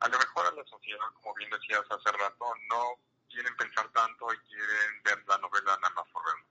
A 0.00 0.08
lo 0.08 0.18
mejor 0.18 0.46
a 0.46 0.52
la 0.52 0.64
sociedad, 0.64 1.12
como 1.14 1.34
bien 1.34 1.50
decías 1.50 1.84
hace 1.90 2.12
rato, 2.12 2.46
no 2.70 2.94
quieren 3.28 3.54
pensar 3.56 3.88
tanto 3.92 4.32
y 4.32 4.38
quieren 4.48 5.02
ver 5.02 5.22
la 5.26 5.38
novela 5.38 5.76
nada 5.76 5.94
más 5.94 6.08
por 6.08 6.24
verlo. 6.24 6.46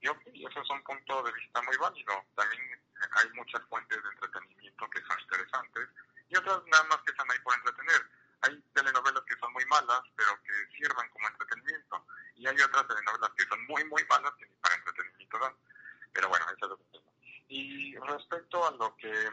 Y 0.00 0.08
ok, 0.08 0.22
eso 0.48 0.62
es 0.62 0.70
un 0.70 0.82
punto 0.84 1.22
de 1.22 1.32
vista 1.32 1.60
muy 1.62 1.76
válido. 1.76 2.24
También 2.34 2.80
hay 3.12 3.28
muchas 3.34 3.62
fuentes 3.68 4.02
de 4.02 4.08
entretenimiento 4.08 4.88
que 4.88 5.02
son 5.02 5.20
interesantes 5.20 5.88
y 6.28 6.36
otras 6.36 6.62
nada 6.66 6.84
más 6.84 6.98
que 7.02 7.10
están 7.10 7.30
ahí 7.30 7.38
por 7.40 7.54
entretener. 7.54 8.10
Hay 8.42 8.58
telenovelas 8.72 9.22
que 9.24 9.36
son 9.36 9.52
muy 9.52 9.64
malas, 9.66 10.00
pero 10.16 10.40
que 10.42 10.76
sirvan 10.76 11.08
como 11.10 11.28
entretenimiento. 11.28 12.06
Y 12.36 12.46
hay 12.46 12.56
otras 12.58 12.88
telenovelas 12.88 13.30
que 13.36 13.44
son 13.44 13.66
muy, 13.66 13.84
muy 13.84 14.02
malas 14.08 14.32
que 14.38 14.46
ni 14.46 14.54
para 14.56 14.76
entretenimiento 14.76 15.38
dan. 15.38 15.54
Pero 16.14 16.28
bueno, 16.30 16.46
eso 16.46 16.64
es 16.64 16.70
lo 16.70 16.76
que 16.78 16.84
tengo. 16.84 17.12
Y 17.48 17.96
respecto 17.96 18.66
a 18.66 18.70
lo 18.70 18.96
que 18.96 19.30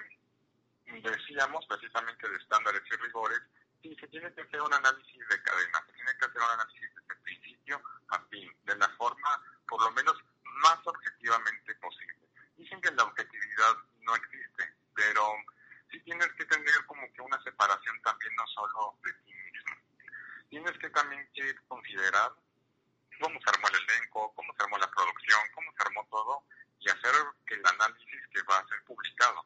decíamos 0.87 1.65
precisamente 1.67 2.29
de 2.29 2.37
estándares 2.37 2.81
y 2.91 2.95
rigores, 2.97 3.39
sí, 3.81 3.95
se 3.99 4.07
tiene 4.07 4.33
que 4.33 4.41
hacer 4.41 4.61
un 4.61 4.73
análisis 4.73 5.27
de 5.29 5.41
cadena, 5.41 5.83
se 5.85 5.93
tiene 5.93 6.17
que 6.17 6.25
hacer 6.25 6.41
un 6.41 6.51
análisis 6.51 6.95
desde 6.95 7.13
el 7.13 7.19
principio 7.21 7.81
a 8.09 8.19
fin, 8.23 8.51
de 8.63 8.75
la 8.75 8.89
forma, 8.97 9.41
por 9.67 9.81
lo 9.81 9.91
menos, 9.91 10.17
más 10.61 10.79
objetivamente 10.85 11.75
posible. 11.75 12.27
Dicen 12.55 12.81
que 12.81 12.91
la 12.91 13.03
objetividad 13.03 13.75
no 14.01 14.15
existe, 14.15 14.73
pero 14.95 15.35
sí 15.91 15.99
tienes 16.01 16.27
que 16.33 16.45
tener 16.45 16.85
como 16.85 17.11
que 17.13 17.21
una 17.21 17.41
separación 17.43 18.01
también 18.01 18.35
no 18.35 18.47
solo 18.47 18.97
de 19.03 19.13
ti 19.13 19.33
mismo. 19.33 19.75
Tienes 20.49 20.77
que 20.79 20.89
también 20.89 21.29
que 21.33 21.55
considerar 21.67 22.33
cómo 23.21 23.39
se 23.41 23.49
armó 23.49 23.67
el 23.67 23.75
elenco, 23.75 24.33
cómo 24.35 24.53
se 24.55 24.63
armó 24.63 24.77
la 24.77 24.89
producción, 24.91 25.41
cómo 25.53 25.71
se 25.73 25.83
armó 25.83 26.07
todo 26.09 26.43
y 26.79 26.89
hacer 26.89 27.13
el 27.47 27.65
análisis 27.65 28.27
que 28.31 28.41
va 28.43 28.59
a 28.59 28.67
ser 28.67 28.83
publicado. 28.85 29.45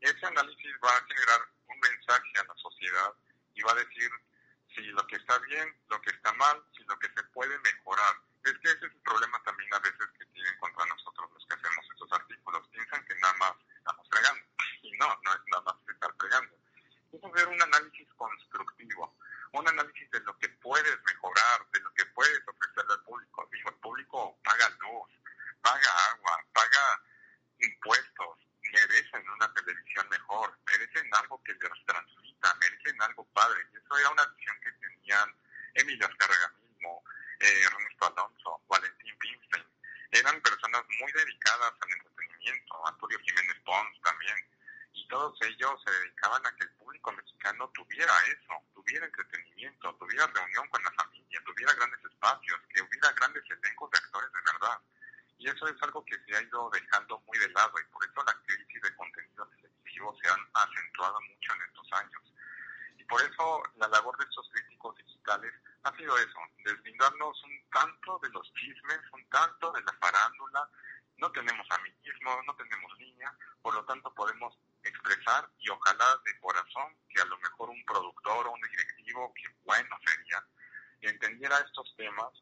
Ese 0.00 0.26
análisis 0.26 0.72
va 0.84 0.96
a 0.96 1.04
generar 1.06 1.40
un 1.68 1.80
mensaje 1.80 2.32
a 2.38 2.44
la 2.44 2.54
sociedad 2.54 3.12
y 3.54 3.62
va 3.62 3.72
a 3.72 3.82
decir 3.82 4.10
si 4.74 4.82
lo 4.82 5.06
que 5.06 5.16
está 5.16 5.38
bien, 5.40 5.76
lo 5.90 5.97
está 6.10 6.32
mal, 6.34 6.62
si 6.76 6.84
lo 6.84 6.98
que 6.98 7.08
se 7.08 7.22
puede 7.34 7.58
mejorar. 7.60 8.16
Es 8.44 8.52
que 8.58 8.68
ese 8.68 8.86
es 8.86 8.92
el 8.92 9.02
problema 9.02 9.42
también 9.42 9.72
a 9.74 9.78
veces 9.80 10.06
que 10.18 10.24
tienen 10.26 10.56
contra 10.58 10.84
nosotros 10.86 11.30
los 11.32 11.46
que 11.46 11.54
hacemos 11.54 11.84
esos 11.94 12.12
artículos. 12.12 12.68
Piensan 12.68 13.04
que 13.04 13.14
nada 13.16 13.34
más 13.34 13.52
estamos 13.76 14.08
fregando. 14.10 14.44
Y 14.82 14.92
no, 14.92 15.08
no 15.22 15.34
es 15.34 15.40
nada 15.50 15.62
más 15.62 15.76
estar 15.88 16.14
fregando. 16.18 16.56
Es 17.12 17.24
hacer 17.24 17.48
un 17.48 17.62
análisis 17.62 18.08
constructivo, 18.14 19.16
un 19.52 19.68
análisis 19.68 20.10
de 20.10 20.20
lo 20.20 20.38
que 20.38 20.48
puedes 20.48 20.98
mejorar, 21.04 21.66
de 21.72 21.80
lo 21.80 21.92
que 21.94 22.04
puedes 22.06 22.40
ofrecerle 22.46 22.94
al 22.94 23.02
público. 23.02 23.48
Digo, 23.52 23.70
el 23.70 23.76
público 23.76 24.38
paga 24.44 24.68
luz, 24.80 25.10
paga 25.62 25.90
agua, 26.10 26.44
paga 26.52 27.02
impuestos, 27.60 28.38
merecen 28.72 29.28
una 29.30 29.52
televisión 29.54 30.08
mejor, 30.08 30.58
merecen 30.66 31.08
algo 31.14 31.42
que 31.42 31.52
les 31.54 31.86
transmita, 31.86 32.54
merecen 32.60 33.02
algo 33.02 33.24
padre. 33.32 33.66
Y 33.72 33.76
eso 33.76 33.98
era 33.98 34.10
una 34.10 34.26
visión 34.26 34.56
que 34.60 34.72
tenían 34.72 35.34
Emilio 35.74 36.06
Azcárraga 36.06 36.52
mismo, 36.60 37.02
eh, 37.40 37.62
Ernesto 37.64 38.06
Alonso, 38.06 38.62
Valentín 38.68 39.16
Pinstein. 39.18 39.64
Eran 40.10 40.40
personas 40.40 40.82
muy 41.00 41.12
dedicadas 41.12 41.72
al 41.80 41.92
entretenimiento, 41.92 42.86
Antonio 42.86 43.18
Jiménez 43.20 43.56
Pons 43.64 44.00
también. 44.02 44.36
Y 44.92 45.06
todos 45.08 45.38
ellos 45.42 45.80
se 45.84 45.92
dedicaban 45.92 46.44
a 46.46 46.54
que 46.56 46.64
el 46.64 46.70
público 46.70 47.12
mexicano 47.12 47.70
tuviera 47.74 48.12
eso, 48.26 48.54
tuviera 48.74 49.06
entretenimiento, 49.06 49.94
tuviera 49.96 50.26
reunión 50.26 50.68
con 50.68 50.82
la 50.82 50.90
familia, 50.92 51.40
tuviera 51.44 51.72
grandes 51.74 52.04
espacios, 52.04 52.60
que 52.74 52.82
hubiera 52.82 53.12
grandes 53.12 53.44
elencos 53.50 53.90
de 53.90 53.98
actores 53.98 54.32
de 54.32 54.40
verdad. 54.52 54.80
Y 55.38 55.48
eso 55.48 55.68
es 55.68 55.80
algo 55.82 56.04
que 56.04 56.18
se 56.26 56.36
ha 56.36 56.42
ido 56.42 56.68
dejando 56.70 57.20
muy 57.20 57.38
de 57.38 57.48
lado 57.50 57.72
y 57.78 57.92
por 57.92 58.04
eso 58.04 58.24
la 58.24 58.34
crisis 58.42 58.82
de 58.82 58.96
contenido 58.96 59.46
televisivo 59.46 60.16
se 60.20 60.28
han 60.28 60.40
acentuado 60.52 61.20
mucho 61.20 61.54
en 61.54 61.62
estos 61.62 61.92
años. 61.92 62.22
Y 62.96 63.04
por 63.04 63.22
eso 63.22 63.62
la 63.76 63.86
labor 63.86 64.18
de 64.18 64.24
estos 64.24 64.50
críticos 64.50 64.96
digitales 64.96 65.54
ha 65.84 65.96
sido 65.96 66.18
eso, 66.18 66.38
deslindarnos 66.64 67.40
un 67.44 67.70
tanto 67.70 68.18
de 68.20 68.30
los 68.30 68.52
chismes, 68.54 68.98
un 69.12 69.24
tanto 69.30 69.70
de 69.70 69.82
la 69.82 69.92
farándula. 70.00 70.68
No 71.18 71.30
tenemos 71.30 71.66
amiguismo, 71.70 72.42
no 72.44 72.56
tenemos 72.56 72.98
línea, 72.98 73.32
por 73.62 73.74
lo 73.74 73.84
tanto 73.84 74.12
podemos 74.14 74.58
expresar 74.82 75.48
y 75.60 75.68
ojalá 75.68 76.20
de 76.24 76.38
corazón 76.40 76.96
que 77.08 77.20
a 77.20 77.26
lo 77.26 77.38
mejor 77.38 77.70
un 77.70 77.84
productor 77.84 78.48
o 78.48 78.52
un 78.52 78.60
directivo, 78.60 79.32
que 79.34 79.48
bueno 79.64 79.96
sería, 80.04 80.44
entendiera 81.00 81.58
estos 81.58 81.94
temas, 81.96 82.32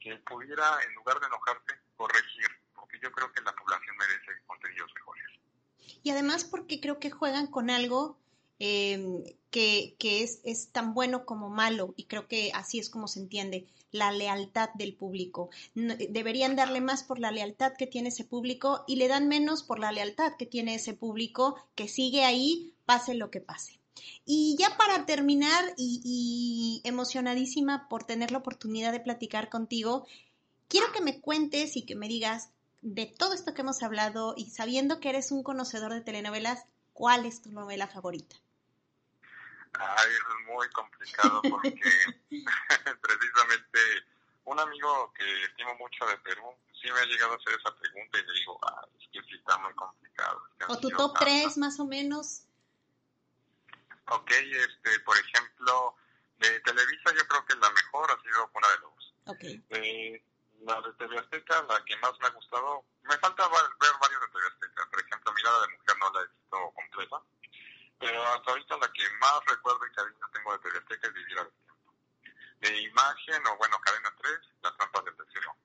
que 0.00 0.16
pudiera, 0.18 0.80
en 0.86 0.94
lugar 0.94 1.18
de 1.20 1.26
enojarse, 1.26 1.80
corregir, 1.96 2.48
porque 2.74 2.98
yo 3.00 3.10
creo 3.12 3.32
que 3.32 3.42
la 3.42 3.52
población 3.52 3.96
merece 3.96 4.40
contenidos 4.46 4.92
mejores. 4.94 5.26
Y 6.02 6.10
además 6.10 6.44
porque 6.44 6.80
con 7.50 7.70
algo 7.70 8.16
em, 8.58 9.22
que, 9.50 9.94
que 9.98 10.22
es, 10.22 10.40
es, 10.44 10.68
tan 10.68 10.94
bueno 10.94 11.24
como 11.24 11.48
malo, 11.48 11.94
y 11.96 12.04
creo 12.04 12.28
que 12.28 12.50
así 12.54 12.78
es 12.78 12.90
como 12.90 13.08
se 13.08 13.20
entiende, 13.20 13.66
la 13.90 14.12
lealtad 14.12 14.70
del 14.74 14.94
público. 14.94 15.50
deberían 15.74 16.56
darle 16.56 16.80
más 16.80 17.02
por 17.04 17.18
la 17.18 17.30
lealtad 17.30 17.72
que 17.78 17.86
tiene 17.86 18.10
ese 18.10 18.24
público 18.24 18.84
y 18.86 18.96
le 18.96 19.08
dan 19.08 19.28
menos 19.28 19.62
por 19.62 19.78
la 19.78 19.92
lealtad 19.92 20.34
que 20.38 20.46
tiene 20.46 20.74
ese 20.74 20.94
público 20.94 21.56
que 21.74 21.88
sigue 21.88 22.24
ahí, 22.24 22.74
pase 22.84 23.14
lo 23.14 23.30
que 23.30 23.40
pase. 23.40 23.80
Y 24.24 24.56
ya 24.58 24.76
para 24.76 25.06
terminar, 25.06 25.74
y 25.76 26.80
emocionadísima 26.84 27.88
por 27.88 28.04
tener 28.04 28.30
la 28.30 28.38
oportunidad 28.38 28.92
de 28.92 29.00
platicar 29.00 29.48
contigo, 29.48 30.06
quiero 30.68 30.92
que 30.92 31.00
me 31.00 31.20
cuentes 31.20 31.76
y 31.76 31.82
que 31.82 31.96
me 31.96 32.08
digas 32.08 32.50
de 32.82 33.06
todo 33.06 33.32
esto 33.32 33.54
que 33.54 33.62
hemos 33.62 33.82
hablado 33.82 34.34
y 34.36 34.50
sabiendo 34.50 35.00
que 35.00 35.10
eres 35.10 35.32
un 35.32 35.42
conocedor 35.42 35.92
de 35.92 36.00
telenovelas, 36.00 36.64
¿cuál 36.98 37.26
es 37.26 37.40
tu 37.40 37.52
novela 37.52 37.86
favorita? 37.86 38.34
Ay, 39.74 40.10
es 40.10 40.46
muy 40.46 40.68
complicado 40.70 41.40
porque 41.42 41.70
precisamente 43.00 43.78
un 44.44 44.58
amigo 44.58 45.12
que 45.12 45.44
estimo 45.44 45.76
mucho 45.76 46.04
de 46.06 46.18
Perú 46.18 46.52
sí 46.82 46.90
me 46.90 46.98
ha 46.98 47.04
llegado 47.04 47.34
a 47.34 47.36
hacer 47.36 47.54
esa 47.54 47.72
pregunta 47.76 48.18
y 48.18 48.26
le 48.26 48.32
digo, 48.32 48.58
ah, 48.66 48.84
es 48.98 49.08
que 49.12 49.22
sí 49.28 49.36
está 49.36 49.58
muy 49.58 49.72
complicado. 49.74 50.42
¿O 50.66 50.76
tu 50.78 50.88
top 50.90 51.16
3 51.20 51.56
más 51.58 51.78
o 51.78 51.86
menos? 51.86 52.42
Ok, 54.10 54.30
este, 54.32 54.98
por 55.00 55.16
ejemplo, 55.18 55.94
de 56.38 56.60
Televisa 56.60 57.14
yo 57.16 57.28
creo 57.28 57.46
que 57.46 57.54
la 57.54 57.70
mejor 57.70 58.10
ha 58.10 58.20
sido 58.22 58.50
Cuna 58.50 58.68
de 58.70 58.78
Lobos. 58.78 59.14
Okay. 59.26 59.58
De 59.68 60.24
la 60.60 60.80
de 60.80 60.92
TV 60.94 61.18
Azteca, 61.18 61.62
la 61.68 61.84
que 61.84 61.96
más 61.98 62.12
me 62.20 62.26
ha 62.26 62.30
gustado, 62.30 62.84
me 63.02 63.16
falta 63.18 63.48
ver 63.48 63.92
varios 64.00 64.20
de 64.20 64.28
TV 64.28 64.46
Azteca, 64.46 64.90
por 64.90 65.00
ejemplo, 65.00 65.32
Mirada 65.32 65.60
de 65.62 65.72
Mujer 65.76 65.96
no 65.98 66.10
la 66.12 66.20
he 66.20 66.26
visto 66.26 66.72
completa, 66.74 67.22
pero 67.98 68.22
hasta 68.22 68.50
ahorita 68.50 68.76
la 68.78 68.92
que 68.92 69.10
más 69.20 69.44
recuerdo 69.46 69.86
y 69.86 69.92
cariño 69.92 70.30
tengo 70.32 70.52
de 70.52 70.58
TV 70.58 70.78
Azteca 70.78 71.06
es 71.08 71.14
Vivir 71.14 71.38
al 71.38 71.50
Tiempo. 71.50 71.94
De 72.60 72.76
imagen, 72.82 73.46
o 73.46 73.56
bueno, 73.56 73.78
Cadena 73.80 74.14
3, 74.20 74.38
La 74.62 74.76
Trampa 74.76 75.02
del 75.02 75.16
Deseo. 75.16 75.56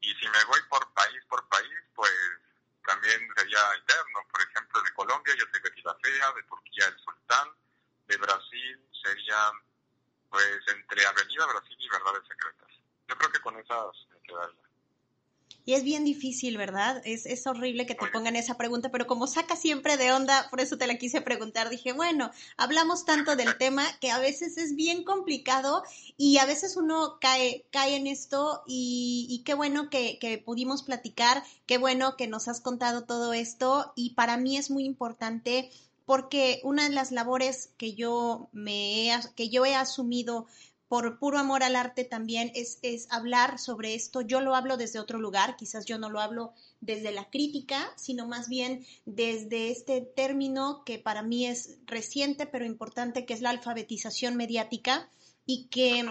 Y 0.00 0.14
si 0.14 0.28
me 0.28 0.44
voy 0.44 0.60
por 0.68 0.92
país 0.92 1.24
por 1.28 1.48
país, 1.48 1.78
pues 1.94 2.12
también 2.84 3.20
sería 3.36 3.76
interno. 3.78 4.26
Por 4.30 4.42
ejemplo, 4.42 4.82
de 4.82 4.94
Colombia 4.94 5.34
yo 5.38 5.44
sé 5.52 5.62
que 5.62 5.82
la 5.82 5.94
Fea, 6.02 6.32
de 6.32 6.42
Turquía 6.42 6.88
El 6.88 6.98
Sultán, 6.98 7.48
de 8.06 8.16
Brasil 8.16 8.88
serían 9.02 9.52
pues 10.28 10.60
entre 10.68 11.06
Avenida 11.06 11.46
Brasil 11.46 11.76
y 11.78 11.88
Verdades 11.88 12.26
Secretas. 12.26 12.68
Yo 13.06 13.16
creo 13.16 13.30
que 13.30 13.40
con 13.40 13.58
esas 13.58 13.94
Y 15.64 15.74
es 15.74 15.84
bien 15.84 16.04
difícil, 16.04 16.58
¿verdad? 16.58 17.00
Es, 17.04 17.24
es 17.24 17.46
horrible 17.46 17.86
que 17.86 17.94
te 17.94 18.06
pongan 18.12 18.34
esa 18.34 18.56
pregunta, 18.56 18.90
pero 18.90 19.06
como 19.06 19.28
saca 19.28 19.54
siempre 19.54 19.96
de 19.96 20.12
onda, 20.12 20.48
por 20.50 20.60
eso 20.60 20.76
te 20.76 20.88
la 20.88 20.98
quise 20.98 21.20
preguntar, 21.20 21.68
dije, 21.68 21.92
bueno, 21.92 22.32
hablamos 22.56 23.04
tanto 23.04 23.36
del 23.36 23.56
tema 23.58 23.84
que 24.00 24.10
a 24.10 24.18
veces 24.18 24.58
es 24.58 24.74
bien 24.74 25.04
complicado 25.04 25.84
y 26.16 26.38
a 26.38 26.46
veces 26.46 26.76
uno 26.76 27.18
cae, 27.20 27.64
cae 27.70 27.94
en 27.94 28.08
esto 28.08 28.64
y, 28.66 29.42
qué 29.44 29.54
bueno 29.54 29.88
que, 29.88 30.18
que 30.18 30.38
pudimos 30.38 30.82
platicar, 30.82 31.44
qué 31.66 31.78
bueno 31.78 32.16
que 32.16 32.26
nos 32.26 32.48
has 32.48 32.60
contado 32.60 33.04
todo 33.04 33.32
esto 33.32 33.92
y 33.94 34.14
para 34.14 34.36
mí 34.38 34.56
es 34.56 34.68
muy 34.68 34.84
importante 34.84 35.70
porque 36.04 36.60
una 36.64 36.84
de 36.88 36.94
las 36.94 37.12
labores 37.12 37.70
que 37.78 37.94
yo 37.94 38.48
me 38.52 39.10
que 39.36 39.48
yo 39.48 39.64
he 39.64 39.76
asumido 39.76 40.46
por 40.92 41.18
puro 41.18 41.38
amor 41.38 41.62
al 41.62 41.74
arte 41.74 42.04
también 42.04 42.52
es, 42.54 42.78
es 42.82 43.06
hablar 43.10 43.58
sobre 43.58 43.94
esto. 43.94 44.20
Yo 44.20 44.42
lo 44.42 44.54
hablo 44.54 44.76
desde 44.76 45.00
otro 45.00 45.18
lugar, 45.18 45.56
quizás 45.56 45.86
yo 45.86 45.96
no 45.96 46.10
lo 46.10 46.20
hablo 46.20 46.52
desde 46.82 47.12
la 47.12 47.30
crítica, 47.30 47.90
sino 47.96 48.28
más 48.28 48.50
bien 48.50 48.84
desde 49.06 49.70
este 49.70 50.02
término 50.02 50.82
que 50.84 50.98
para 50.98 51.22
mí 51.22 51.46
es 51.46 51.78
reciente 51.86 52.44
pero 52.44 52.66
importante, 52.66 53.24
que 53.24 53.32
es 53.32 53.40
la 53.40 53.48
alfabetización 53.48 54.36
mediática 54.36 55.08
y 55.46 55.68
que 55.68 56.04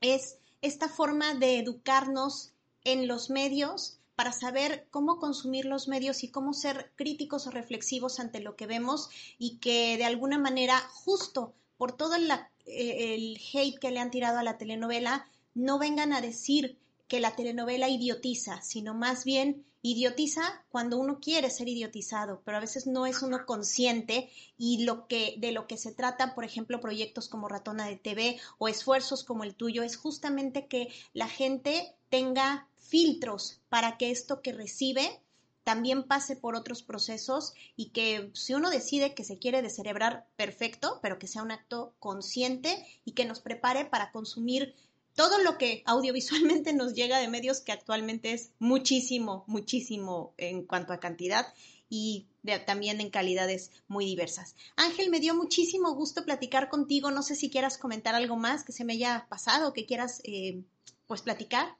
es 0.00 0.38
esta 0.62 0.88
forma 0.88 1.34
de 1.34 1.58
educarnos 1.58 2.52
en 2.84 3.08
los 3.08 3.28
medios 3.28 3.98
para 4.14 4.30
saber 4.30 4.86
cómo 4.92 5.18
consumir 5.18 5.64
los 5.64 5.88
medios 5.88 6.22
y 6.22 6.30
cómo 6.30 6.52
ser 6.52 6.92
críticos 6.94 7.48
o 7.48 7.50
reflexivos 7.50 8.20
ante 8.20 8.38
lo 8.38 8.54
que 8.54 8.68
vemos 8.68 9.10
y 9.36 9.56
que 9.56 9.96
de 9.96 10.04
alguna 10.04 10.38
manera 10.38 10.78
justo 10.78 11.54
por 11.76 11.96
todo 11.96 12.16
la, 12.18 12.50
el 12.66 13.38
hate 13.52 13.78
que 13.78 13.90
le 13.90 14.00
han 14.00 14.10
tirado 14.10 14.38
a 14.38 14.42
la 14.42 14.58
telenovela, 14.58 15.28
no 15.54 15.78
vengan 15.78 16.12
a 16.12 16.20
decir 16.20 16.78
que 17.08 17.20
la 17.20 17.36
telenovela 17.36 17.88
idiotiza, 17.88 18.60
sino 18.62 18.94
más 18.94 19.24
bien 19.24 19.64
idiotiza 19.82 20.64
cuando 20.68 20.98
uno 20.98 21.20
quiere 21.20 21.48
ser 21.50 21.68
idiotizado, 21.68 22.42
pero 22.44 22.56
a 22.56 22.60
veces 22.60 22.86
no 22.86 23.06
es 23.06 23.22
uno 23.22 23.46
consciente 23.46 24.30
y 24.58 24.84
lo 24.84 25.06
que 25.06 25.36
de 25.38 25.52
lo 25.52 25.68
que 25.68 25.76
se 25.76 25.92
trata, 25.92 26.34
por 26.34 26.44
ejemplo, 26.44 26.80
proyectos 26.80 27.28
como 27.28 27.48
Ratona 27.48 27.86
de 27.86 27.96
TV 27.96 28.40
o 28.58 28.66
esfuerzos 28.66 29.22
como 29.22 29.44
el 29.44 29.54
tuyo 29.54 29.84
es 29.84 29.96
justamente 29.96 30.66
que 30.66 30.88
la 31.12 31.28
gente 31.28 31.94
tenga 32.10 32.66
filtros 32.78 33.60
para 33.68 33.96
que 33.96 34.10
esto 34.10 34.42
que 34.42 34.52
recibe 34.52 35.20
también 35.66 36.04
pase 36.04 36.36
por 36.36 36.54
otros 36.54 36.84
procesos 36.84 37.52
y 37.74 37.86
que 37.86 38.30
si 38.34 38.54
uno 38.54 38.70
decide 38.70 39.14
que 39.14 39.24
se 39.24 39.40
quiere 39.40 39.62
descerebrar, 39.62 40.28
perfecto, 40.36 41.00
pero 41.02 41.18
que 41.18 41.26
sea 41.26 41.42
un 41.42 41.50
acto 41.50 41.92
consciente 41.98 42.86
y 43.04 43.14
que 43.14 43.24
nos 43.24 43.40
prepare 43.40 43.84
para 43.84 44.12
consumir 44.12 44.76
todo 45.16 45.38
lo 45.42 45.58
que 45.58 45.82
audiovisualmente 45.84 46.72
nos 46.72 46.94
llega 46.94 47.18
de 47.18 47.26
medios 47.26 47.58
que 47.58 47.72
actualmente 47.72 48.32
es 48.32 48.52
muchísimo, 48.60 49.42
muchísimo 49.48 50.34
en 50.36 50.62
cuanto 50.62 50.92
a 50.92 51.00
cantidad 51.00 51.52
y 51.90 52.28
también 52.64 53.00
en 53.00 53.10
calidades 53.10 53.72
muy 53.88 54.04
diversas. 54.04 54.54
Ángel, 54.76 55.10
me 55.10 55.18
dio 55.18 55.34
muchísimo 55.34 55.96
gusto 55.96 56.24
platicar 56.24 56.68
contigo. 56.68 57.10
No 57.10 57.24
sé 57.24 57.34
si 57.34 57.50
quieras 57.50 57.76
comentar 57.76 58.14
algo 58.14 58.36
más 58.36 58.62
que 58.62 58.70
se 58.70 58.84
me 58.84 58.92
haya 58.92 59.26
pasado, 59.28 59.72
que 59.72 59.84
quieras 59.84 60.20
eh, 60.22 60.62
pues 61.08 61.22
platicar. 61.22 61.76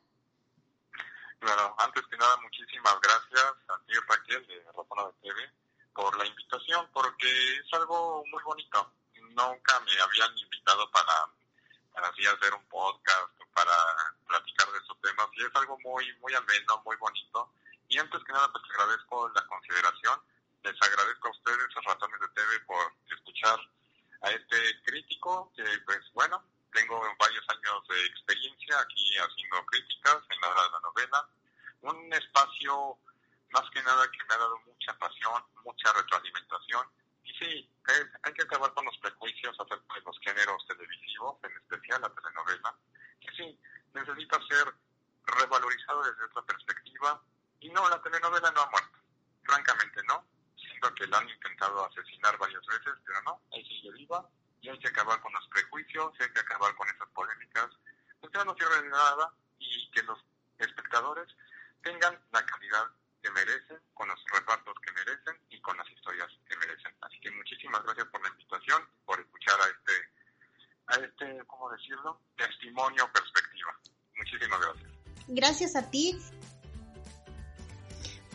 Claro, 1.47 1.77
antes 1.79 2.05
que 2.11 2.17
nada, 2.17 2.37
muchísimas 2.39 3.01
gracias 3.01 3.55
a 3.69 3.79
ti, 3.87 3.93
Raquel, 4.09 4.45
de 4.49 4.65
Razona 4.75 5.05
de 5.07 5.31
TV, 5.31 5.49
por 5.95 6.19
la 6.19 6.27
invitación, 6.27 6.91
porque 6.93 7.29
es 7.59 7.73
algo 7.73 8.25
muy 8.33 8.43
bonito. 8.43 8.93
Nunca 9.15 9.79
me 9.79 9.93
habían 10.01 10.37
invitado 10.39 10.91
para, 10.91 11.31
para 11.93 12.09
hacer 12.09 12.53
un 12.53 12.67
podcast, 12.67 13.31
para 13.55 13.73
platicar 14.27 14.73
de 14.73 14.79
estos 14.79 15.01
temas, 15.01 15.29
y 15.35 15.45
es 15.45 15.55
algo 15.55 15.79
muy, 15.85 16.13
muy 16.19 16.35
ameno, 16.35 16.83
muy 16.85 16.97
bonito. 16.97 17.53
Y 17.87 17.97
antes 17.97 18.25
que 18.25 18.33
nada, 18.33 18.51
pues 18.51 18.65
agradezco 18.69 19.29
la 19.29 19.47
consideración. 19.47 20.21
Les 20.65 20.83
agradezco 20.83 21.29
a 21.29 21.31
ustedes, 21.31 21.77
a 21.77 21.81
Ratones 21.83 22.21
de 22.23 22.29
TV, 22.31 22.61
por 22.67 22.93
escuchar 23.09 23.61
a 24.23 24.31
este 24.33 24.83
crítico 24.83 25.53
que, 25.55 25.63
pues 25.85 26.13
bueno, 26.13 26.43
tengo 26.73 27.01
varios 27.21 27.45
años 27.51 27.87
de 27.89 28.05
experiencia 28.05 28.81
aquí 28.81 29.17
haciendo 29.17 29.65
críticas 29.67 30.19
en 30.29 30.41
la 30.41 30.49
hora 30.49 30.63
de 30.65 30.71
la 30.71 30.81
novela. 30.81 31.29
Un 31.87 32.13
espacio 32.13 32.99
más 33.51 33.71
que 33.71 33.83
nada 33.83 34.11
que 34.11 34.25
me 34.29 34.35
ha 34.35 34.39
dado 34.39 34.59
mucha 34.67 34.93
pasión, 34.99 35.43
mucha 35.65 35.93
retroalimentación. 35.93 36.87
Y 37.23 37.33
sí, 37.35 37.71
hay 38.23 38.33
que 38.33 38.43
acabar 38.43 38.73
con 38.75 38.85
los 38.85 38.99
prejuicios 38.99 39.55
acerca 39.59 39.95
de 39.95 40.01
los 40.03 40.19
géneros 40.21 40.67
televisivos, 40.67 41.39
en 41.45 41.57
especial 41.57 42.01
la 42.01 42.11
telenovela, 42.11 42.75
que 43.21 43.37
sí, 43.37 43.61
necesita 43.95 44.39
ser 44.49 44.75
revalorizado 45.25 46.03
desde 46.03 46.25
otra 46.25 46.43
perspectiva. 46.43 47.23
Y 47.61 47.71
no, 47.71 47.89
la 47.89 48.03
telenovela 48.03 48.51
no 48.51 48.63
ha 48.63 48.71
muerto. 48.71 48.99
Francamente 49.45 50.03
no. 50.09 50.25
Siento 50.57 50.93
que 50.95 51.07
la 51.07 51.19
han 51.19 51.29
intentado 51.29 51.87
asesinar 51.87 52.37
varias 52.39 52.67
veces, 52.67 52.95
pero 53.05 53.23
no, 53.23 53.41
ahí 53.53 53.65
sigue 53.65 53.93
viva 53.93 54.29
y 54.61 54.69
hay 54.69 54.79
que 54.79 54.89
acabar 54.89 55.21
con 55.21 55.33
los 55.33 55.47
prejuicios, 55.49 56.13
hay 56.19 56.33
que 56.33 56.41
acabar 56.41 56.75
con 56.75 56.89
esas 56.89 57.09
polémicas, 57.11 57.69
ya 58.35 58.45
no 58.45 58.55
de 58.55 58.89
nada 58.89 59.33
y 59.59 59.91
que 59.93 60.03
los 60.03 60.19
espectadores 60.59 61.27
tengan 61.83 62.19
la 62.33 62.45
calidad 62.45 62.87
que 63.23 63.31
merecen, 63.31 63.79
con 63.95 64.09
los 64.09 64.19
repartos 64.33 64.75
que 64.85 64.93
merecen 64.93 65.37
y 65.51 65.61
con 65.61 65.77
las 65.77 65.89
historias 65.91 66.29
que 66.49 66.57
merecen. 66.57 66.95
Así 67.01 67.19
que 67.21 67.31
muchísimas 67.31 67.83
gracias 67.83 68.07
por 68.09 68.23
la 68.23 68.29
invitación, 68.29 68.83
por 69.05 69.21
escuchar 69.21 69.61
a 69.61 69.67
este, 69.67 69.93
a 70.87 70.95
este, 71.07 71.47
¿cómo 71.47 71.71
decirlo? 71.71 72.21
Testimonio, 72.37 73.11
perspectiva. 73.13 73.79
Muchísimas 74.17 74.61
gracias. 74.61 74.91
Gracias 75.29 75.77
a 75.77 75.91
ti 75.91 76.17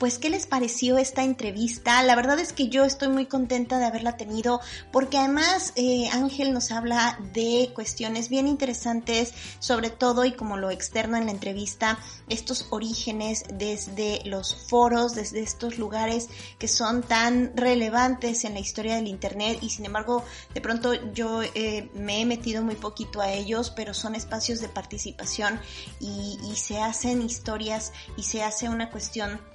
pues 0.01 0.17
qué 0.17 0.31
les 0.31 0.47
pareció 0.47 0.97
esta 0.97 1.23
entrevista. 1.23 2.01
La 2.01 2.15
verdad 2.15 2.39
es 2.39 2.53
que 2.53 2.69
yo 2.69 2.85
estoy 2.85 3.09
muy 3.09 3.27
contenta 3.27 3.77
de 3.77 3.85
haberla 3.85 4.17
tenido 4.17 4.59
porque 4.91 5.19
además 5.19 5.73
eh, 5.75 6.09
Ángel 6.11 6.53
nos 6.53 6.71
habla 6.71 7.19
de 7.33 7.69
cuestiones 7.75 8.27
bien 8.27 8.47
interesantes, 8.47 9.31
sobre 9.59 9.91
todo 9.91 10.25
y 10.25 10.31
como 10.31 10.57
lo 10.57 10.71
externo 10.71 11.17
en 11.17 11.27
la 11.27 11.31
entrevista, 11.31 11.99
estos 12.29 12.65
orígenes 12.71 13.43
desde 13.53 14.23
los 14.25 14.55
foros, 14.55 15.13
desde 15.13 15.41
estos 15.41 15.77
lugares 15.77 16.29
que 16.57 16.67
son 16.67 17.03
tan 17.03 17.55
relevantes 17.55 18.43
en 18.43 18.55
la 18.55 18.59
historia 18.59 18.95
del 18.95 19.05
Internet 19.05 19.59
y 19.61 19.69
sin 19.69 19.85
embargo 19.85 20.25
de 20.55 20.61
pronto 20.61 20.95
yo 21.13 21.43
eh, 21.43 21.91
me 21.93 22.21
he 22.21 22.25
metido 22.25 22.63
muy 22.63 22.73
poquito 22.73 23.21
a 23.21 23.31
ellos, 23.31 23.69
pero 23.69 23.93
son 23.93 24.15
espacios 24.15 24.61
de 24.61 24.67
participación 24.67 25.59
y, 25.99 26.39
y 26.51 26.55
se 26.55 26.81
hacen 26.81 27.21
historias 27.21 27.93
y 28.17 28.23
se 28.23 28.41
hace 28.41 28.67
una 28.67 28.89
cuestión 28.89 29.50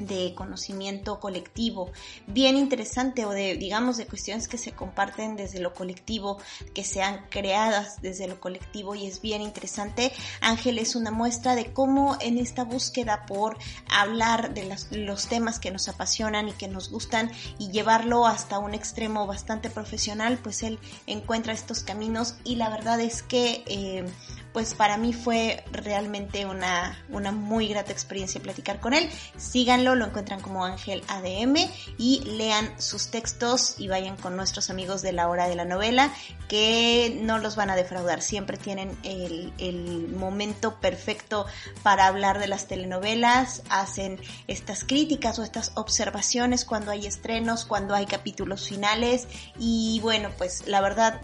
de 0.00 0.34
conocimiento 0.34 1.20
colectivo, 1.20 1.90
bien 2.26 2.56
interesante 2.56 3.24
o 3.24 3.30
de, 3.30 3.56
digamos, 3.56 3.96
de 3.96 4.06
cuestiones 4.06 4.48
que 4.48 4.58
se 4.58 4.72
comparten 4.72 5.36
desde 5.36 5.60
lo 5.60 5.74
colectivo, 5.74 6.38
que 6.74 6.84
sean 6.84 7.26
creadas 7.30 8.00
desde 8.02 8.26
lo 8.26 8.40
colectivo 8.40 8.94
y 8.94 9.06
es 9.06 9.20
bien 9.20 9.42
interesante. 9.42 10.12
Ángel 10.40 10.78
es 10.78 10.96
una 10.96 11.10
muestra 11.10 11.54
de 11.54 11.72
cómo 11.72 12.16
en 12.20 12.38
esta 12.38 12.64
búsqueda 12.64 13.26
por 13.26 13.58
hablar 13.88 14.54
de 14.54 14.68
los 14.92 15.26
temas 15.26 15.58
que 15.58 15.70
nos 15.70 15.88
apasionan 15.88 16.48
y 16.48 16.52
que 16.52 16.68
nos 16.68 16.90
gustan 16.90 17.30
y 17.58 17.70
llevarlo 17.70 18.26
hasta 18.26 18.58
un 18.58 18.74
extremo 18.74 19.26
bastante 19.26 19.70
profesional, 19.70 20.38
pues 20.42 20.62
él 20.62 20.78
encuentra 21.06 21.52
estos 21.52 21.82
caminos 21.82 22.36
y 22.44 22.56
la 22.56 22.70
verdad 22.70 23.00
es 23.00 23.22
que 23.22 23.62
eh, 23.66 24.04
pues 24.52 24.74
para 24.74 24.96
mí 24.96 25.12
fue 25.12 25.64
realmente 25.72 26.46
una, 26.46 27.04
una 27.08 27.32
muy 27.32 27.68
grata 27.68 27.92
experiencia 27.92 28.40
platicar 28.40 28.80
con 28.80 28.94
él. 28.94 29.08
Síganlo, 29.36 29.94
lo 29.94 30.06
encuentran 30.06 30.40
como 30.40 30.64
Ángel 30.64 31.02
ADM 31.08 31.56
y 31.98 32.20
lean 32.24 32.80
sus 32.80 33.08
textos 33.08 33.74
y 33.78 33.88
vayan 33.88 34.16
con 34.16 34.36
nuestros 34.36 34.70
amigos 34.70 35.02
de 35.02 35.12
la 35.12 35.28
hora 35.28 35.48
de 35.48 35.54
la 35.54 35.64
novela 35.64 36.12
que 36.48 37.18
no 37.22 37.38
los 37.38 37.56
van 37.56 37.70
a 37.70 37.76
defraudar. 37.76 38.22
Siempre 38.22 38.56
tienen 38.56 38.96
el, 39.04 39.52
el 39.58 40.08
momento 40.08 40.80
perfecto 40.80 41.46
para 41.82 42.06
hablar 42.06 42.38
de 42.38 42.48
las 42.48 42.66
telenovelas, 42.66 43.62
hacen 43.70 44.20
estas 44.48 44.84
críticas 44.84 45.38
o 45.38 45.44
estas 45.44 45.72
observaciones 45.76 46.64
cuando 46.64 46.90
hay 46.90 47.06
estrenos, 47.06 47.64
cuando 47.64 47.94
hay 47.94 48.06
capítulos 48.06 48.68
finales 48.68 49.28
y 49.58 50.00
bueno, 50.02 50.30
pues 50.36 50.66
la 50.66 50.80
verdad 50.80 51.20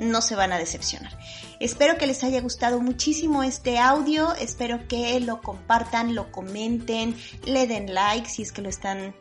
no 0.00 0.22
se 0.22 0.34
van 0.34 0.52
a 0.52 0.58
decepcionar. 0.58 1.16
Espero 1.60 1.98
que 1.98 2.06
les 2.06 2.24
haya 2.24 2.40
gustado 2.40 2.80
muchísimo 2.80 3.42
este 3.42 3.78
audio, 3.78 4.34
espero 4.34 4.88
que 4.88 5.20
lo 5.20 5.42
compartan, 5.42 6.14
lo 6.14 6.32
comenten, 6.32 7.14
le 7.44 7.66
den 7.66 7.94
like 7.94 8.28
si 8.28 8.42
es 8.42 8.50
que 8.50 8.62
lo 8.62 8.68
están 8.68 9.14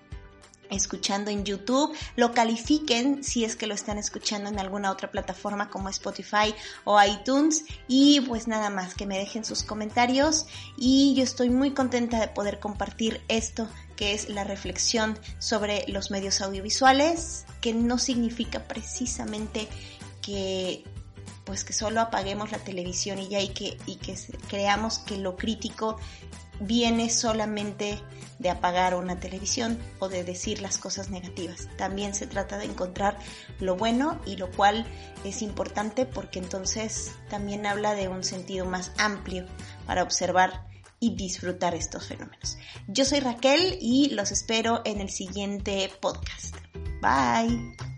escuchando 0.69 1.31
en 1.31 1.43
YouTube, 1.43 1.95
lo 2.15 2.31
califiquen 2.31 3.23
si 3.23 3.43
es 3.43 3.55
que 3.55 3.67
lo 3.67 3.73
están 3.73 3.97
escuchando 3.97 4.49
en 4.49 4.59
alguna 4.59 4.91
otra 4.91 5.11
plataforma 5.11 5.69
como 5.69 5.89
Spotify 5.89 6.53
o 6.83 7.01
iTunes 7.03 7.65
y 7.87 8.21
pues 8.21 8.47
nada 8.47 8.69
más 8.69 8.93
que 8.93 9.05
me 9.05 9.17
dejen 9.17 9.43
sus 9.43 9.63
comentarios 9.63 10.45
y 10.77 11.15
yo 11.15 11.23
estoy 11.23 11.49
muy 11.49 11.71
contenta 11.71 12.19
de 12.19 12.27
poder 12.27 12.59
compartir 12.59 13.21
esto 13.27 13.67
que 13.95 14.13
es 14.13 14.29
la 14.29 14.45
reflexión 14.45 15.19
sobre 15.39 15.83
los 15.89 16.09
medios 16.09 16.39
audiovisuales, 16.39 17.45
que 17.59 17.73
no 17.73 17.97
significa 17.97 18.63
precisamente 18.63 19.67
que 20.21 20.83
pues 21.45 21.63
que 21.63 21.73
solo 21.73 21.99
apaguemos 21.99 22.51
la 22.51 22.59
televisión 22.59 23.17
y 23.17 23.27
ya 23.27 23.41
y 23.41 23.49
que, 23.49 23.77
y 23.87 23.95
que 23.95 24.15
creamos 24.49 24.99
que 24.99 25.17
lo 25.17 25.35
crítico 25.35 25.97
viene 26.59 27.09
solamente 27.09 27.99
de 28.37 28.49
apagar 28.49 28.95
una 28.95 29.19
televisión 29.19 29.79
o 29.99 30.09
de 30.09 30.23
decir 30.23 30.61
las 30.61 30.77
cosas 30.77 31.09
negativas. 31.09 31.67
También 31.77 32.13
se 32.13 32.27
trata 32.27 32.57
de 32.57 32.65
encontrar 32.65 33.17
lo 33.59 33.75
bueno 33.75 34.21
y 34.25 34.35
lo 34.37 34.51
cual 34.51 34.85
es 35.23 35.41
importante 35.41 36.05
porque 36.05 36.39
entonces 36.39 37.11
también 37.29 37.65
habla 37.65 37.95
de 37.95 38.07
un 38.07 38.23
sentido 38.23 38.65
más 38.65 38.91
amplio 38.97 39.45
para 39.85 40.03
observar 40.03 40.67
y 40.99 41.15
disfrutar 41.15 41.75
estos 41.75 42.07
fenómenos. 42.07 42.57
Yo 42.87 43.05
soy 43.05 43.21
Raquel 43.21 43.77
y 43.81 44.09
los 44.09 44.31
espero 44.31 44.81
en 44.85 45.01
el 45.01 45.09
siguiente 45.09 45.89
podcast. 46.01 46.55
Bye. 47.01 47.88